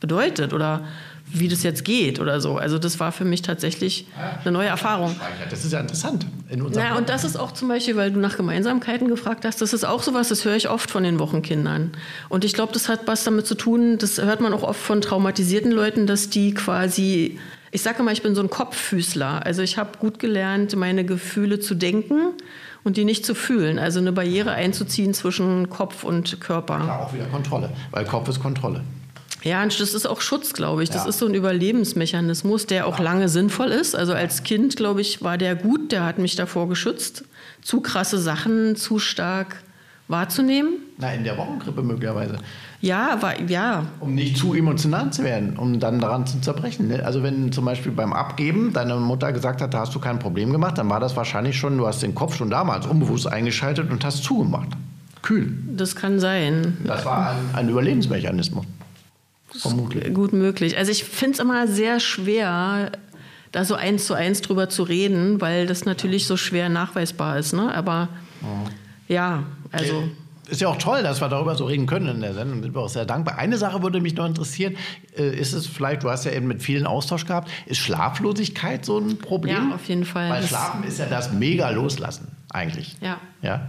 bedeutet 0.00 0.52
oder 0.52 0.84
wie 1.34 1.48
das 1.48 1.62
jetzt 1.62 1.84
geht 1.84 2.20
oder 2.20 2.40
so. 2.40 2.56
Also 2.56 2.78
das 2.78 3.00
war 3.00 3.10
für 3.10 3.24
mich 3.24 3.42
tatsächlich 3.42 4.06
eine 4.42 4.52
neue 4.52 4.68
Erfahrung. 4.68 5.16
Das 5.48 5.64
ist 5.64 5.72
ja 5.72 5.80
interessant. 5.80 6.26
In 6.50 6.58
naja, 6.58 6.96
und 6.96 7.08
das 7.08 7.24
ist 7.24 7.36
auch 7.36 7.52
zum 7.52 7.68
Beispiel, 7.68 7.96
weil 7.96 8.10
du 8.10 8.20
nach 8.20 8.36
Gemeinsamkeiten 8.36 9.08
gefragt 9.08 9.44
hast, 9.44 9.62
das 9.62 9.72
ist 9.72 9.84
auch 9.84 10.02
sowas, 10.02 10.28
das 10.28 10.44
höre 10.44 10.56
ich 10.56 10.68
oft 10.68 10.90
von 10.90 11.02
den 11.02 11.18
Wochenkindern. 11.18 11.92
Und 12.28 12.44
ich 12.44 12.52
glaube, 12.52 12.72
das 12.72 12.88
hat 12.88 13.06
was 13.06 13.24
damit 13.24 13.46
zu 13.46 13.54
tun, 13.54 13.96
das 13.96 14.18
hört 14.18 14.40
man 14.40 14.52
auch 14.52 14.62
oft 14.62 14.80
von 14.80 15.00
traumatisierten 15.00 15.72
Leuten, 15.72 16.06
dass 16.06 16.28
die 16.28 16.52
quasi 16.52 17.38
ich 17.72 17.82
sage 17.82 18.02
mal, 18.02 18.12
ich 18.12 18.22
bin 18.22 18.34
so 18.34 18.42
ein 18.42 18.50
Kopffüßler. 18.50 19.44
Also 19.44 19.62
ich 19.62 19.78
habe 19.78 19.98
gut 19.98 20.18
gelernt, 20.18 20.76
meine 20.76 21.04
Gefühle 21.04 21.58
zu 21.58 21.74
denken 21.74 22.34
und 22.84 22.98
die 22.98 23.04
nicht 23.04 23.24
zu 23.24 23.34
fühlen. 23.34 23.78
Also 23.78 23.98
eine 23.98 24.12
Barriere 24.12 24.52
einzuziehen 24.52 25.14
zwischen 25.14 25.70
Kopf 25.70 26.04
und 26.04 26.40
Körper. 26.40 26.80
Klar, 26.80 27.06
auch 27.06 27.14
wieder 27.14 27.24
Kontrolle, 27.24 27.70
weil 27.90 28.04
Kopf 28.04 28.28
ist 28.28 28.40
Kontrolle. 28.40 28.82
Ja, 29.42 29.62
und 29.62 29.80
das 29.80 29.94
ist 29.94 30.06
auch 30.06 30.20
Schutz, 30.20 30.52
glaube 30.52 30.82
ich. 30.84 30.90
Das 30.90 31.04
ja. 31.04 31.08
ist 31.08 31.18
so 31.18 31.26
ein 31.26 31.34
Überlebensmechanismus, 31.34 32.66
der 32.66 32.86
auch 32.86 33.00
lange 33.00 33.28
sinnvoll 33.28 33.68
ist. 33.68 33.96
Also 33.96 34.12
als 34.12 34.44
Kind, 34.44 34.76
glaube 34.76 35.00
ich, 35.00 35.22
war 35.22 35.38
der 35.38 35.56
gut, 35.56 35.92
der 35.92 36.04
hat 36.04 36.18
mich 36.18 36.36
davor 36.36 36.68
geschützt, 36.68 37.24
zu 37.62 37.80
krasse 37.80 38.18
Sachen 38.18 38.76
zu 38.76 38.98
stark 38.98 39.56
wahrzunehmen. 40.08 40.74
Na, 40.98 41.12
in 41.14 41.24
der 41.24 41.36
Wochengrippe 41.38 41.82
möglicherweise. 41.82 42.38
Ja, 42.82 43.22
war, 43.22 43.40
ja. 43.42 43.86
Um 44.00 44.16
nicht 44.16 44.36
zu 44.36 44.54
emotional 44.54 45.12
zu 45.12 45.22
werden, 45.22 45.56
um 45.56 45.78
dann 45.78 46.00
daran 46.00 46.26
zu 46.26 46.40
zerbrechen. 46.40 46.88
Ne? 46.88 47.04
Also 47.04 47.22
wenn 47.22 47.52
zum 47.52 47.64
Beispiel 47.64 47.92
beim 47.92 48.12
Abgeben 48.12 48.72
deine 48.72 48.96
Mutter 48.96 49.32
gesagt 49.32 49.62
hat, 49.62 49.72
da 49.72 49.78
hast 49.80 49.94
du 49.94 50.00
kein 50.00 50.18
Problem 50.18 50.50
gemacht, 50.50 50.78
dann 50.78 50.90
war 50.90 50.98
das 50.98 51.16
wahrscheinlich 51.16 51.56
schon, 51.56 51.78
du 51.78 51.86
hast 51.86 52.02
den 52.02 52.16
Kopf 52.16 52.34
schon 52.34 52.50
damals 52.50 52.86
unbewusst 52.86 53.28
eingeschaltet 53.28 53.88
und 53.88 54.04
hast 54.04 54.24
zugemacht. 54.24 54.68
Kühl. 55.22 55.56
Das 55.76 55.94
kann 55.94 56.18
sein. 56.18 56.76
Das 56.84 57.04
war 57.04 57.30
ein, 57.30 57.54
ein 57.54 57.68
Überlebensmechanismus. 57.68 58.66
Vermutlich. 59.52 60.12
Gut 60.12 60.32
möglich. 60.32 60.76
Also 60.76 60.90
ich 60.90 61.04
finde 61.04 61.34
es 61.34 61.38
immer 61.38 61.68
sehr 61.68 62.00
schwer, 62.00 62.90
da 63.52 63.64
so 63.64 63.76
eins 63.76 64.06
zu 64.06 64.14
eins 64.14 64.40
drüber 64.40 64.68
zu 64.68 64.82
reden, 64.82 65.40
weil 65.40 65.68
das 65.68 65.84
natürlich 65.84 66.26
so 66.26 66.36
schwer 66.36 66.68
nachweisbar 66.68 67.38
ist. 67.38 67.52
Ne? 67.52 67.72
Aber 67.72 68.08
ja, 69.06 69.44
also 69.70 70.02
ist 70.48 70.60
ja 70.60 70.68
auch 70.68 70.76
toll, 70.76 71.02
dass 71.02 71.20
wir 71.20 71.28
darüber 71.28 71.54
so 71.54 71.66
reden 71.66 71.86
können 71.86 72.08
in 72.08 72.20
der 72.20 72.34
Sendung. 72.34 72.62
Sind 72.62 72.74
wir 72.74 72.80
auch 72.80 72.88
sehr 72.88 73.04
dankbar. 73.04 73.38
Eine 73.38 73.58
Sache 73.58 73.82
würde 73.82 74.00
mich 74.00 74.16
noch 74.16 74.26
interessieren. 74.26 74.76
Äh, 75.16 75.36
ist 75.38 75.52
es 75.52 75.66
vielleicht, 75.66 76.02
du 76.02 76.10
hast 76.10 76.24
ja 76.24 76.32
eben 76.32 76.48
mit 76.48 76.62
vielen 76.62 76.86
Austausch 76.86 77.26
gehabt, 77.26 77.50
ist 77.66 77.78
Schlaflosigkeit 77.78 78.84
so 78.84 78.98
ein 78.98 79.18
Problem? 79.18 79.70
Ja, 79.70 79.74
auf 79.74 79.88
jeden 79.88 80.04
Fall. 80.04 80.30
Weil 80.30 80.42
Schlafen 80.42 80.84
ist 80.84 80.98
ja 80.98 81.06
das 81.06 81.32
mega 81.32 81.70
Loslassen 81.70 82.28
eigentlich. 82.50 82.96
Ja. 83.00 83.18
ja? 83.40 83.68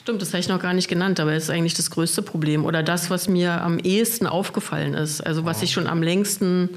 Stimmt, 0.00 0.20
das 0.20 0.28
habe 0.28 0.40
ich 0.40 0.48
noch 0.48 0.60
gar 0.60 0.74
nicht 0.74 0.88
genannt, 0.88 1.20
aber 1.20 1.32
es 1.32 1.44
ist 1.44 1.50
eigentlich 1.50 1.74
das 1.74 1.90
größte 1.90 2.22
Problem 2.22 2.64
oder 2.64 2.82
das, 2.82 3.10
was 3.10 3.28
mir 3.28 3.62
am 3.62 3.78
ehesten 3.78 4.26
aufgefallen 4.26 4.94
ist. 4.94 5.20
Also 5.20 5.44
was 5.44 5.62
ich 5.62 5.72
schon 5.72 5.86
am 5.86 6.02
längsten 6.02 6.70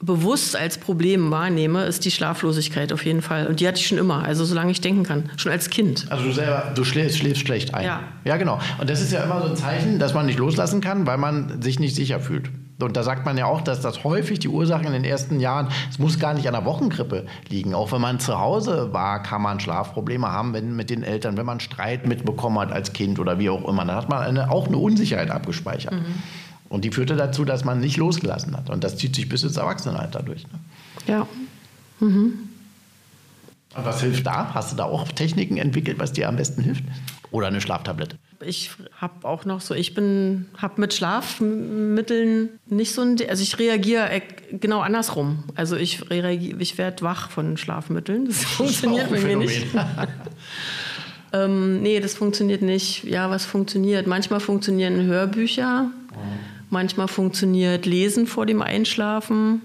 bewusst 0.00 0.56
als 0.56 0.78
Problem 0.78 1.30
wahrnehme, 1.30 1.84
ist 1.84 2.04
die 2.04 2.10
Schlaflosigkeit 2.10 2.92
auf 2.92 3.04
jeden 3.04 3.22
Fall. 3.22 3.46
Und 3.46 3.60
die 3.60 3.66
hatte 3.68 3.80
ich 3.80 3.86
schon 3.86 3.98
immer, 3.98 4.24
also 4.24 4.44
solange 4.44 4.70
ich 4.70 4.80
denken 4.80 5.04
kann, 5.04 5.30
schon 5.36 5.52
als 5.52 5.70
Kind. 5.70 6.06
Also 6.10 6.24
du 6.24 6.32
selber, 6.32 6.72
du 6.74 6.84
schläfst, 6.84 7.18
schläfst 7.18 7.46
schlecht 7.46 7.74
ein. 7.74 7.86
Ja. 7.86 8.00
Ja, 8.24 8.36
genau. 8.36 8.60
Und 8.78 8.90
das 8.90 9.00
ist 9.00 9.12
ja 9.12 9.24
immer 9.24 9.40
so 9.40 9.48
ein 9.48 9.56
Zeichen, 9.56 9.98
dass 9.98 10.12
man 10.12 10.26
nicht 10.26 10.38
loslassen 10.38 10.80
kann, 10.80 11.06
weil 11.06 11.18
man 11.18 11.62
sich 11.62 11.78
nicht 11.78 11.94
sicher 11.94 12.20
fühlt. 12.20 12.50
Und 12.78 12.94
da 12.94 13.02
sagt 13.02 13.24
man 13.24 13.38
ja 13.38 13.46
auch, 13.46 13.62
dass 13.62 13.80
das 13.80 14.04
häufig 14.04 14.38
die 14.38 14.48
Ursache 14.48 14.84
in 14.84 14.92
den 14.92 15.04
ersten 15.04 15.40
Jahren, 15.40 15.68
es 15.88 15.98
muss 15.98 16.18
gar 16.18 16.34
nicht 16.34 16.46
an 16.46 16.52
der 16.52 16.66
Wochengrippe 16.66 17.24
liegen. 17.48 17.74
Auch 17.74 17.92
wenn 17.92 18.02
man 18.02 18.20
zu 18.20 18.38
Hause 18.38 18.92
war, 18.92 19.22
kann 19.22 19.40
man 19.40 19.60
Schlafprobleme 19.60 20.30
haben, 20.30 20.52
wenn 20.52 20.76
mit 20.76 20.90
den 20.90 21.02
Eltern, 21.02 21.38
wenn 21.38 21.46
man 21.46 21.60
Streit 21.60 22.06
mitbekommen 22.06 22.58
hat 22.58 22.72
als 22.72 22.92
Kind 22.92 23.18
oder 23.18 23.38
wie 23.38 23.48
auch 23.48 23.66
immer. 23.66 23.86
Dann 23.86 23.96
hat 23.96 24.10
man 24.10 24.22
eine, 24.22 24.50
auch 24.50 24.66
eine 24.66 24.76
Unsicherheit 24.76 25.30
abgespeichert. 25.30 25.94
Mhm. 25.94 26.22
Und 26.68 26.84
die 26.84 26.90
führte 26.90 27.16
dazu, 27.16 27.44
dass 27.44 27.64
man 27.64 27.80
nicht 27.80 27.96
losgelassen 27.96 28.56
hat. 28.56 28.70
Und 28.70 28.82
das 28.82 28.96
zieht 28.96 29.14
sich 29.14 29.28
bis 29.28 29.42
ins 29.42 29.56
Erwachsenenalter 29.56 30.22
durch. 30.22 30.44
Ne? 30.44 30.58
Ja. 31.06 31.28
Mhm. 32.00 32.46
Und 33.76 33.84
was 33.84 34.00
hilft 34.00 34.26
da? 34.26 34.54
Hast 34.54 34.72
du 34.72 34.76
da 34.76 34.84
auch 34.84 35.06
Techniken 35.12 35.58
entwickelt, 35.58 35.98
was 35.98 36.12
dir 36.12 36.28
am 36.28 36.36
besten 36.36 36.62
hilft? 36.62 36.84
Oder 37.30 37.48
eine 37.48 37.60
Schlaftablette? 37.60 38.16
Ich 38.44 38.70
habe 38.98 39.26
auch 39.26 39.44
noch 39.44 39.60
so, 39.60 39.74
ich 39.74 39.94
bin, 39.94 40.46
habe 40.56 40.80
mit 40.80 40.94
Schlafmitteln 40.94 42.50
nicht 42.66 42.92
so 42.92 43.02
ein, 43.02 43.16
also 43.28 43.42
ich 43.42 43.58
reagiere 43.58 44.22
genau 44.52 44.80
andersrum. 44.80 45.44
Also 45.54 45.76
ich 45.76 46.10
ich 46.10 46.78
werde 46.78 47.02
wach 47.02 47.30
von 47.30 47.56
Schlafmitteln. 47.56 48.26
Das, 48.26 48.40
das 48.40 48.50
funktioniert 48.50 49.10
bei 49.10 49.20
mir 49.20 49.36
nicht. 49.36 49.66
ähm, 51.32 51.82
nee, 51.82 52.00
das 52.00 52.14
funktioniert 52.14 52.62
nicht. 52.62 53.04
Ja, 53.04 53.28
was 53.30 53.44
funktioniert? 53.44 54.06
Manchmal 54.06 54.40
funktionieren 54.40 55.02
Hörbücher. 55.02 55.90
Manchmal 56.70 57.08
funktioniert 57.08 57.86
Lesen 57.86 58.26
vor 58.26 58.46
dem 58.46 58.62
Einschlafen. 58.62 59.62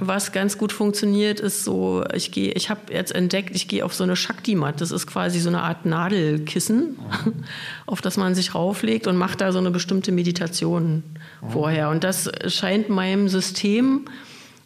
Was 0.00 0.32
ganz 0.32 0.58
gut 0.58 0.72
funktioniert, 0.72 1.40
ist 1.40 1.64
so, 1.64 2.04
ich 2.12 2.32
gehe, 2.32 2.52
ich 2.52 2.70
habe 2.70 2.92
jetzt 2.92 3.14
entdeckt, 3.14 3.54
ich 3.54 3.68
gehe 3.68 3.84
auf 3.84 3.94
so 3.94 4.04
eine 4.04 4.16
Shakti-Mat. 4.16 4.80
Das 4.80 4.90
ist 4.90 5.06
quasi 5.06 5.38
so 5.38 5.48
eine 5.48 5.62
Art 5.62 5.86
Nadelkissen, 5.86 6.98
auf 7.86 8.00
das 8.00 8.16
man 8.16 8.34
sich 8.34 8.54
rauflegt 8.54 9.06
und 9.06 9.16
macht 9.16 9.40
da 9.40 9.52
so 9.52 9.58
eine 9.58 9.70
bestimmte 9.70 10.12
Meditation 10.12 11.02
vorher. 11.48 11.90
Und 11.90 12.04
das 12.04 12.30
scheint 12.48 12.88
meinem 12.88 13.28
System 13.28 14.06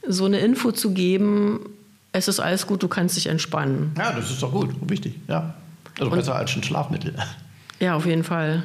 so 0.07 0.25
eine 0.25 0.41
Info 0.41 0.73
zu 0.73 0.93
geben, 0.93 1.61
es 2.13 2.27
ist 2.27 2.41
alles 2.41 2.67
gut, 2.67 2.83
du 2.83 2.89
kannst 2.89 3.17
dich 3.17 3.27
entspannen. 3.29 3.93
Ja, 3.97 4.13
das 4.13 4.31
ist 4.31 4.43
doch 4.43 4.51
gut, 4.51 4.71
wichtig, 4.89 5.15
ja. 5.29 5.55
Also 5.99 6.11
besser 6.11 6.35
als 6.35 6.57
ein 6.57 6.63
Schlafmittel. 6.63 7.15
Ja, 7.79 7.95
auf 7.95 8.07
jeden 8.07 8.25
Fall. 8.25 8.63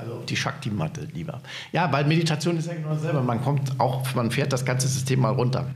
Also 0.00 0.22
die 0.28 0.36
Shakti-Matte 0.36 1.08
lieber. 1.12 1.40
Ja, 1.72 1.92
weil 1.92 2.04
Meditation 2.04 2.56
ist 2.56 2.66
ja 2.66 2.74
genau 2.74 2.90
dasselbe. 2.90 3.22
Man 3.22 3.42
kommt 3.42 3.78
auch, 3.78 4.14
man 4.14 4.30
fährt 4.30 4.52
das 4.52 4.64
ganze 4.64 4.88
System 4.88 5.20
mal 5.20 5.32
runter. 5.32 5.66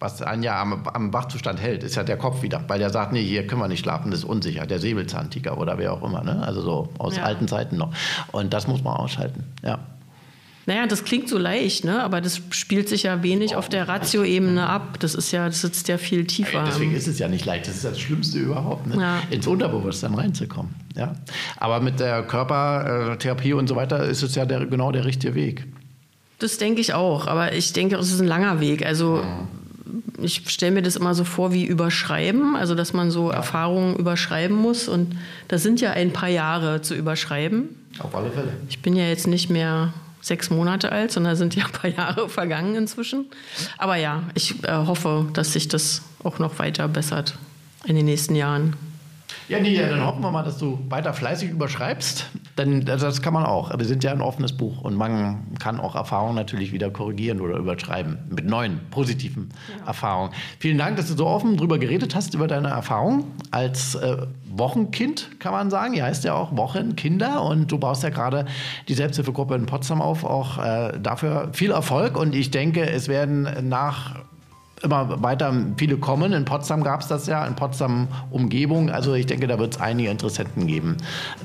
Was 0.00 0.20
einen 0.22 0.42
ja 0.42 0.60
am, 0.60 0.86
am 0.88 1.12
Wachzustand 1.12 1.60
hält, 1.60 1.82
ist 1.82 1.94
ja 1.94 2.02
der 2.02 2.16
Kopf 2.16 2.42
wieder. 2.42 2.62
Weil 2.66 2.78
der 2.78 2.90
sagt, 2.90 3.12
nee, 3.12 3.22
hier 3.22 3.46
können 3.46 3.60
wir 3.60 3.68
nicht 3.68 3.80
schlafen, 3.80 4.10
das 4.10 4.20
ist 4.20 4.24
unsicher. 4.24 4.66
Der 4.66 4.80
Säbelzahntiger 4.80 5.56
oder 5.56 5.78
wer 5.78 5.92
auch 5.92 6.02
immer. 6.02 6.22
Ne? 6.22 6.42
Also 6.44 6.60
so 6.60 6.88
aus 6.98 7.16
ja. 7.16 7.22
alten 7.22 7.48
Zeiten 7.48 7.76
noch. 7.76 7.92
Und 8.32 8.52
das 8.52 8.66
muss 8.66 8.82
man 8.82 8.96
ausschalten, 8.96 9.44
ja. 9.62 9.78
Naja, 10.66 10.86
das 10.86 11.04
klingt 11.04 11.28
so 11.28 11.36
leicht, 11.36 11.84
ne? 11.84 12.02
aber 12.02 12.20
das 12.20 12.40
spielt 12.50 12.88
sich 12.88 13.02
ja 13.02 13.22
wenig 13.22 13.54
auf 13.54 13.68
der 13.68 13.86
Ratio-Ebene 13.86 14.66
ab. 14.66 14.98
Das 15.00 15.14
ist 15.14 15.30
ja, 15.30 15.46
das 15.46 15.60
sitzt 15.60 15.88
ja 15.88 15.98
viel 15.98 16.26
tiefer. 16.26 16.64
Deswegen 16.66 16.94
ist 16.94 17.06
es 17.06 17.18
ja 17.18 17.28
nicht 17.28 17.44
leicht. 17.44 17.68
Das 17.68 17.76
ist 17.76 17.84
das 17.84 18.00
Schlimmste 18.00 18.38
überhaupt, 18.38 18.86
ne? 18.86 19.00
ja. 19.00 19.22
ins 19.30 19.46
Unterbewusstsein 19.46 20.14
reinzukommen. 20.14 20.74
Ja? 20.96 21.12
Aber 21.58 21.80
mit 21.80 22.00
der 22.00 22.22
Körpertherapie 22.22 23.52
und 23.52 23.68
so 23.68 23.76
weiter 23.76 24.04
ist 24.04 24.22
es 24.22 24.34
ja 24.34 24.46
der, 24.46 24.64
genau 24.66 24.90
der 24.90 25.04
richtige 25.04 25.34
Weg. 25.34 25.66
Das 26.38 26.58
denke 26.58 26.80
ich 26.80 26.94
auch, 26.94 27.26
aber 27.26 27.52
ich 27.52 27.72
denke, 27.72 27.96
es 27.96 28.10
ist 28.10 28.20
ein 28.20 28.26
langer 28.26 28.60
Weg. 28.60 28.84
Also 28.84 29.22
ich 30.20 30.48
stelle 30.48 30.72
mir 30.72 30.82
das 30.82 30.96
immer 30.96 31.14
so 31.14 31.24
vor 31.24 31.52
wie 31.52 31.64
überschreiben, 31.64 32.56
also 32.56 32.74
dass 32.74 32.92
man 32.92 33.10
so 33.10 33.30
ja. 33.30 33.36
Erfahrungen 33.36 33.96
überschreiben 33.96 34.56
muss. 34.56 34.88
Und 34.88 35.16
das 35.48 35.62
sind 35.62 35.80
ja 35.80 35.92
ein 35.92 36.12
paar 36.12 36.28
Jahre 36.28 36.82
zu 36.82 36.94
überschreiben. 36.94 37.68
Auf 37.98 38.14
alle 38.14 38.30
Fälle. 38.30 38.52
Ich 38.68 38.82
bin 38.82 38.96
ja 38.96 39.04
jetzt 39.04 39.26
nicht 39.26 39.50
mehr 39.50 39.92
sechs 40.24 40.48
Monate 40.48 40.90
alt, 40.90 41.12
sondern 41.12 41.36
sind 41.36 41.54
ja 41.54 41.66
ein 41.66 41.72
paar 41.72 41.90
Jahre 41.90 42.28
vergangen 42.30 42.74
inzwischen. 42.74 43.26
Aber 43.76 43.96
ja, 43.96 44.22
ich 44.34 44.64
äh, 44.64 44.72
hoffe, 44.72 45.26
dass 45.34 45.52
sich 45.52 45.68
das 45.68 46.02
auch 46.22 46.38
noch 46.38 46.58
weiter 46.58 46.88
bessert 46.88 47.36
in 47.84 47.94
den 47.94 48.06
nächsten 48.06 48.34
Jahren. 48.34 48.74
Ja, 49.48 49.60
Nidia, 49.60 49.88
dann 49.88 50.04
hoffen 50.04 50.22
wir 50.22 50.30
mal, 50.30 50.42
dass 50.42 50.58
du 50.58 50.78
weiter 50.88 51.12
fleißig 51.12 51.50
überschreibst. 51.50 52.30
Denn 52.56 52.84
das 52.84 53.20
kann 53.20 53.34
man 53.34 53.44
auch. 53.44 53.76
Wir 53.76 53.84
sind 53.84 54.04
ja 54.04 54.12
ein 54.12 54.20
offenes 54.20 54.56
Buch 54.56 54.80
und 54.80 54.94
man 54.94 55.56
kann 55.58 55.80
auch 55.80 55.96
Erfahrungen 55.96 56.34
natürlich 56.34 56.72
wieder 56.72 56.90
korrigieren 56.90 57.40
oder 57.40 57.56
überschreiben 57.56 58.18
mit 58.30 58.46
neuen, 58.46 58.80
positiven 58.90 59.50
ja. 59.80 59.88
Erfahrungen. 59.88 60.32
Vielen 60.60 60.78
Dank, 60.78 60.96
dass 60.96 61.08
du 61.08 61.16
so 61.16 61.26
offen 61.26 61.56
darüber 61.56 61.78
geredet 61.78 62.14
hast, 62.14 62.34
über 62.34 62.46
deine 62.46 62.68
Erfahrung 62.68 63.24
als 63.50 63.96
äh, 63.96 64.18
Wochenkind, 64.46 65.40
kann 65.40 65.52
man 65.52 65.68
sagen. 65.68 65.94
Ihr 65.94 66.04
heißt 66.04 66.24
ja 66.24 66.34
auch 66.34 66.56
Wochenkinder 66.56 67.42
und 67.42 67.70
du 67.70 67.78
baust 67.78 68.02
ja 68.02 68.10
gerade 68.10 68.46
die 68.88 68.94
Selbsthilfegruppe 68.94 69.56
in 69.56 69.66
Potsdam 69.66 70.00
auf. 70.00 70.24
Auch 70.24 70.58
äh, 70.58 70.98
dafür 71.00 71.50
viel 71.52 71.72
Erfolg 71.72 72.16
und 72.16 72.34
ich 72.34 72.50
denke, 72.50 72.88
es 72.88 73.08
werden 73.08 73.48
nach 73.68 74.14
immer 74.84 75.22
weiter 75.22 75.52
viele 75.76 75.96
kommen. 75.96 76.32
In 76.32 76.44
Potsdam 76.44 76.84
gab 76.84 77.00
es 77.00 77.08
das 77.08 77.26
ja, 77.26 77.44
in 77.46 77.56
Potsdam 77.56 78.08
Umgebung. 78.30 78.90
Also 78.90 79.14
ich 79.14 79.26
denke, 79.26 79.46
da 79.46 79.58
wird 79.58 79.74
es 79.74 79.80
einige 79.80 80.10
Interessenten 80.10 80.66
geben, 80.66 80.96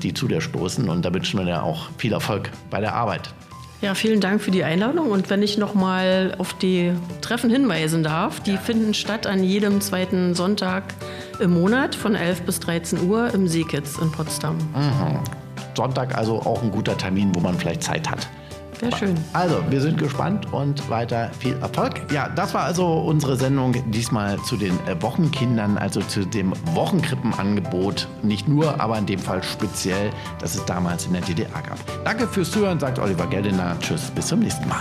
die 0.02 0.14
zu 0.14 0.28
dir 0.28 0.40
stoßen. 0.40 0.88
Und 0.88 1.04
da 1.04 1.12
wünschen 1.12 1.38
wir 1.38 1.46
dir 1.46 1.62
auch 1.62 1.88
viel 1.98 2.12
Erfolg 2.12 2.50
bei 2.70 2.80
der 2.80 2.94
Arbeit. 2.94 3.34
Ja, 3.80 3.94
vielen 3.94 4.20
Dank 4.20 4.42
für 4.42 4.50
die 4.50 4.62
Einladung. 4.62 5.10
Und 5.10 5.30
wenn 5.30 5.42
ich 5.42 5.56
noch 5.56 5.74
mal 5.74 6.34
auf 6.36 6.52
die 6.52 6.92
Treffen 7.22 7.48
hinweisen 7.48 8.02
darf, 8.02 8.40
die 8.40 8.58
finden 8.58 8.92
statt 8.92 9.26
an 9.26 9.42
jedem 9.42 9.80
zweiten 9.80 10.34
Sonntag 10.34 10.84
im 11.38 11.52
Monat 11.52 11.94
von 11.94 12.14
11 12.14 12.42
bis 12.42 12.60
13 12.60 13.08
Uhr 13.08 13.32
im 13.32 13.48
Seekitz 13.48 13.96
in 13.96 14.12
Potsdam. 14.12 14.56
Mhm. 14.56 15.20
Sonntag 15.74 16.16
also 16.18 16.40
auch 16.40 16.62
ein 16.62 16.70
guter 16.70 16.96
Termin, 16.98 17.34
wo 17.34 17.40
man 17.40 17.54
vielleicht 17.58 17.82
Zeit 17.82 18.10
hat. 18.10 18.28
Sehr 18.80 18.96
schön. 18.96 19.14
Also, 19.34 19.62
wir 19.68 19.80
sind 19.80 19.98
gespannt 19.98 20.50
und 20.52 20.88
weiter 20.88 21.30
viel 21.38 21.54
Erfolg. 21.58 22.00
Ja, 22.12 22.30
das 22.30 22.54
war 22.54 22.62
also 22.64 22.86
unsere 22.86 23.36
Sendung 23.36 23.74
diesmal 23.90 24.38
zu 24.44 24.56
den 24.56 24.72
äh, 24.86 25.00
Wochenkindern, 25.00 25.76
also 25.76 26.00
zu 26.00 26.24
dem 26.24 26.54
Wochenkrippenangebot. 26.72 28.08
Nicht 28.22 28.48
nur, 28.48 28.80
aber 28.80 28.96
in 28.96 29.04
dem 29.04 29.18
Fall 29.18 29.42
speziell, 29.42 30.10
das 30.40 30.54
es 30.54 30.64
damals 30.64 31.04
in 31.06 31.12
der 31.12 31.22
DDR 31.22 31.50
gab. 31.50 31.78
Danke 32.04 32.26
fürs 32.26 32.50
Zuhören, 32.50 32.80
sagt 32.80 32.98
Oliver 32.98 33.26
Geldener. 33.26 33.76
Tschüss, 33.80 34.10
bis 34.10 34.28
zum 34.28 34.40
nächsten 34.40 34.66
Mal. 34.66 34.80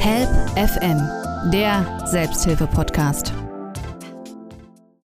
Help 0.00 0.28
FM, 0.56 1.00
der 1.52 2.06
Selbsthilfe-Podcast. 2.10 3.32